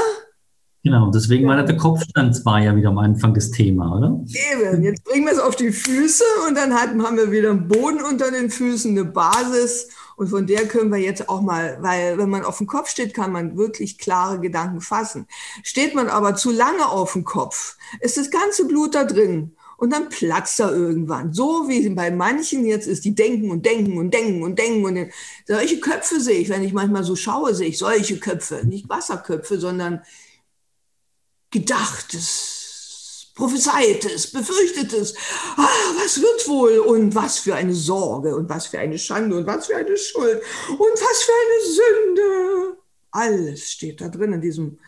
Genau, 0.83 1.11
deswegen 1.11 1.49
ja. 1.49 1.57
war 1.57 1.63
der 1.63 1.77
Kopfstand 1.77 2.43
war 2.47 2.61
ja 2.61 2.75
wieder 2.75 2.89
am 2.89 2.99
Anfang 2.99 3.35
des 3.35 3.51
Thema, 3.51 3.97
oder? 3.97 4.19
Eben, 4.53 4.83
jetzt 4.83 5.05
bringen 5.05 5.27
wir 5.27 5.33
es 5.33 5.39
auf 5.39 5.55
die 5.55 5.73
Füße 5.73 6.25
und 6.49 6.57
dann 6.57 6.73
haben 6.73 7.17
wir 7.17 7.31
wieder 7.31 7.51
einen 7.51 7.69
Boden 7.69 8.03
unter 8.03 8.31
den 8.31 8.51
Füßen, 8.51 8.93
eine 8.93 9.05
Basis 9.05 9.89
und 10.17 10.29
von 10.29 10.47
der 10.47 10.67
können 10.67 10.91
wir 10.91 10.99
jetzt 10.99 11.29
auch 11.29 11.43
mal, 11.43 11.77
weil 11.81 12.17
wenn 12.17 12.31
man 12.31 12.45
auf 12.45 12.59
dem 12.59 12.67
Kopf 12.67 12.89
steht, 12.89 13.13
kann 13.13 13.31
man 13.31 13.59
wirklich 13.59 13.99
klare 13.99 14.41
Gedanken 14.41 14.81
fassen. 14.81 15.27
Steht 15.63 15.95
man 15.95 16.09
aber 16.09 16.35
zu 16.35 16.51
lange 16.51 16.89
auf 16.89 17.13
dem 17.13 17.25
Kopf, 17.25 17.77
ist 18.01 18.17
das 18.17 18.31
ganze 18.31 18.67
Blut 18.67 18.95
da 18.95 19.05
drin 19.05 19.55
und 19.81 19.91
dann 19.91 20.09
platzt 20.11 20.61
er 20.61 20.73
irgendwann. 20.73 21.33
So 21.33 21.67
wie 21.67 21.89
bei 21.89 22.11
manchen 22.11 22.67
jetzt 22.67 22.87
ist, 22.87 23.07
die 23.07 23.15
denken 23.15 23.51
und 23.51 23.65
denken 23.65 23.97
und 23.97 24.13
denken 24.13 24.43
und 24.43 24.59
denken 24.59 24.85
und 24.85 25.11
solche 25.47 25.81
Köpfe 25.81 26.21
sehe 26.21 26.39
ich, 26.39 26.51
wenn 26.51 26.63
ich 26.63 26.75
manchmal 26.75 27.03
so 27.03 27.17
schaue, 27.17 27.55
sehe 27.55 27.69
ich 27.69 27.79
solche 27.79 28.21
Köpfe, 28.21 28.61
nicht 28.67 28.91
Wasserköpfe, 28.91 29.59
sondern 29.59 30.03
gedachtes, 31.51 33.33
prophezeites, 33.35 34.31
befürchtetes. 34.31 35.15
Ah, 35.57 35.95
was 35.97 36.21
wird 36.21 36.47
wohl 36.47 36.81
und 36.81 37.15
was 37.15 37.39
für 37.39 37.55
eine 37.55 37.73
Sorge 37.73 38.37
und 38.37 38.51
was 38.51 38.67
für 38.67 38.81
eine 38.81 38.99
Schande 38.99 39.39
und 39.39 39.47
was 39.47 39.69
für 39.69 39.77
eine 39.77 39.97
Schuld 39.97 40.43
und 40.69 40.79
was 40.79 41.23
für 41.23 41.33
eine 41.33 41.63
Sünde. 41.73 42.77
Alles 43.13 43.73
steht 43.73 44.03
da 44.03 44.11
drin 44.11 44.35
in 44.35 44.43
diesem 44.43 44.79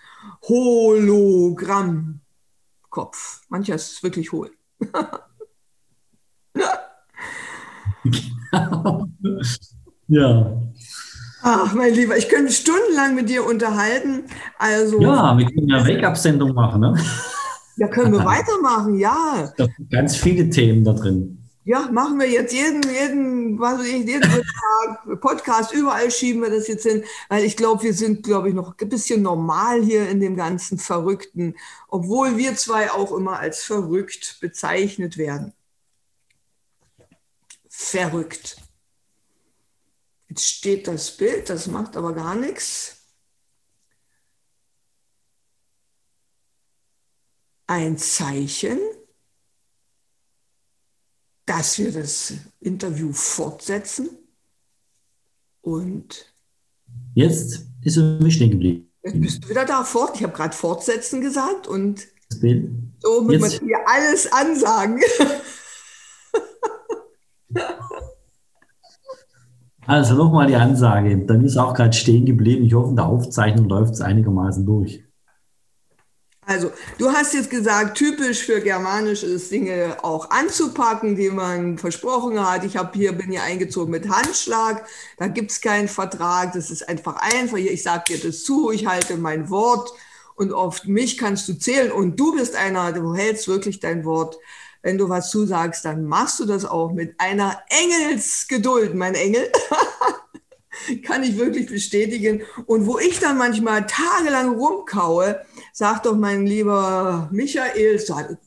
Hologrammkopf. 0.43 3.41
Mancher 3.49 3.77
ist 3.77 4.03
wirklich 4.03 4.33
hohl. 4.33 4.51
ja. 10.09 10.53
Ach, 11.43 11.75
mein 11.75 11.95
Lieber, 11.95 12.17
ich 12.17 12.29
könnte 12.29 12.53
stundenlang 12.53 13.17
mit 13.17 13.29
dir 13.29 13.45
unterhalten. 13.45 14.25
Also, 14.59 15.01
ja, 15.01 15.37
wir 15.37 15.47
können 15.47 15.69
ja 15.69 15.85
Wake-up-Sendung 15.87 16.55
machen, 16.55 16.81
ne? 16.81 16.95
Ja, 17.77 17.89
können 17.89 18.13
wir 18.13 18.25
weitermachen, 18.25 18.99
ja. 18.99 19.53
Ganz 19.91 20.17
viele 20.17 20.49
Themen 20.51 20.85
da 20.85 20.93
drin. 20.93 21.42
Ja, 21.65 21.89
machen 21.93 22.19
wir 22.19 22.29
jetzt 22.29 22.53
jeden, 22.53 22.83
jeden, 22.83 23.59
was 23.61 23.79
weiß 23.79 23.87
ich, 23.87 24.05
jeden 24.07 24.23
Tag 24.23 25.21
Podcast, 25.21 25.73
überall 25.73 26.11
schieben 26.11 26.43
wir 26.43 26.51
das 26.51 26.67
jetzt 26.67 26.83
hin, 26.83 27.05
weil 27.29 27.45
ich 27.45 27.57
glaube, 27.57 27.85
wir 27.85 27.95
sind, 27.95 28.25
glaube 28.25 28.49
ich, 28.49 28.55
noch 28.55 28.77
ein 28.77 28.89
bisschen 28.89 29.23
normal 29.23 29.81
hier 29.83 30.09
in 30.09 30.19
dem 30.19 30.37
ganzen 30.37 30.79
Verrückten, 30.79 31.55
obwohl 31.87 32.37
wir 32.37 32.57
zwei 32.57 32.91
auch 32.91 33.13
immer 33.13 33.39
als 33.39 33.63
verrückt 33.63 34.39
bezeichnet 34.41 35.17
werden. 35.19 35.53
Verrückt. 37.69 38.57
Jetzt 40.29 40.49
steht 40.49 40.89
das 40.89 41.17
Bild, 41.17 41.49
das 41.49 41.69
macht 41.69 41.97
aber 41.97 42.13
gar 42.13 42.35
nichts. 42.35 42.97
Ein 47.67 47.99
Zeichen 47.99 48.79
dass 51.47 51.79
wir 51.79 51.93
das 51.93 52.35
Interview 52.61 53.13
fortsetzen. 53.13 54.11
Und 55.61 56.35
jetzt 57.15 57.67
ist 57.83 57.97
er 57.97 58.21
mich 58.21 58.35
stehen 58.35 58.51
geblieben. 58.51 58.91
Jetzt 59.05 59.21
bist 59.21 59.45
du 59.45 59.49
wieder 59.49 59.65
da 59.65 59.85
fort. 59.85 60.17
Ich 60.17 60.23
habe 60.23 60.33
gerade 60.33 60.55
fortsetzen 60.55 61.21
gesagt 61.21 61.67
und 61.67 62.07
so 62.31 63.23
muss 63.23 63.41
man 63.41 63.51
hier 63.51 63.79
alles 63.87 64.31
ansagen. 64.33 65.01
Also 69.87 70.15
nochmal 70.15 70.47
die 70.47 70.55
Ansage. 70.55 71.19
Dann 71.27 71.45
ist 71.45 71.57
auch 71.57 71.75
gerade 71.75 71.93
stehen 71.93 72.25
geblieben. 72.25 72.65
Ich 72.65 72.75
hoffe, 72.75 72.91
in 72.91 72.97
der 72.97 73.07
Aufzeichnung 73.07 73.69
läuft 73.69 73.95
es 73.95 74.01
einigermaßen 74.01 74.65
durch. 74.65 75.05
Also, 76.45 76.73
du 76.99 77.13
hast 77.13 77.35
jetzt 77.35 77.51
gesagt, 77.51 77.97
typisch 77.97 78.45
für 78.45 78.61
Germanisch 78.61 79.23
ist 79.23 79.53
Dinge 79.53 79.97
auch 80.03 80.31
anzupacken, 80.31 81.15
die 81.15 81.31
man 81.31 81.79
versprochen 81.79 82.45
hat. 82.45 82.65
Ich 82.65 82.77
habe 82.77 82.91
hier, 82.99 83.13
bin 83.13 83.31
hier 83.31 83.45
eingezogen 83.45 83.93
mit 83.93 84.09
Handschlag. 84.09 84.85
Da 85.19 85.29
gibt 85.29 85.53
es 85.53 85.61
keinen 85.61 85.87
Vertrag. 85.87 86.53
Das 86.53 86.71
ist 86.73 86.89
einfach 86.89 87.17
einfach. 87.17 87.59
Ich 87.59 87.85
sage 87.85 88.05
dir 88.09 88.19
das 88.19 88.43
zu, 88.43 88.73
ich 88.73 88.87
halte 88.87 89.17
mein 89.19 89.51
Wort 89.51 89.93
und 90.35 90.53
auf 90.53 90.85
mich 90.85 91.17
kannst 91.17 91.49
du 91.49 91.57
zählen. 91.57 91.93
Und 91.93 92.19
du 92.19 92.35
bist 92.35 92.57
einer, 92.57 92.93
du 92.93 93.15
hältst 93.15 93.47
wirklich 93.47 93.79
dein 93.79 94.05
Wort. 94.05 94.37
Wenn 94.83 94.99
du 94.99 95.09
was 95.09 95.31
zusagst, 95.31 95.85
dann 95.85 96.07
machst 96.07 96.41
du 96.41 96.45
das 96.45 96.65
auch 96.65 96.93
mit 96.93 97.15
einer 97.19 97.63
Engelsgeduld, 97.69 98.97
mein 98.97 99.15
Engel. 99.15 99.49
Kann 101.05 101.23
ich 101.23 101.39
wirklich 101.39 101.69
bestätigen. 101.69 102.43
Und 102.67 102.87
wo 102.87 102.99
ich 102.99 103.21
dann 103.21 103.39
manchmal 103.39 103.87
tagelang 103.87 104.59
rumkaue, 104.59 105.41
Sag 105.75 106.03
doch, 106.03 106.17
mein 106.17 106.47
lieber 106.47 107.31
Michael, 107.33 107.99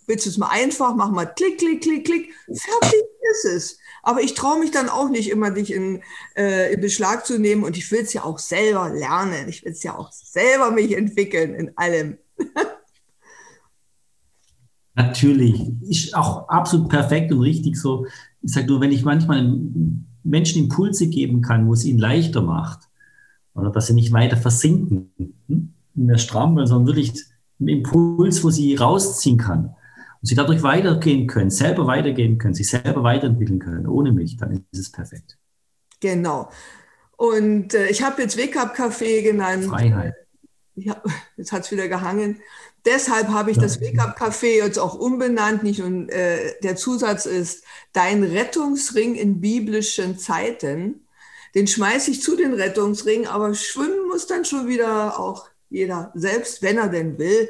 willst 0.05 0.25
du 0.25 0.29
es 0.29 0.37
mal 0.37 0.49
einfach, 0.51 0.95
mach 0.95 1.09
mal 1.09 1.25
klick, 1.25 1.57
klick, 1.57 1.81
klick, 1.81 2.05
klick, 2.05 2.31
fertig 2.45 3.03
ist 3.31 3.45
es. 3.45 3.79
Aber 4.03 4.21
ich 4.21 4.35
traue 4.35 4.59
mich 4.59 4.69
dann 4.69 4.89
auch 4.89 5.09
nicht 5.09 5.31
immer, 5.31 5.49
dich 5.49 5.73
in, 5.73 6.03
äh, 6.37 6.73
in 6.73 6.81
Beschlag 6.81 7.25
zu 7.25 7.39
nehmen 7.39 7.63
und 7.63 7.77
ich 7.77 7.91
will 7.91 8.01
es 8.01 8.13
ja 8.13 8.23
auch 8.23 8.37
selber 8.37 8.89
lernen. 8.89 9.49
Ich 9.49 9.65
will 9.65 9.71
es 9.71 9.81
ja 9.81 9.97
auch 9.97 10.11
selber 10.11 10.69
mich 10.69 10.95
entwickeln 10.95 11.55
in 11.55 11.75
allem. 11.75 12.19
Natürlich. 14.93 15.59
Ist 15.81 16.15
auch 16.15 16.47
absolut 16.47 16.89
perfekt 16.89 17.31
und 17.31 17.41
richtig 17.41 17.75
so. 17.75 18.05
Ich 18.43 18.53
sage 18.53 18.67
nur, 18.67 18.81
wenn 18.81 18.91
ich 18.91 19.03
manchmal 19.03 19.51
Menschen 20.23 20.63
Impulse 20.63 21.07
geben 21.07 21.41
kann, 21.41 21.67
wo 21.67 21.73
es 21.73 21.85
ihnen 21.85 21.97
leichter 21.97 22.43
macht, 22.43 22.87
oder 23.55 23.71
dass 23.71 23.87
sie 23.87 23.93
nicht 23.93 24.11
weiter 24.11 24.37
versinken, 24.37 25.11
hm? 25.47 25.74
Mehr 25.95 26.17
stramm, 26.17 26.57
sondern 26.65 26.87
wirklich 26.87 27.13
einen 27.59 27.69
Impuls, 27.69 28.43
wo 28.43 28.49
sie 28.49 28.75
rausziehen 28.75 29.37
kann 29.37 29.75
und 30.21 30.27
sie 30.27 30.35
dadurch 30.35 30.63
weitergehen 30.63 31.27
können, 31.27 31.49
selber 31.49 31.87
weitergehen 31.87 32.37
können, 32.37 32.53
sich 32.53 32.69
selber 32.69 33.03
weiterentwickeln 33.03 33.59
können, 33.59 33.87
ohne 33.87 34.11
mich, 34.11 34.37
dann 34.37 34.65
ist 34.71 34.79
es 34.79 34.91
perfekt. 34.91 35.37
Genau. 35.99 36.49
Und 37.17 37.73
äh, 37.73 37.87
ich 37.87 38.03
habe 38.03 38.21
jetzt 38.21 38.37
Wake 38.37 38.57
Up 38.57 38.75
Café 38.75 39.21
genannt. 39.21 39.65
Freiheit. 39.65 40.15
Ja, 40.75 41.01
jetzt 41.37 41.51
hat 41.51 41.63
es 41.63 41.71
wieder 41.71 41.87
gehangen. 41.87 42.41
Deshalb 42.85 43.29
habe 43.29 43.49
ich 43.51 43.57
ja. 43.57 43.63
das 43.63 43.81
Wake 43.81 43.99
Up 43.99 44.19
Café 44.19 44.57
jetzt 44.57 44.77
auch 44.77 44.95
umbenannt. 44.95 45.63
Nicht 45.63 45.81
und 45.81 46.09
äh, 46.09 46.53
der 46.61 46.75
Zusatz 46.75 47.25
ist 47.25 47.63
dein 47.93 48.23
Rettungsring 48.23 49.15
in 49.15 49.41
biblischen 49.41 50.17
Zeiten. 50.19 51.07
Den 51.55 51.67
schmeiße 51.67 52.11
ich 52.11 52.21
zu 52.21 52.35
den 52.35 52.53
Rettungsringen, 52.53 53.27
aber 53.27 53.53
schwimmen 53.53 54.09
muss 54.09 54.27
dann 54.27 54.43
schon 54.43 54.67
wieder 54.67 55.19
auch 55.19 55.47
jeder 55.75 56.11
selbst, 56.15 56.61
wenn 56.61 56.77
er 56.77 56.87
denn 56.87 57.17
will, 57.17 57.49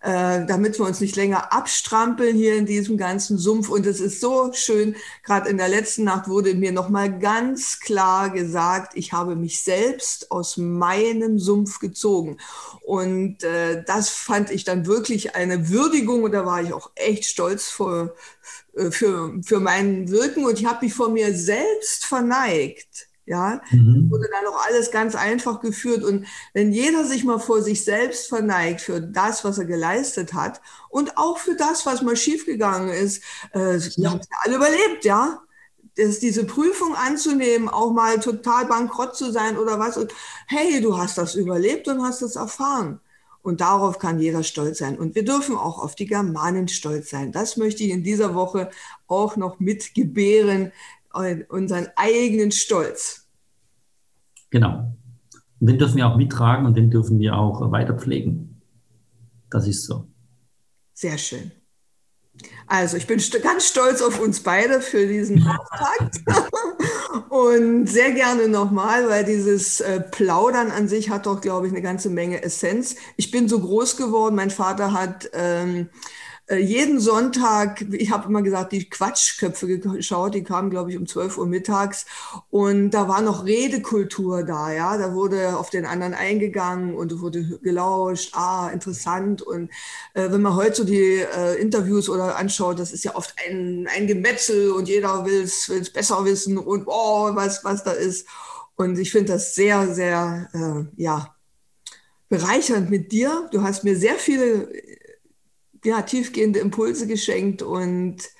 äh, 0.00 0.44
damit 0.46 0.78
wir 0.78 0.86
uns 0.86 1.00
nicht 1.00 1.16
länger 1.16 1.52
abstrampeln 1.52 2.36
hier 2.36 2.54
in 2.56 2.66
diesem 2.66 2.96
ganzen 2.96 3.38
Sumpf. 3.38 3.68
Und 3.68 3.86
es 3.86 4.00
ist 4.00 4.20
so 4.20 4.52
schön, 4.52 4.94
gerade 5.24 5.48
in 5.48 5.56
der 5.56 5.68
letzten 5.68 6.04
Nacht 6.04 6.28
wurde 6.28 6.54
mir 6.54 6.70
nochmal 6.70 7.18
ganz 7.18 7.80
klar 7.80 8.30
gesagt, 8.30 8.92
ich 8.94 9.12
habe 9.12 9.34
mich 9.34 9.62
selbst 9.62 10.30
aus 10.30 10.56
meinem 10.56 11.38
Sumpf 11.38 11.78
gezogen. 11.78 12.36
Und 12.84 13.42
äh, 13.42 13.82
das 13.84 14.10
fand 14.10 14.50
ich 14.50 14.64
dann 14.64 14.86
wirklich 14.86 15.34
eine 15.34 15.70
Würdigung 15.70 16.22
und 16.24 16.32
da 16.32 16.44
war 16.44 16.62
ich 16.62 16.72
auch 16.72 16.90
echt 16.94 17.24
stolz 17.24 17.68
vor, 17.68 18.14
äh, 18.76 18.90
für, 18.90 19.40
für 19.42 19.60
mein 19.60 20.10
Wirken 20.10 20.44
und 20.44 20.60
ich 20.60 20.66
habe 20.66 20.84
mich 20.84 20.94
vor 20.94 21.08
mir 21.08 21.34
selbst 21.34 22.04
verneigt 22.04 23.08
ja, 23.32 23.62
mhm. 23.70 24.10
wurde 24.10 24.28
dann 24.30 24.52
auch 24.52 24.66
alles 24.66 24.90
ganz 24.90 25.14
einfach 25.14 25.62
geführt. 25.62 26.04
Und 26.04 26.26
wenn 26.52 26.70
jeder 26.70 27.06
sich 27.06 27.24
mal 27.24 27.38
vor 27.38 27.62
sich 27.62 27.82
selbst 27.82 28.28
verneigt 28.28 28.82
für 28.82 29.00
das, 29.00 29.42
was 29.42 29.56
er 29.56 29.64
geleistet 29.64 30.34
hat 30.34 30.60
und 30.90 31.16
auch 31.16 31.38
für 31.38 31.56
das, 31.56 31.86
was 31.86 32.02
mal 32.02 32.14
schiefgegangen 32.14 32.90
ist, 32.90 33.22
äh, 33.54 33.78
ja. 33.78 34.10
haben 34.10 34.20
ja 34.20 34.36
alle 34.44 34.56
überlebt, 34.56 35.04
ja. 35.04 35.40
Das, 35.96 36.20
diese 36.20 36.44
Prüfung 36.44 36.94
anzunehmen, 36.94 37.68
auch 37.68 37.92
mal 37.92 38.18
total 38.18 38.66
bankrott 38.66 39.16
zu 39.16 39.30
sein 39.30 39.58
oder 39.58 39.78
was. 39.78 39.96
Und 39.96 40.12
hey, 40.46 40.80
du 40.80 40.96
hast 40.98 41.16
das 41.16 41.34
überlebt 41.34 41.88
und 41.88 42.02
hast 42.02 42.20
das 42.22 42.36
erfahren. 42.36 43.00
Und 43.42 43.60
darauf 43.60 43.98
kann 43.98 44.20
jeder 44.20 44.42
stolz 44.42 44.78
sein. 44.78 44.98
Und 44.98 45.14
wir 45.14 45.24
dürfen 45.24 45.56
auch 45.56 45.78
auf 45.82 45.94
die 45.94 46.06
Germanen 46.06 46.68
stolz 46.68 47.10
sein. 47.10 47.32
Das 47.32 47.56
möchte 47.56 47.82
ich 47.82 47.90
in 47.90 48.04
dieser 48.04 48.34
Woche 48.34 48.70
auch 49.06 49.36
noch 49.36 49.58
mitgebären, 49.58 50.72
unseren 51.48 51.88
eigenen 51.96 52.52
Stolz. 52.52 53.21
Genau. 54.52 54.94
Und 55.60 55.66
den 55.66 55.78
dürfen 55.78 55.96
wir 55.96 56.06
auch 56.06 56.16
mittragen 56.16 56.66
und 56.66 56.76
den 56.76 56.90
dürfen 56.90 57.18
wir 57.18 57.36
auch 57.36 57.72
weiter 57.72 57.94
pflegen. 57.94 58.60
Das 59.50 59.66
ist 59.66 59.84
so. 59.84 60.06
Sehr 60.92 61.18
schön. 61.18 61.50
Also 62.66 62.96
ich 62.96 63.06
bin 63.06 63.20
ganz 63.42 63.66
stolz 63.66 64.02
auf 64.02 64.20
uns 64.20 64.40
beide 64.40 64.80
für 64.80 65.06
diesen 65.06 65.46
Auftakt 65.48 66.20
und 67.28 67.86
sehr 67.86 68.12
gerne 68.12 68.48
nochmal, 68.48 69.08
weil 69.08 69.24
dieses 69.24 69.80
äh, 69.80 70.00
Plaudern 70.00 70.70
an 70.70 70.88
sich 70.88 71.10
hat 71.10 71.26
doch, 71.26 71.40
glaube 71.40 71.66
ich, 71.66 71.72
eine 71.72 71.82
ganze 71.82 72.10
Menge 72.10 72.42
Essenz. 72.42 72.96
Ich 73.16 73.30
bin 73.30 73.48
so 73.48 73.60
groß 73.60 73.96
geworden, 73.96 74.34
mein 74.34 74.50
Vater 74.50 74.92
hat 74.92 75.30
ähm, 75.32 75.80
äh, 75.80 75.84
jeden 76.50 77.00
Sonntag, 77.00 77.82
ich 77.92 78.10
habe 78.10 78.28
immer 78.28 78.42
gesagt, 78.42 78.72
die 78.72 78.88
Quatschköpfe 78.88 79.78
geschaut, 79.78 80.34
die 80.34 80.42
kamen, 80.42 80.70
glaube 80.70 80.90
ich, 80.90 80.96
um 80.96 81.06
12 81.06 81.38
Uhr 81.38 81.46
mittags. 81.46 82.04
Und 82.50 82.90
da 82.90 83.08
war 83.08 83.22
noch 83.22 83.46
Redekultur 83.46 84.42
da, 84.42 84.72
ja. 84.72 84.98
Da 84.98 85.14
wurde 85.14 85.56
auf 85.56 85.70
den 85.70 85.86
anderen 85.86 86.14
eingegangen 86.14 86.94
und 86.94 87.20
wurde 87.20 87.58
gelauscht, 87.62 88.32
ah, 88.34 88.70
interessant. 88.70 89.42
Und 89.42 89.70
äh, 90.14 90.30
wenn 90.30 90.42
man 90.42 90.56
heute 90.56 90.76
so 90.76 90.84
die 90.84 91.18
äh, 91.20 91.60
Interviews 91.60 92.08
oder 92.08 92.36
anschaut, 92.36 92.78
das 92.78 92.92
ist 92.92 93.04
ja 93.04 93.14
oft 93.14 93.34
ein, 93.48 93.88
ein 93.94 94.06
Gemetzel 94.06 94.72
und 94.72 94.88
jeder 94.88 95.24
will 95.24 95.42
es 95.42 95.70
besser 95.92 96.24
wissen 96.24 96.58
und 96.58 96.84
oh, 96.86 97.34
was, 97.34 97.64
was 97.64 97.84
da 97.84 97.92
ist. 97.92 98.26
Und 98.74 98.98
ich 98.98 99.12
finde 99.12 99.34
das 99.34 99.54
sehr, 99.54 99.94
sehr, 99.94 100.48
äh, 100.54 101.02
ja, 101.02 101.34
bereichernd 102.28 102.90
mit 102.90 103.12
dir. 103.12 103.48
Du 103.52 103.62
hast 103.62 103.84
mir 103.84 103.96
sehr 103.96 104.14
viele 104.14 104.68
ja, 105.84 106.02
tiefgehende 106.02 106.60
Impulse 106.60 107.06
geschenkt 107.06 107.62
und 107.62 108.30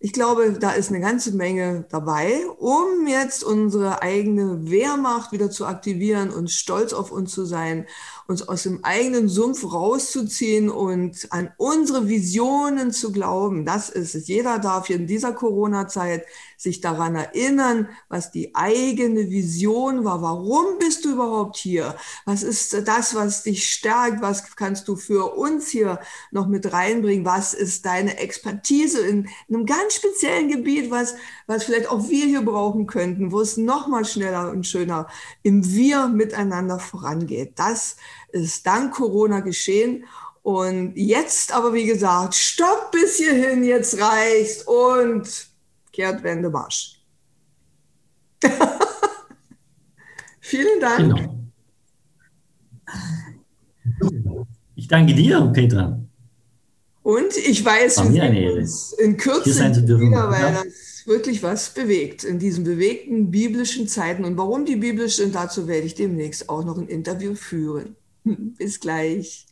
ich 0.00 0.12
glaube, 0.12 0.52
da 0.52 0.72
ist 0.72 0.90
eine 0.90 1.00
ganze 1.00 1.32
Menge 1.32 1.86
dabei, 1.90 2.46
um 2.58 3.08
jetzt 3.08 3.42
unsere 3.42 4.00
eigene 4.00 4.70
Wehrmacht 4.70 5.32
wieder 5.32 5.50
zu 5.50 5.66
aktivieren 5.66 6.30
und 6.30 6.50
stolz 6.52 6.92
auf 6.92 7.10
uns 7.10 7.32
zu 7.32 7.44
sein 7.44 7.86
uns 8.28 8.46
aus 8.46 8.64
dem 8.64 8.84
eigenen 8.84 9.30
Sumpf 9.30 9.64
rauszuziehen 9.64 10.68
und 10.68 11.32
an 11.32 11.50
unsere 11.56 12.08
Visionen 12.08 12.92
zu 12.92 13.10
glauben. 13.10 13.64
Das 13.64 13.88
ist 13.88 14.14
es. 14.14 14.28
Jeder 14.28 14.58
darf 14.58 14.90
in 14.90 15.06
dieser 15.06 15.32
Corona-Zeit 15.32 16.26
sich 16.58 16.82
daran 16.82 17.14
erinnern, 17.14 17.88
was 18.10 18.30
die 18.30 18.54
eigene 18.54 19.30
Vision 19.30 20.04
war. 20.04 20.20
Warum 20.20 20.78
bist 20.78 21.06
du 21.06 21.12
überhaupt 21.12 21.56
hier? 21.56 21.96
Was 22.26 22.42
ist 22.42 22.86
das, 22.86 23.14
was 23.14 23.44
dich 23.44 23.72
stärkt? 23.72 24.20
Was 24.20 24.54
kannst 24.56 24.88
du 24.88 24.96
für 24.96 25.34
uns 25.34 25.68
hier 25.68 25.98
noch 26.30 26.48
mit 26.48 26.70
reinbringen? 26.70 27.24
Was 27.24 27.54
ist 27.54 27.86
deine 27.86 28.18
Expertise 28.18 29.00
in 29.06 29.26
einem 29.48 29.64
ganz 29.64 29.94
speziellen 29.94 30.50
Gebiet, 30.50 30.90
was, 30.90 31.14
was 31.46 31.64
vielleicht 31.64 31.88
auch 31.88 32.10
wir 32.10 32.26
hier 32.26 32.42
brauchen 32.42 32.86
könnten, 32.86 33.32
wo 33.32 33.40
es 33.40 33.56
noch 33.56 33.88
mal 33.88 34.04
schneller 34.04 34.50
und 34.50 34.66
schöner 34.66 35.06
im 35.42 35.64
Wir 35.64 36.08
miteinander 36.08 36.78
vorangeht? 36.78 37.52
Das 37.56 37.96
ist 38.32 38.66
dank 38.66 38.94
Corona 38.94 39.40
geschehen. 39.40 40.04
Und 40.42 40.94
jetzt 40.96 41.52
aber, 41.52 41.74
wie 41.74 41.86
gesagt, 41.86 42.34
stopp 42.34 42.90
bis 42.92 43.16
hierhin, 43.16 43.64
jetzt 43.64 44.00
reicht 44.00 44.66
und 44.66 45.48
Kehrtwende 45.92 46.48
Marsch. 46.48 47.02
Vielen 50.40 50.80
Dank. 50.80 51.14
Genau. 54.00 54.46
Ich 54.74 54.88
danke 54.88 55.14
dir, 55.14 55.40
Petra. 55.52 56.00
Und 57.02 57.36
ich 57.36 57.64
weiß, 57.64 58.12
wir 58.12 58.20
sehen 58.20 58.58
uns 58.58 58.92
in 58.92 59.16
Kürze 59.16 59.74
wieder, 59.74 60.30
weil 60.30 60.40
ja. 60.40 60.62
das 60.62 61.06
wirklich 61.06 61.42
was 61.42 61.70
bewegt 61.70 62.22
in 62.22 62.38
diesen 62.38 62.64
bewegten 62.64 63.30
biblischen 63.30 63.88
Zeiten. 63.88 64.24
Und 64.24 64.36
warum 64.36 64.64
die 64.64 64.76
biblisch 64.76 65.16
sind, 65.16 65.34
dazu 65.34 65.66
werde 65.66 65.86
ich 65.86 65.94
demnächst 65.94 66.48
auch 66.48 66.64
noch 66.64 66.78
ein 66.78 66.86
Interview 66.86 67.34
führen. 67.34 67.96
Bis 68.58 68.80
gleich. 68.80 69.46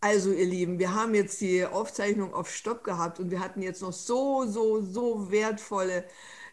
Also 0.00 0.32
ihr 0.32 0.46
Lieben, 0.46 0.78
wir 0.80 0.94
haben 0.94 1.14
jetzt 1.14 1.40
die 1.40 1.64
Aufzeichnung 1.64 2.34
auf 2.34 2.50
Stopp 2.50 2.82
gehabt 2.82 3.20
und 3.20 3.30
wir 3.30 3.38
hatten 3.38 3.62
jetzt 3.62 3.82
noch 3.82 3.92
so, 3.92 4.44
so, 4.46 4.82
so 4.82 5.30
wertvolle 5.30 6.04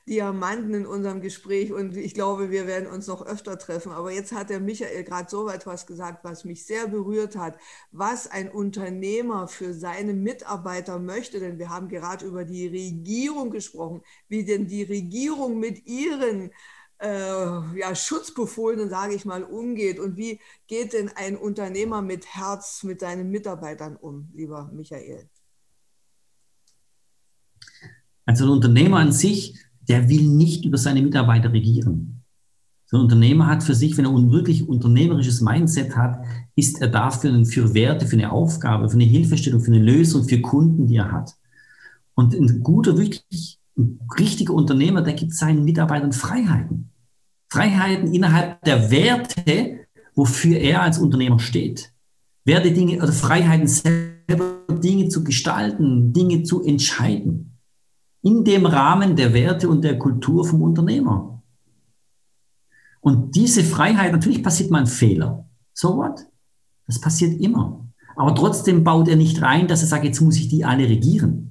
Diamanten 0.07 0.73
in 0.73 0.85
unserem 0.85 1.19
Gespräch 1.21 1.73
und 1.73 1.97
ich 1.97 2.13
glaube, 2.13 2.51
wir 2.51 2.67
werden 2.67 2.87
uns 2.87 3.07
noch 3.07 3.25
öfter 3.25 3.57
treffen. 3.57 3.91
Aber 3.91 4.11
jetzt 4.11 4.33
hat 4.33 4.49
der 4.51 4.59
Michael 4.59 5.03
gerade 5.03 5.29
so 5.29 5.45
weit 5.47 5.65
was 5.65 5.87
gesagt, 5.87 6.23
was 6.23 6.45
mich 6.45 6.65
sehr 6.65 6.87
berührt 6.87 7.35
hat, 7.35 7.57
was 7.91 8.27
ein 8.27 8.49
Unternehmer 8.51 9.47
für 9.47 9.73
seine 9.73 10.13
Mitarbeiter 10.13 10.99
möchte. 10.99 11.39
Denn 11.39 11.57
wir 11.59 11.69
haben 11.69 11.89
gerade 11.89 12.25
über 12.25 12.45
die 12.45 12.67
Regierung 12.67 13.49
gesprochen, 13.51 14.01
wie 14.27 14.45
denn 14.45 14.67
die 14.67 14.83
Regierung 14.83 15.59
mit 15.59 15.85
ihren 15.87 16.49
äh, 16.49 16.53
ja, 17.01 17.95
Schutzbefohlenen, 17.95 18.89
sage 18.89 19.15
ich 19.15 19.25
mal, 19.25 19.43
umgeht 19.43 19.99
und 19.99 20.17
wie 20.17 20.39
geht 20.67 20.93
denn 20.93 21.09
ein 21.15 21.37
Unternehmer 21.37 22.01
mit 22.01 22.25
Herz 22.35 22.83
mit 22.83 22.99
seinen 22.99 23.29
Mitarbeitern 23.29 23.95
um, 23.95 24.29
lieber 24.33 24.69
Michael? 24.73 25.29
Also 28.25 28.45
ein 28.45 28.51
Unternehmer 28.51 28.97
an 28.97 29.11
sich, 29.11 29.57
der 29.87 30.09
will 30.09 30.27
nicht 30.27 30.65
über 30.65 30.77
seine 30.77 31.01
Mitarbeiter 31.01 31.51
regieren. 31.51 32.23
So 32.85 32.97
ein 32.97 33.03
Unternehmer 33.03 33.47
hat 33.47 33.63
für 33.63 33.75
sich, 33.75 33.97
wenn 33.97 34.05
er 34.05 34.11
ein 34.11 34.31
wirklich 34.31 34.67
unternehmerisches 34.67 35.41
Mindset 35.41 35.95
hat, 35.95 36.25
ist 36.55 36.81
er 36.81 36.87
dafür 36.87 37.45
für 37.45 37.73
Werte, 37.73 38.07
für 38.07 38.15
eine 38.15 38.31
Aufgabe, 38.31 38.89
für 38.89 38.95
eine 38.95 39.03
Hilfestellung, 39.03 39.61
für 39.61 39.71
eine 39.71 39.83
Lösung, 39.83 40.23
für 40.27 40.41
Kunden, 40.41 40.87
die 40.87 40.97
er 40.97 41.11
hat. 41.11 41.35
Und 42.15 42.33
ein 42.33 42.61
guter, 42.61 42.97
wirklich 42.97 43.58
ein 43.79 43.99
richtiger 44.19 44.53
Unternehmer, 44.53 45.01
der 45.01 45.13
gibt 45.13 45.33
seinen 45.33 45.63
Mitarbeitern 45.63 46.11
Freiheiten. 46.11 46.91
Freiheiten 47.49 48.13
innerhalb 48.13 48.61
der 48.63 48.91
Werte, 48.91 49.79
wofür 50.13 50.57
er 50.57 50.81
als 50.83 50.99
Unternehmer 50.99 51.39
steht. 51.39 51.91
Werte, 52.45 52.71
Dinge 52.71 53.01
also 53.01 53.13
Freiheiten 53.13 53.67
selber 53.67 54.65
Dinge 54.69 55.07
zu 55.07 55.23
gestalten, 55.23 56.13
Dinge 56.13 56.43
zu 56.43 56.63
entscheiden. 56.63 57.57
In 58.21 58.43
dem 58.43 58.65
Rahmen 58.65 59.15
der 59.15 59.33
Werte 59.33 59.69
und 59.69 59.83
der 59.83 59.97
Kultur 59.97 60.45
vom 60.45 60.61
Unternehmer. 60.61 61.41
Und 62.99 63.35
diese 63.35 63.63
Freiheit, 63.63 64.11
natürlich 64.11 64.43
passiert 64.43 64.71
mal 64.71 64.81
ein 64.81 64.87
Fehler. 64.87 65.47
So 65.73 65.95
what? 65.95 66.25
Das 66.85 66.99
passiert 66.99 67.39
immer. 67.39 67.87
Aber 68.17 68.35
trotzdem 68.35 68.83
baut 68.83 69.07
er 69.07 69.15
nicht 69.15 69.41
rein, 69.41 69.67
dass 69.67 69.81
er 69.81 69.87
sagt, 69.87 70.03
jetzt 70.03 70.19
muss 70.19 70.35
ich 70.35 70.49
die 70.49 70.65
alle 70.65 70.89
regieren 70.89 71.48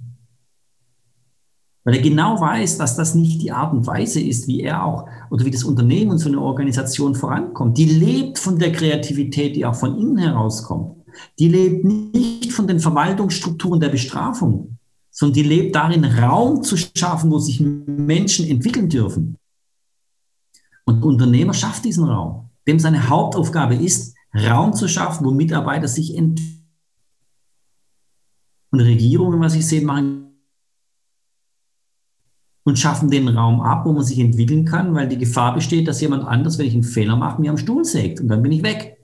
weil 1.89 1.95
er 1.95 2.03
genau 2.03 2.39
weiß, 2.39 2.77
dass 2.77 2.97
das 2.97 3.15
nicht 3.15 3.41
die 3.41 3.51
Art 3.51 3.73
und 3.73 3.87
Weise 3.87 4.21
ist, 4.21 4.47
wie 4.47 4.61
er 4.61 4.85
auch 4.85 5.09
oder 5.31 5.47
wie 5.47 5.51
das 5.51 5.65
Unternehmen 5.65 6.11
und 6.11 6.19
so 6.19 6.29
eine 6.29 6.39
Organisation 6.39 7.15
vorankommt. 7.15 7.79
Die 7.79 7.87
lebt 7.87 8.39
von 8.39 8.59
der 8.59 8.73
Kreativität, 8.73 9.57
die 9.57 9.65
auch 9.65 9.75
von 9.75 9.99
innen 9.99 10.19
herauskommt. 10.19 10.99
Die 11.39 11.49
lebt 11.49 11.87
nicht 11.87 12.53
von 12.53 12.67
den 12.67 12.79
Verwaltungsstrukturen 12.79 13.81
der 13.81 13.89
Bestrafung, 13.89 14.77
sondern 15.11 15.33
die 15.33 15.43
lebt 15.45 15.75
darin, 15.75 16.05
Raum 16.05 16.63
zu 16.63 16.77
schaffen, 16.77 17.31
wo 17.31 17.39
sich 17.39 17.59
Menschen 17.59 18.47
entwickeln 18.47 18.91
dürfen. 18.91 19.39
Und 20.85 21.03
Unternehmer 21.03 21.55
schafft 21.55 21.87
diesen 21.87 22.05
Raum. 22.05 22.51
Dem 22.67 22.79
seine 22.79 23.09
Hauptaufgabe 23.09 23.77
ist, 23.77 24.15
Raum 24.35 24.75
zu 24.75 24.89
schaffen, 24.89 25.25
wo 25.25 25.31
Mitarbeiter 25.31 25.89
sich 25.89 26.15
entwickeln. 26.15 26.69
Und 28.73 28.81
Regierungen, 28.81 29.41
was 29.41 29.55
ich 29.55 29.67
sehe, 29.67 29.81
machen 29.81 30.28
und 32.69 32.79
schaffen 32.79 33.11
den 33.11 33.29
Raum 33.29 33.63
ab, 33.63 33.87
wo 33.87 33.93
man 33.93 34.05
sich 34.05 34.19
entwickeln 34.19 34.67
kann, 34.67 34.95
weil 34.95 35.09
die 35.09 35.17
Gefahr 35.17 35.55
besteht, 35.55 35.89
dass 35.89 36.03
jemand 36.03 36.25
anders, 36.25 36.59
wenn 36.59 36.67
ich 36.67 36.75
einen 36.75 36.83
Fehler 36.83 37.17
mache, 37.17 37.41
mir 37.41 37.51
am 37.51 37.57
Stuhl 37.57 37.83
sägt 37.83 38.21
und 38.21 38.29
dann 38.29 38.43
bin 38.43 38.53
ich 38.53 38.63
weg. 38.63 38.99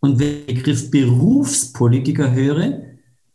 Und 0.00 0.18
wenn 0.18 0.26
ich 0.26 0.46
den 0.46 0.56
Begriff 0.56 0.90
Berufspolitiker 0.90 2.32
höre, 2.32 2.82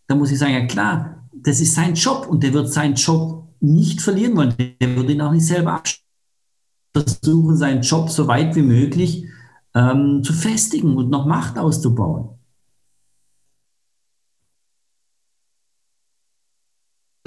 dann 0.06 0.20
muss 0.20 0.32
ich 0.32 0.38
sagen, 0.38 0.54
ja 0.54 0.68
klar, 0.68 1.28
das 1.34 1.60
ist 1.60 1.74
sein 1.74 1.96
Job 1.96 2.28
und 2.30 2.44
der 2.44 2.54
wird 2.54 2.72
seinen 2.72 2.94
Job 2.94 3.48
nicht 3.60 4.02
verlieren 4.02 4.38
wollen. 4.38 4.54
Der 4.80 4.96
wird 4.96 5.10
ihn 5.10 5.22
auch 5.22 5.32
nicht 5.32 5.48
selber 5.48 5.82
versuchen, 6.96 7.58
seinen 7.58 7.82
Job 7.82 8.12
so 8.12 8.28
weit 8.28 8.56
wie 8.56 8.62
möglich 8.62 9.26
ähm, 9.74 10.22
zu 10.24 10.32
festigen 10.32 10.96
und 10.96 11.10
noch 11.10 11.26
Macht 11.26 11.58
auszubauen. 11.58 12.37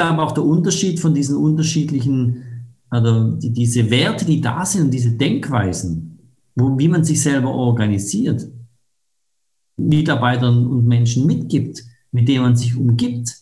Aber 0.08 0.24
auch 0.24 0.32
der 0.32 0.44
Unterschied 0.44 1.00
von 1.00 1.14
diesen 1.14 1.36
unterschiedlichen, 1.36 2.42
also 2.88 3.32
die, 3.32 3.52
diese 3.52 3.90
Werte, 3.90 4.24
die 4.24 4.40
da 4.40 4.64
sind 4.64 4.84
und 4.84 4.90
diese 4.90 5.12
Denkweisen, 5.12 6.18
wo, 6.54 6.78
wie 6.78 6.88
man 6.88 7.04
sich 7.04 7.22
selber 7.22 7.50
organisiert, 7.50 8.48
Mitarbeitern 9.76 10.66
und 10.66 10.86
Menschen 10.86 11.26
mitgibt, 11.26 11.82
mit 12.12 12.28
denen 12.28 12.42
man 12.42 12.56
sich 12.56 12.76
umgibt, 12.76 13.34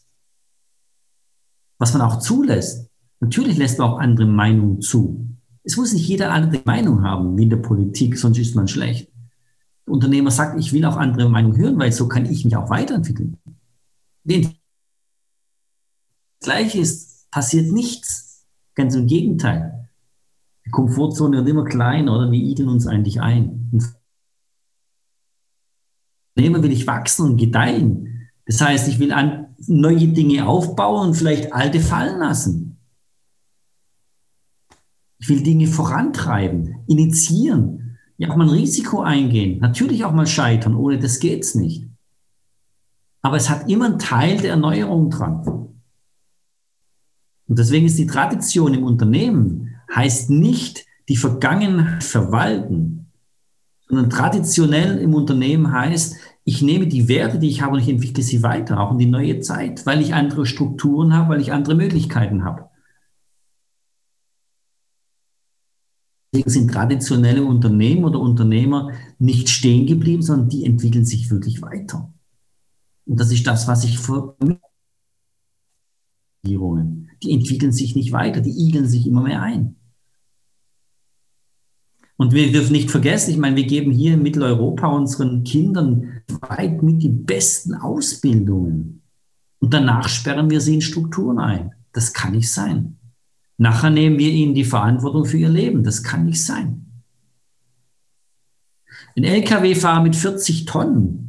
was 1.78 1.92
man 1.92 2.02
auch 2.02 2.18
zulässt. 2.18 2.88
Natürlich 3.20 3.56
lässt 3.56 3.78
man 3.78 3.90
auch 3.90 3.98
andere 3.98 4.26
Meinungen 4.26 4.80
zu. 4.80 5.26
Es 5.64 5.76
muss 5.76 5.92
nicht 5.92 6.08
jeder 6.08 6.32
andere 6.32 6.62
Meinung 6.64 7.02
haben, 7.02 7.36
wie 7.36 7.42
in 7.42 7.50
der 7.50 7.56
Politik, 7.58 8.16
sonst 8.16 8.38
ist 8.38 8.54
man 8.54 8.68
schlecht. 8.68 9.10
Der 9.86 9.94
Unternehmer 9.94 10.30
sagt, 10.30 10.58
ich 10.58 10.72
will 10.72 10.84
auch 10.84 10.96
andere 10.96 11.28
Meinungen 11.28 11.58
hören, 11.58 11.78
weil 11.78 11.92
so 11.92 12.08
kann 12.08 12.26
ich 12.26 12.44
mich 12.44 12.56
auch 12.56 12.70
weiterentwickeln. 12.70 13.36
Den 14.24 14.57
gleich 16.40 16.74
ist, 16.74 17.30
passiert 17.30 17.72
nichts. 17.72 18.46
Ganz 18.74 18.94
im 18.94 19.06
Gegenteil. 19.06 19.88
Die 20.64 20.70
Komfortzone 20.70 21.38
wird 21.38 21.48
immer 21.48 21.64
kleiner, 21.64 22.14
oder? 22.14 22.30
Wir 22.30 22.40
igeln 22.40 22.68
uns 22.68 22.86
eigentlich 22.86 23.20
ein. 23.20 23.70
Unternehmer 26.36 26.62
will 26.62 26.72
ich 26.72 26.86
wachsen 26.86 27.26
und 27.26 27.36
gedeihen. 27.36 28.28
Das 28.46 28.60
heißt, 28.60 28.86
ich 28.88 28.98
will 28.98 29.12
an 29.12 29.56
neue 29.66 30.08
Dinge 30.08 30.46
aufbauen 30.46 31.08
und 31.08 31.14
vielleicht 31.14 31.52
alte 31.52 31.80
fallen 31.80 32.20
lassen. 32.20 32.78
Ich 35.18 35.28
will 35.28 35.42
Dinge 35.42 35.66
vorantreiben, 35.66 36.84
initiieren, 36.86 37.98
ja 38.18 38.30
auch 38.30 38.36
mal 38.36 38.44
ein 38.44 38.54
Risiko 38.54 39.00
eingehen, 39.00 39.58
natürlich 39.58 40.04
auch 40.04 40.12
mal 40.12 40.26
scheitern, 40.26 40.76
ohne 40.76 40.98
das 40.98 41.18
geht's 41.18 41.56
nicht. 41.56 41.88
Aber 43.22 43.36
es 43.36 43.50
hat 43.50 43.68
immer 43.68 43.86
einen 43.86 43.98
Teil 43.98 44.38
der 44.38 44.52
Erneuerung 44.52 45.10
dran. 45.10 45.77
Und 47.48 47.58
deswegen 47.58 47.86
ist 47.86 47.98
die 47.98 48.06
Tradition 48.06 48.74
im 48.74 48.84
Unternehmen 48.84 49.74
heißt 49.94 50.30
nicht 50.30 50.86
die 51.08 51.16
Vergangenheit 51.16 52.04
verwalten, 52.04 53.06
sondern 53.88 54.10
traditionell 54.10 54.98
im 54.98 55.14
Unternehmen 55.14 55.72
heißt, 55.72 56.16
ich 56.44 56.60
nehme 56.62 56.86
die 56.86 57.08
Werte, 57.08 57.38
die 57.38 57.48
ich 57.48 57.62
habe 57.62 57.74
und 57.74 57.82
ich 57.82 57.88
entwickle 57.88 58.22
sie 58.22 58.42
weiter, 58.42 58.78
auch 58.78 58.92
in 58.92 58.98
die 58.98 59.06
neue 59.06 59.40
Zeit, 59.40 59.86
weil 59.86 60.02
ich 60.02 60.14
andere 60.14 60.44
Strukturen 60.44 61.14
habe, 61.14 61.30
weil 61.30 61.40
ich 61.40 61.52
andere 61.52 61.74
Möglichkeiten 61.74 62.44
habe. 62.44 62.68
Deswegen 66.32 66.50
sind 66.50 66.70
traditionelle 66.70 67.42
Unternehmen 67.42 68.04
oder 68.04 68.20
Unternehmer 68.20 68.92
nicht 69.18 69.48
stehen 69.48 69.86
geblieben, 69.86 70.22
sondern 70.22 70.50
die 70.50 70.66
entwickeln 70.66 71.06
sich 71.06 71.30
wirklich 71.30 71.62
weiter. 71.62 72.12
Und 73.06 73.18
das 73.18 73.32
ist 73.32 73.46
das, 73.46 73.66
was 73.66 73.84
ich 73.84 73.98
vor 73.98 74.36
Regierungen. 76.44 77.07
Die 77.22 77.32
entwickeln 77.32 77.72
sich 77.72 77.94
nicht 77.94 78.12
weiter, 78.12 78.40
die 78.40 78.50
igeln 78.50 78.88
sich 78.88 79.06
immer 79.06 79.22
mehr 79.22 79.42
ein. 79.42 79.76
Und 82.16 82.32
wir 82.32 82.50
dürfen 82.50 82.72
nicht 82.72 82.90
vergessen, 82.90 83.30
ich 83.30 83.36
meine, 83.36 83.54
wir 83.54 83.66
geben 83.66 83.92
hier 83.92 84.14
in 84.14 84.22
Mitteleuropa 84.22 84.88
unseren 84.88 85.44
Kindern 85.44 86.22
weit 86.40 86.82
mit 86.82 87.00
die 87.02 87.10
besten 87.10 87.74
Ausbildungen. 87.74 89.02
Und 89.60 89.72
danach 89.72 90.08
sperren 90.08 90.50
wir 90.50 90.60
sie 90.60 90.74
in 90.74 90.80
Strukturen 90.80 91.38
ein. 91.38 91.74
Das 91.92 92.12
kann 92.12 92.32
nicht 92.32 92.50
sein. 92.50 92.98
Nachher 93.56 93.90
nehmen 93.90 94.18
wir 94.18 94.30
ihnen 94.30 94.54
die 94.54 94.64
Verantwortung 94.64 95.24
für 95.24 95.38
ihr 95.38 95.48
Leben. 95.48 95.84
Das 95.84 96.02
kann 96.02 96.26
nicht 96.26 96.44
sein. 96.44 96.86
Ein 99.16 99.24
Lkw-Fahrer 99.24 100.02
mit 100.02 100.14
40 100.14 100.64
Tonnen, 100.64 101.27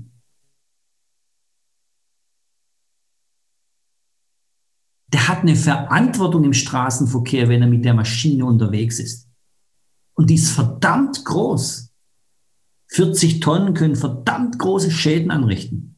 der 5.12 5.28
hat 5.28 5.40
eine 5.40 5.56
Verantwortung 5.56 6.44
im 6.44 6.54
Straßenverkehr, 6.54 7.50
wenn 7.50 7.62
er 7.62 7.68
mit 7.68 7.84
der 7.84 7.94
Maschine 7.94 8.46
unterwegs 8.46 9.00
ist. 9.00 9.28
Und 10.14 10.30
die 10.30 10.36
ist 10.36 10.52
verdammt 10.52 11.26
groß. 11.26 11.92
40 12.92 13.40
Tonnen 13.40 13.74
können 13.74 13.96
verdammt 13.96 14.60
große 14.60 14.92
Schäden 14.92 15.32
anrichten. 15.32 15.98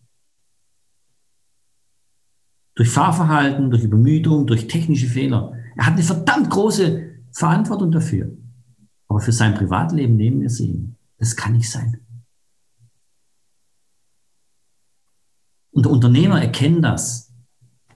Durch 2.76 2.90
Fahrverhalten, 2.90 3.70
durch 3.70 3.84
Übermüdung, 3.84 4.48
durch 4.48 4.68
technische 4.68 5.08
Fehler. 5.08 5.54
Er 5.76 5.88
hat 5.88 5.94
eine 5.94 6.04
verdammt 6.04 6.50
große 6.50 7.12
Verantwortung 7.34 7.92
dafür. 7.92 8.32
Aber 9.08 9.20
für 9.20 9.32
sein 9.32 9.56
Privatleben 9.56 10.16
nehmen 10.16 10.42
wir 10.42 10.50
sie 10.50 10.72
ihm. 10.72 10.96
Das 11.18 11.36
kann 11.36 11.54
nicht 11.54 11.70
sein. 11.70 12.00
Und 15.72 15.88
Unternehmer 15.88 16.42
erkennt 16.42 16.84
das. 16.84 17.31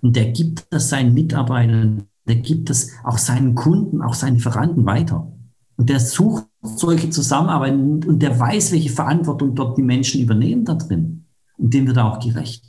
Und 0.05 0.15
der 0.15 0.31
gibt 0.31 0.71
das 0.71 0.89
seinen 0.89 1.15
Mitarbeitern, 1.15 2.03
der 2.27 2.35
gibt 2.35 2.69
das 2.69 2.91
auch 3.03 3.17
seinen 3.17 3.55
Kunden, 3.55 4.03
auch 4.03 4.13
seinen 4.13 4.35
Lieferanten 4.35 4.85
weiter. 4.85 5.33
Und 5.77 5.89
der 5.89 5.99
sucht 5.99 6.45
solche 6.61 7.09
Zusammenarbeiten 7.09 8.03
und 8.03 8.19
der 8.19 8.39
weiß, 8.39 8.71
welche 8.71 8.91
Verantwortung 8.91 9.55
dort 9.55 9.79
die 9.79 9.81
Menschen 9.81 10.21
übernehmen 10.21 10.63
da 10.63 10.75
drin. 10.75 11.25
Und 11.57 11.73
dem 11.73 11.87
wird 11.87 11.97
er 11.97 12.05
auch 12.05 12.19
gerecht. 12.19 12.63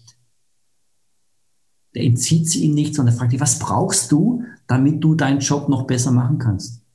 Der 1.94 2.04
entzieht 2.04 2.48
sie 2.48 2.64
ihm 2.64 2.72
nicht, 2.72 2.94
sondern 2.94 3.14
fragt 3.14 3.32
dich, 3.32 3.40
was 3.40 3.58
brauchst 3.58 4.10
du, 4.10 4.42
damit 4.66 5.04
du 5.04 5.14
deinen 5.14 5.40
Job 5.40 5.68
noch 5.68 5.86
besser 5.86 6.12
machen 6.12 6.38
kannst? 6.38 6.86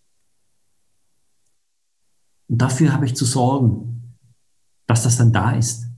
Und 2.48 2.60
dafür 2.60 2.94
habe 2.94 3.06
ich 3.06 3.16
zu 3.16 3.26
sorgen, 3.26 4.18
dass 4.88 5.04
das 5.04 5.18
dann 5.18 5.32
da 5.32 5.52
ist. 5.52 5.91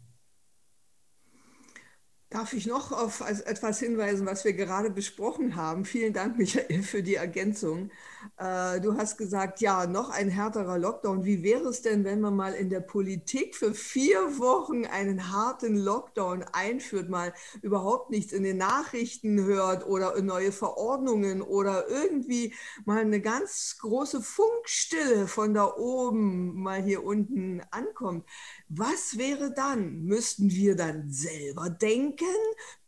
Darf 2.33 2.53
ich 2.53 2.65
noch 2.65 2.91
auf 2.91 3.21
etwas 3.21 3.77
hinweisen, 3.79 4.25
was 4.25 4.43
wir 4.43 4.53
gerade 4.53 4.89
besprochen 4.89 5.55
haben? 5.55 5.85
Vielen 5.85 6.13
Dank, 6.13 6.35
Michael, 6.35 6.81
für 6.81 7.03
die 7.03 7.13
Ergänzung. 7.13 7.91
Äh, 8.37 8.81
du 8.81 8.97
hast 8.97 9.17
gesagt, 9.17 9.61
ja, 9.61 9.85
noch 9.85 10.09
ein 10.09 10.29
härterer 10.29 10.77
Lockdown. 10.77 11.25
Wie 11.25 11.43
wäre 11.43 11.69
es 11.69 11.81
denn, 11.81 12.03
wenn 12.03 12.21
man 12.21 12.35
mal 12.35 12.53
in 12.53 12.69
der 12.69 12.79
Politik 12.79 13.55
für 13.55 13.73
vier 13.73 14.39
Wochen 14.39 14.85
einen 14.85 15.31
harten 15.31 15.75
Lockdown 15.75 16.43
einführt, 16.53 17.09
mal 17.09 17.33
überhaupt 17.61 18.09
nichts 18.09 18.33
in 18.33 18.43
den 18.43 18.57
Nachrichten 18.57 19.43
hört 19.43 19.85
oder 19.85 20.21
neue 20.21 20.51
Verordnungen 20.51 21.41
oder 21.41 21.89
irgendwie 21.89 22.53
mal 22.85 23.01
eine 23.01 23.21
ganz 23.21 23.77
große 23.79 24.21
Funkstille 24.21 25.27
von 25.27 25.53
da 25.53 25.73
oben 25.75 26.61
mal 26.61 26.81
hier 26.81 27.03
unten 27.03 27.61
ankommt? 27.71 28.25
Was 28.69 29.17
wäre 29.17 29.53
dann? 29.53 30.03
Müssten 30.03 30.49
wir 30.49 30.75
dann 30.75 31.09
selber 31.09 31.69
denken? 31.69 32.25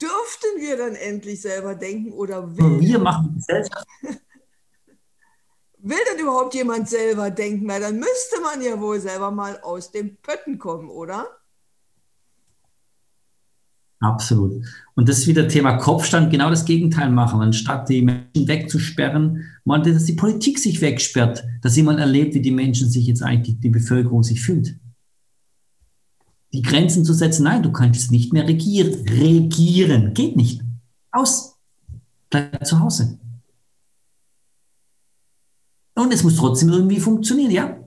Dürften 0.02 0.60
wir 0.60 0.78
dann 0.78 0.96
endlich 0.96 1.42
selber 1.42 1.76
denken 1.76 2.12
oder 2.12 2.58
will 2.58 2.80
wir 2.80 3.00
machen 3.00 3.36
Gesellschaft? 3.36 3.88
Will 5.88 5.98
denn 6.12 6.20
überhaupt 6.20 6.56
jemand 6.56 6.90
selber 6.90 7.30
denken? 7.30 7.68
Weil 7.68 7.80
dann 7.80 8.00
müsste 8.00 8.42
man 8.42 8.60
ja 8.60 8.82
wohl 8.82 9.00
selber 9.00 9.30
mal 9.30 9.60
aus 9.62 9.92
den 9.92 10.18
Pötten 10.18 10.58
kommen, 10.58 10.90
oder? 10.90 11.28
Absolut. 14.00 14.66
Und 14.96 15.08
das 15.08 15.20
ist 15.20 15.28
wieder 15.28 15.48
Thema 15.48 15.78
Kopfstand, 15.78 16.32
genau 16.32 16.50
das 16.50 16.66
Gegenteil 16.66 17.12
machen. 17.12 17.40
Anstatt 17.40 17.88
die 17.88 18.02
Menschen 18.02 18.48
wegzusperren, 18.48 19.44
man, 19.64 19.84
dass 19.84 20.06
die 20.06 20.14
Politik 20.14 20.58
sich 20.58 20.82
wegsperrt, 20.82 21.44
dass 21.62 21.76
jemand 21.76 22.00
erlebt, 22.00 22.34
wie 22.34 22.42
die 22.42 22.50
Menschen 22.50 22.90
sich 22.90 23.06
jetzt 23.06 23.22
eigentlich, 23.22 23.60
die 23.60 23.70
Bevölkerung 23.70 24.24
sich 24.24 24.42
fühlt. 24.42 24.76
Die 26.52 26.64
Grenzen 26.64 27.06
zu 27.06 27.14
setzen, 27.14 27.44
nein, 27.44 27.62
du 27.62 27.72
kannst 27.72 28.10
nicht 28.10 28.34
mehr 28.34 28.48
regieren. 28.48 29.08
Regieren 29.08 30.16
geht 30.16 30.36
nicht. 30.36 30.64
Aus. 31.12 31.60
Bleib 32.32 32.66
zu 32.66 32.80
Hause. 32.80 33.20
Und 35.96 36.14
es 36.14 36.24
muss 36.24 36.36
trotzdem 36.36 36.70
irgendwie 36.70 37.00
funktionieren, 37.00 37.52
ja? 37.52 37.80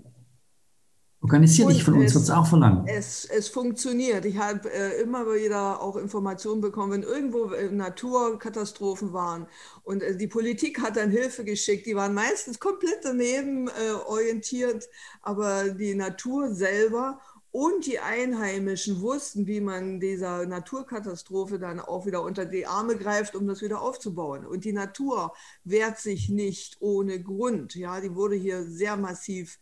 Organisier 1.21 1.67
dich, 1.67 1.83
von 1.83 1.95
uns 1.95 2.15
wird 2.15 2.25
es 2.25 2.31
auch 2.31 2.47
verlangen. 2.47 2.87
Es, 2.87 3.25
es 3.25 3.49
funktioniert. 3.49 4.25
Ich 4.25 4.39
habe 4.39 4.73
äh, 4.73 5.03
immer 5.03 5.27
wieder 5.27 5.83
auch 5.83 5.97
Informationen 5.97 6.61
bekommen, 6.61 6.93
wenn 6.93 7.03
irgendwo 7.03 7.51
äh, 7.53 7.71
Naturkatastrophen 7.71 9.13
waren 9.13 9.47
und 9.83 10.03
äh, 10.03 10.17
die 10.17 10.29
Politik 10.29 10.81
hat 10.81 10.97
dann 10.97 11.11
Hilfe 11.11 11.45
geschickt. 11.45 11.87
Die 11.87 11.97
waren 11.97 12.15
meistens 12.15 12.61
komplett 12.61 13.01
daneben 13.03 13.67
äh, 13.67 13.93
orientiert, 14.07 14.89
aber 15.21 15.71
die 15.71 15.97
Natur 15.97 16.55
selber 16.55 17.19
und 17.59 17.87
die 17.87 17.99
Einheimischen 17.99 19.01
wussten, 19.01 19.49
wie 19.49 19.61
man 19.61 19.99
dieser 19.99 20.47
Naturkatastrophe 20.47 21.59
dann 21.59 21.81
auch 21.81 22.07
wieder 22.07 22.23
unter 22.23 22.45
die 22.45 22.67
Arme 22.67 22.97
greift, 22.97 23.35
um 23.35 23.49
das 23.49 23.63
wieder 23.63 23.83
aufzubauen. 23.83 24.47
Und 24.47 24.65
die 24.65 24.73
Natur 24.73 25.35
wehrt 25.65 25.99
sich 25.99 26.29
nicht 26.29 26.77
ohne 26.79 27.21
Grund. 27.21 27.75
Ja, 27.75 28.01
die 28.01 28.15
wurde 28.15 28.37
hier 28.37 28.63
sehr 28.63 28.97
massiv 28.97 29.59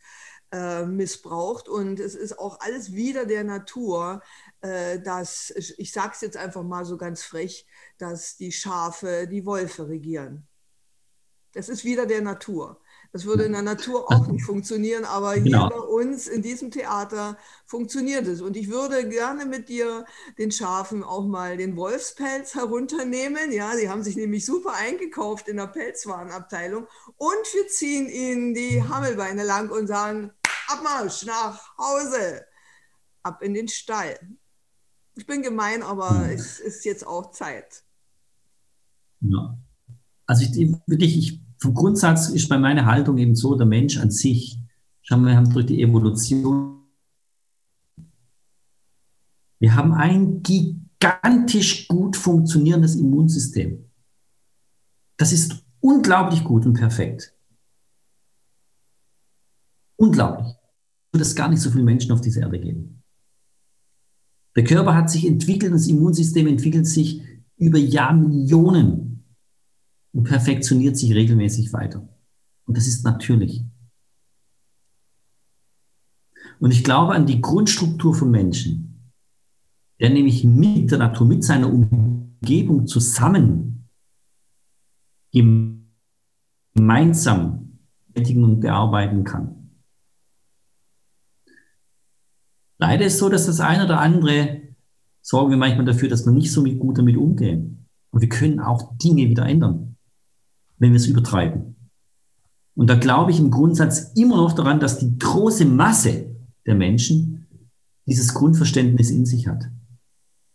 äh, 0.52 0.84
missbraucht 0.84 1.70
und 1.70 1.98
es 1.98 2.14
ist 2.14 2.38
auch 2.38 2.60
alles 2.60 2.92
wieder 2.92 3.24
der 3.24 3.44
Natur, 3.44 4.20
äh, 4.60 5.00
dass, 5.00 5.48
ich 5.78 5.90
sage 5.90 6.12
es 6.12 6.20
jetzt 6.20 6.36
einfach 6.36 6.64
mal 6.64 6.84
so 6.84 6.98
ganz 6.98 7.22
frech, 7.22 7.66
dass 7.96 8.36
die 8.36 8.52
Schafe 8.52 9.26
die 9.26 9.46
Wolfe 9.46 9.88
regieren. 9.88 10.46
Das 11.52 11.70
ist 11.70 11.86
wieder 11.86 12.04
der 12.04 12.20
Natur. 12.20 12.78
Das 13.12 13.24
würde 13.24 13.44
in 13.44 13.52
der 13.52 13.62
Natur 13.62 14.10
auch 14.12 14.26
nicht 14.26 14.44
funktionieren, 14.44 15.04
aber 15.04 15.34
hier 15.34 15.44
genau. 15.44 15.68
bei 15.68 15.78
uns 15.78 16.26
in 16.26 16.42
diesem 16.42 16.70
Theater 16.70 17.36
funktioniert 17.64 18.26
es. 18.26 18.40
Und 18.40 18.56
ich 18.56 18.70
würde 18.70 19.08
gerne 19.08 19.46
mit 19.46 19.68
dir 19.68 20.04
den 20.38 20.50
Schafen 20.50 21.02
auch 21.02 21.26
mal 21.26 21.56
den 21.56 21.76
Wolfspelz 21.76 22.54
herunternehmen. 22.54 23.52
Ja, 23.52 23.76
die 23.76 23.88
haben 23.88 24.02
sich 24.02 24.16
nämlich 24.16 24.44
super 24.44 24.74
eingekauft 24.74 25.48
in 25.48 25.56
der 25.56 25.66
Pelzwarenabteilung. 25.66 26.86
Und 27.16 27.54
wir 27.54 27.68
ziehen 27.68 28.08
ihnen 28.08 28.54
die 28.54 28.82
Hammelbeine 28.82 29.44
lang 29.44 29.70
und 29.70 29.86
sagen, 29.86 30.32
Abmarsch 30.68 31.24
nach 31.24 31.76
Hause, 31.78 32.44
ab 33.22 33.42
in 33.42 33.54
den 33.54 33.68
Stall. 33.68 34.18
Ich 35.14 35.26
bin 35.26 35.42
gemein, 35.42 35.82
aber 35.82 36.10
hm. 36.10 36.30
es 36.30 36.60
ist 36.60 36.84
jetzt 36.84 37.06
auch 37.06 37.30
Zeit. 37.30 37.84
Ja. 39.20 39.58
Also 40.26 40.42
ich 40.42 40.76
wirklich, 40.86 41.16
ich 41.16 41.45
vom 41.58 41.74
Grundsatz 41.74 42.28
ist 42.28 42.48
bei 42.48 42.58
meiner 42.58 42.86
Haltung 42.86 43.18
eben 43.18 43.34
so, 43.34 43.54
der 43.54 43.66
Mensch 43.66 43.98
an 43.98 44.10
sich, 44.10 44.58
schauen 45.02 45.22
wir, 45.22 45.30
wir 45.30 45.36
haben 45.36 45.52
durch 45.52 45.66
die 45.66 45.82
Evolution, 45.82 46.82
wir 49.58 49.74
haben 49.74 49.94
ein 49.94 50.42
gigantisch 50.42 51.88
gut 51.88 52.16
funktionierendes 52.16 52.96
Immunsystem. 52.96 53.90
Das 55.16 55.32
ist 55.32 55.64
unglaublich 55.80 56.44
gut 56.44 56.66
und 56.66 56.74
perfekt. 56.74 57.34
Unglaublich. 59.96 60.54
Würde 61.12 61.22
es 61.22 61.34
gar 61.34 61.48
nicht 61.48 61.62
so 61.62 61.70
viele 61.70 61.84
Menschen 61.84 62.12
auf 62.12 62.20
dieser 62.20 62.42
Erde 62.42 62.60
geben. 62.60 63.02
Der 64.56 64.64
Körper 64.64 64.94
hat 64.94 65.10
sich 65.10 65.26
entwickelt, 65.26 65.72
das 65.72 65.86
Immunsystem 65.86 66.46
entwickelt 66.46 66.86
sich 66.86 67.22
über 67.56 67.78
Jahrmillionen 67.78 69.05
und 70.16 70.24
perfektioniert 70.24 70.96
sich 70.96 71.14
regelmäßig 71.14 71.74
weiter. 71.74 72.08
Und 72.64 72.76
das 72.76 72.86
ist 72.86 73.04
natürlich. 73.04 73.62
Und 76.58 76.70
ich 76.70 76.82
glaube 76.82 77.14
an 77.14 77.26
die 77.26 77.42
Grundstruktur 77.42 78.14
von 78.14 78.30
Menschen, 78.30 79.12
der 80.00 80.08
nämlich 80.08 80.42
mit 80.42 80.90
der 80.90 80.98
Natur, 80.98 81.26
mit 81.26 81.44
seiner 81.44 81.70
Umgebung 81.70 82.86
zusammen 82.86 83.90
gemeinsam 86.74 87.78
tätigen 88.14 88.42
und 88.42 88.60
bearbeiten 88.60 89.22
kann. 89.22 89.82
Leider 92.78 93.04
ist 93.04 93.14
es 93.14 93.18
so, 93.18 93.28
dass 93.28 93.44
das 93.44 93.60
eine 93.60 93.84
oder 93.84 94.00
andere 94.00 94.62
sorgen 95.20 95.50
wir 95.50 95.58
manchmal 95.58 95.84
dafür, 95.84 96.08
dass 96.08 96.24
wir 96.24 96.32
nicht 96.32 96.50
so 96.50 96.64
gut 96.64 96.96
damit 96.96 97.18
umgehen. 97.18 97.86
Und 98.10 98.22
wir 98.22 98.30
können 98.30 98.60
auch 98.60 98.96
Dinge 98.96 99.28
wieder 99.28 99.44
ändern 99.44 99.95
wenn 100.78 100.92
wir 100.92 100.96
es 100.96 101.06
übertreiben. 101.06 101.76
Und 102.74 102.88
da 102.88 102.96
glaube 102.96 103.30
ich 103.30 103.40
im 103.40 103.50
Grundsatz 103.50 104.12
immer 104.14 104.36
noch 104.36 104.52
daran, 104.52 104.80
dass 104.80 104.98
die 104.98 105.18
große 105.18 105.64
Masse 105.64 106.36
der 106.66 106.74
Menschen 106.74 107.46
dieses 108.06 108.34
Grundverständnis 108.34 109.10
in 109.10 109.24
sich 109.26 109.46
hat. 109.46 109.64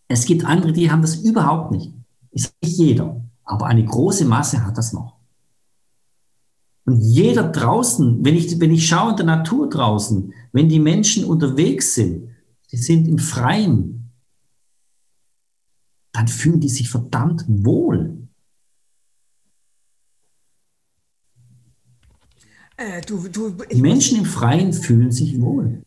Es 0.07 0.25
gibt 0.25 0.45
andere, 0.45 0.71
die 0.71 0.91
haben 0.91 1.01
das 1.01 1.15
überhaupt 1.15 1.71
nicht. 1.71 1.93
Ist 2.31 2.53
nicht 2.61 2.77
jeder, 2.77 3.21
aber 3.43 3.65
eine 3.65 3.83
große 3.83 4.25
Masse 4.25 4.65
hat 4.65 4.77
das 4.77 4.93
noch. 4.93 5.17
Und 6.85 6.99
jeder 7.01 7.43
draußen, 7.43 8.23
wenn 8.23 8.35
ich, 8.35 8.59
wenn 8.59 8.71
ich 8.71 8.87
schaue 8.87 9.11
in 9.11 9.17
der 9.17 9.25
Natur 9.25 9.69
draußen, 9.69 10.33
wenn 10.51 10.69
die 10.69 10.79
Menschen 10.79 11.25
unterwegs 11.25 11.95
sind, 11.95 12.29
die 12.71 12.77
sind 12.77 13.07
im 13.07 13.19
Freien, 13.19 14.11
dann 16.11 16.27
fühlen 16.27 16.59
die 16.59 16.69
sich 16.69 16.89
verdammt 16.89 17.45
wohl. 17.47 18.20
Äh, 22.81 23.01
du, 23.01 23.27
du, 23.27 23.55
Menschen 23.75 24.19
im 24.19 24.25
Freien 24.25 24.73
fühlen 24.73 25.11
sich 25.11 25.39
wohl. 25.39 25.83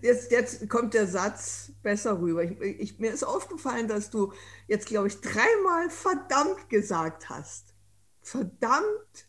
Jetzt, 0.00 0.30
jetzt 0.30 0.68
kommt 0.68 0.94
der 0.94 1.06
Satz 1.06 1.72
besser 1.82 2.20
rüber. 2.20 2.44
Ich, 2.44 2.60
ich, 2.60 2.98
mir 2.98 3.10
ist 3.10 3.24
aufgefallen, 3.24 3.88
dass 3.88 4.08
du 4.08 4.32
jetzt, 4.68 4.86
glaube 4.86 5.08
ich, 5.08 5.20
dreimal 5.20 5.90
verdammt 5.90 6.70
gesagt 6.70 7.28
hast. 7.28 7.74
Verdammt 8.22 9.27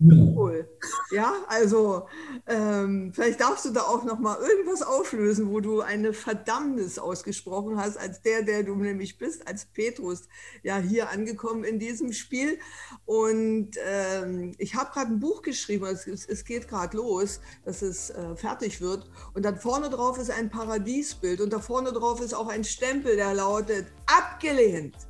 Cool. 0.00 0.68
Ja, 1.10 1.34
also 1.48 2.06
ähm, 2.46 3.10
vielleicht 3.12 3.40
darfst 3.40 3.64
du 3.64 3.70
da 3.70 3.80
auch 3.80 4.04
noch 4.04 4.20
mal 4.20 4.38
irgendwas 4.40 4.82
auflösen, 4.82 5.50
wo 5.50 5.58
du 5.58 5.80
eine 5.80 6.12
Verdammnis 6.12 7.00
ausgesprochen 7.00 7.76
hast, 7.78 7.96
als 7.96 8.22
der, 8.22 8.42
der 8.42 8.62
du 8.62 8.76
nämlich 8.76 9.18
bist, 9.18 9.48
als 9.48 9.66
Petrus, 9.66 10.28
ja 10.62 10.78
hier 10.78 11.10
angekommen 11.10 11.64
in 11.64 11.80
diesem 11.80 12.12
Spiel. 12.12 12.60
Und 13.06 13.70
ähm, 13.84 14.54
ich 14.58 14.76
habe 14.76 14.92
gerade 14.92 15.10
ein 15.10 15.18
Buch 15.18 15.42
geschrieben, 15.42 15.86
es, 15.86 16.06
es 16.06 16.44
geht 16.44 16.68
gerade 16.68 16.96
los, 16.96 17.40
dass 17.64 17.82
es 17.82 18.10
äh, 18.10 18.36
fertig 18.36 18.80
wird. 18.80 19.10
Und 19.34 19.44
dann 19.44 19.58
vorne 19.58 19.90
drauf 19.90 20.16
ist 20.18 20.30
ein 20.30 20.48
Paradiesbild 20.48 21.40
und 21.40 21.52
da 21.52 21.58
vorne 21.58 21.90
drauf 21.90 22.20
ist 22.20 22.34
auch 22.34 22.48
ein 22.48 22.62
Stempel, 22.62 23.16
der 23.16 23.34
lautet 23.34 23.86
abgelehnt 24.06 25.07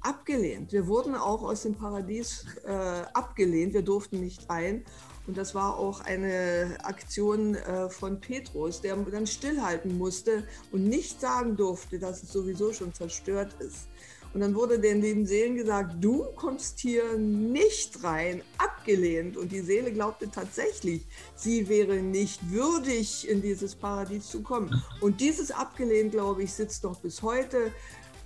abgelehnt. 0.00 0.72
Wir 0.72 0.86
wurden 0.86 1.14
auch 1.14 1.42
aus 1.42 1.62
dem 1.62 1.74
Paradies 1.74 2.44
äh, 2.64 2.70
abgelehnt. 2.70 3.74
Wir 3.74 3.82
durften 3.82 4.20
nicht 4.20 4.48
rein. 4.48 4.84
Und 5.26 5.36
das 5.36 5.54
war 5.54 5.78
auch 5.78 6.00
eine 6.00 6.76
Aktion 6.82 7.54
äh, 7.54 7.88
von 7.88 8.20
Petrus, 8.20 8.80
der 8.80 8.96
dann 8.96 9.26
stillhalten 9.26 9.96
musste 9.96 10.44
und 10.72 10.84
nicht 10.84 11.20
sagen 11.20 11.56
durfte, 11.56 11.98
dass 11.98 12.22
es 12.22 12.32
sowieso 12.32 12.72
schon 12.72 12.92
zerstört 12.94 13.54
ist. 13.60 13.88
Und 14.32 14.40
dann 14.40 14.54
wurde 14.54 14.78
den 14.78 15.00
lieben 15.00 15.26
Seelen 15.26 15.56
gesagt, 15.56 15.96
du 16.00 16.24
kommst 16.36 16.78
hier 16.78 17.18
nicht 17.18 18.04
rein, 18.04 18.42
abgelehnt. 18.58 19.36
Und 19.36 19.50
die 19.50 19.60
Seele 19.60 19.92
glaubte 19.92 20.30
tatsächlich, 20.30 21.04
sie 21.34 21.68
wäre 21.68 21.96
nicht 21.96 22.50
würdig, 22.50 23.28
in 23.28 23.42
dieses 23.42 23.74
Paradies 23.74 24.28
zu 24.28 24.42
kommen. 24.42 24.82
Und 25.00 25.20
dieses 25.20 25.50
abgelehnt, 25.50 26.12
glaube 26.12 26.44
ich, 26.44 26.52
sitzt 26.52 26.84
noch 26.84 27.00
bis 27.00 27.22
heute 27.22 27.72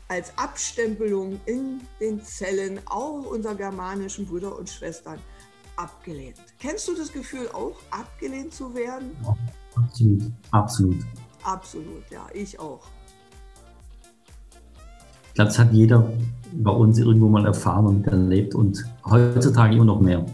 als 0.09 0.37
Abstempelung 0.37 1.41
in 1.47 1.81
den 2.01 2.23
Zellen 2.23 2.81
auch 2.87 3.25
unserer 3.25 3.55
germanischen 3.55 4.27
Brüder 4.27 4.57
und 4.57 4.69
Schwestern 4.69 5.19
abgelehnt. 5.77 6.37
Kennst 6.59 6.89
du 6.89 6.95
das 6.95 7.13
Gefühl 7.13 7.49
auch, 7.53 7.77
abgelehnt 7.91 8.53
zu 8.53 8.75
werden? 8.75 9.11
Ja, 9.23 9.37
absolut, 9.77 10.23
absolut. 10.51 10.97
Absolut, 11.43 12.11
ja, 12.11 12.27
ich 12.33 12.59
auch. 12.59 12.81
Ich 15.29 15.35
glaube, 15.35 15.49
das 15.49 15.59
hat 15.59 15.73
jeder 15.73 16.13
bei 16.53 16.71
uns 16.71 16.99
irgendwo 16.99 17.29
mal 17.29 17.45
erfahren 17.45 17.87
und 17.87 18.07
erlebt 18.07 18.55
und 18.55 18.85
heutzutage 19.05 19.75
immer 19.75 19.85
noch 19.85 20.01
mehr. 20.01 20.25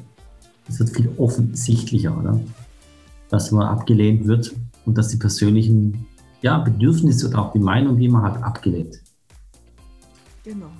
Es 0.69 0.79
wird 0.79 0.91
viel 0.91 1.11
offensichtlicher, 1.17 2.17
oder? 2.17 2.39
Dass 3.31 3.51
man 3.51 3.67
abgelehnt 3.67 4.27
wird 4.27 4.55
und 4.85 4.99
dass 4.99 5.09
die 5.09 5.17
persönlichen 5.17 6.07
ja, 6.43 6.59
Bedürfnisse 6.59 7.29
und 7.29 7.35
auch 7.35 7.53
die 7.53 7.59
Meinung, 7.59 7.97
die 7.97 8.09
man 8.09 8.23
hat, 8.23 8.43
abgelehnt 8.43 9.01
Genau. 10.45 10.73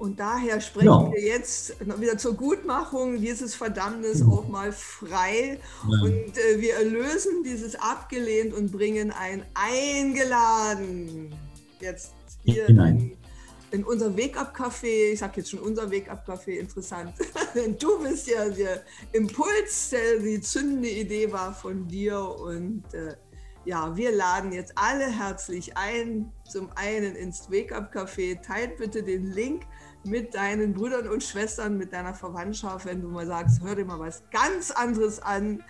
Und 0.00 0.18
daher 0.18 0.62
sprechen 0.62 0.86
ja. 0.86 1.12
wir 1.12 1.20
jetzt 1.20 1.74
wieder 2.00 2.16
zur 2.16 2.34
Gutmachung 2.34 3.20
dieses 3.20 3.54
Verdammnis 3.54 4.20
ja. 4.20 4.26
auch 4.28 4.48
mal 4.48 4.72
frei. 4.72 5.60
Ja. 5.86 6.02
Und 6.02 6.38
äh, 6.38 6.58
wir 6.58 6.76
erlösen 6.76 7.42
dieses 7.44 7.74
abgelehnt 7.74 8.54
und 8.54 8.72
bringen 8.72 9.10
ein 9.10 9.44
eingeladen. 9.52 11.34
Jetzt 11.80 12.12
hier 12.44 12.66
in, 12.70 13.12
in, 13.72 13.84
unser 13.84 14.16
Wake-up-Café. 14.16 15.12
Ich 15.12 15.18
sage 15.18 15.34
jetzt 15.36 15.50
schon 15.50 15.60
unser 15.60 15.92
Wake-up-Café, 15.92 16.52
interessant. 16.52 17.12
Denn 17.54 17.76
du 17.76 18.02
bist 18.02 18.26
ja 18.26 18.48
der 18.48 18.82
Impuls, 19.12 19.90
der 19.90 20.18
die 20.18 20.40
zündende 20.40 20.88
Idee 20.88 21.30
war 21.30 21.52
von 21.52 21.86
dir. 21.86 22.18
Und 22.18 22.84
äh, 22.94 23.16
ja, 23.64 23.96
wir 23.96 24.12
laden 24.12 24.52
jetzt 24.52 24.72
alle 24.76 25.06
herzlich 25.06 25.76
ein. 25.76 26.32
Zum 26.48 26.70
einen 26.74 27.14
ins 27.14 27.50
Wake 27.50 27.72
Up 27.72 27.94
Café. 27.94 28.40
Teilt 28.40 28.78
bitte 28.78 29.02
den 29.02 29.26
Link 29.26 29.64
mit 30.02 30.34
deinen 30.34 30.72
Brüdern 30.72 31.08
und 31.08 31.22
Schwestern, 31.22 31.76
mit 31.76 31.92
deiner 31.92 32.14
Verwandtschaft, 32.14 32.86
wenn 32.86 33.02
du 33.02 33.08
mal 33.08 33.26
sagst, 33.26 33.62
hör 33.62 33.76
dir 33.76 33.84
mal 33.84 33.98
was 33.98 34.22
ganz 34.30 34.70
anderes 34.70 35.20
an, 35.20 35.62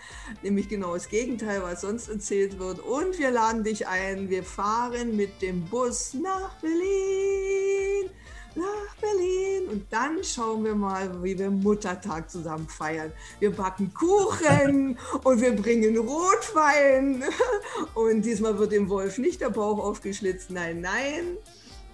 nämlich 0.42 0.68
genau 0.68 0.94
das 0.94 1.08
Gegenteil, 1.08 1.62
was 1.62 1.80
sonst 1.80 2.08
erzählt 2.08 2.58
wird. 2.60 2.78
Und 2.78 3.18
wir 3.18 3.32
laden 3.32 3.64
dich 3.64 3.88
ein, 3.88 4.30
wir 4.30 4.44
fahren 4.44 5.16
mit 5.16 5.42
dem 5.42 5.64
Bus 5.64 6.14
nach 6.14 6.54
Berlin 6.60 8.10
nach 8.56 8.96
Berlin. 9.00 9.68
Und 9.70 9.92
dann 9.92 10.22
schauen 10.24 10.64
wir 10.64 10.74
mal, 10.74 11.22
wie 11.22 11.38
wir 11.38 11.50
Muttertag 11.50 12.30
zusammen 12.30 12.68
feiern. 12.68 13.12
Wir 13.38 13.50
backen 13.50 13.92
Kuchen 13.94 14.98
und 15.24 15.40
wir 15.40 15.54
bringen 15.54 15.96
Rotwein. 15.98 17.24
Und 17.94 18.22
diesmal 18.22 18.58
wird 18.58 18.72
dem 18.72 18.88
Wolf 18.88 19.18
nicht 19.18 19.40
der 19.40 19.50
Bauch 19.50 19.78
aufgeschlitzt, 19.78 20.50
nein, 20.50 20.80
nein, 20.80 21.36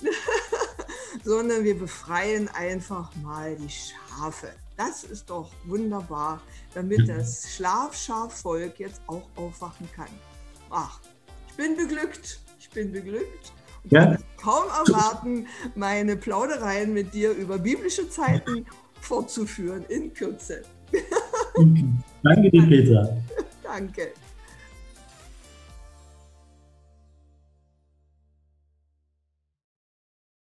sondern 1.25 1.65
wir 1.65 1.79
befreien 1.79 2.49
einfach 2.49 3.15
mal 3.17 3.57
die 3.57 3.71
Schafe. 3.71 4.53
Das 4.77 5.05
ist 5.05 5.31
doch 5.31 5.51
wunderbar, 5.65 6.41
damit 6.75 7.09
das 7.09 7.55
Schlafschafvolk 7.55 8.79
jetzt 8.79 9.01
auch 9.07 9.29
aufwachen 9.37 9.89
kann. 9.95 10.09
Ach, 10.71 11.01
ich 11.49 11.57
bin 11.57 11.77
beglückt, 11.77 12.41
ich 12.59 12.69
bin 12.71 12.93
beglückt 12.93 13.53
ja. 13.91 14.17
kaum 14.37 14.65
erwarten, 14.69 15.47
meine 15.75 16.17
Plaudereien 16.17 16.93
mit 16.93 17.15
dir 17.15 17.33
über 17.33 17.59
biblische 17.59 18.09
Zeiten 18.09 18.67
fortzuführen 19.01 19.85
in 19.89 20.13
Kürze. 20.13 20.63
Danke 22.23 22.51
dir, 22.51 22.63
Peter. 22.63 23.17
Danke. 23.63 24.13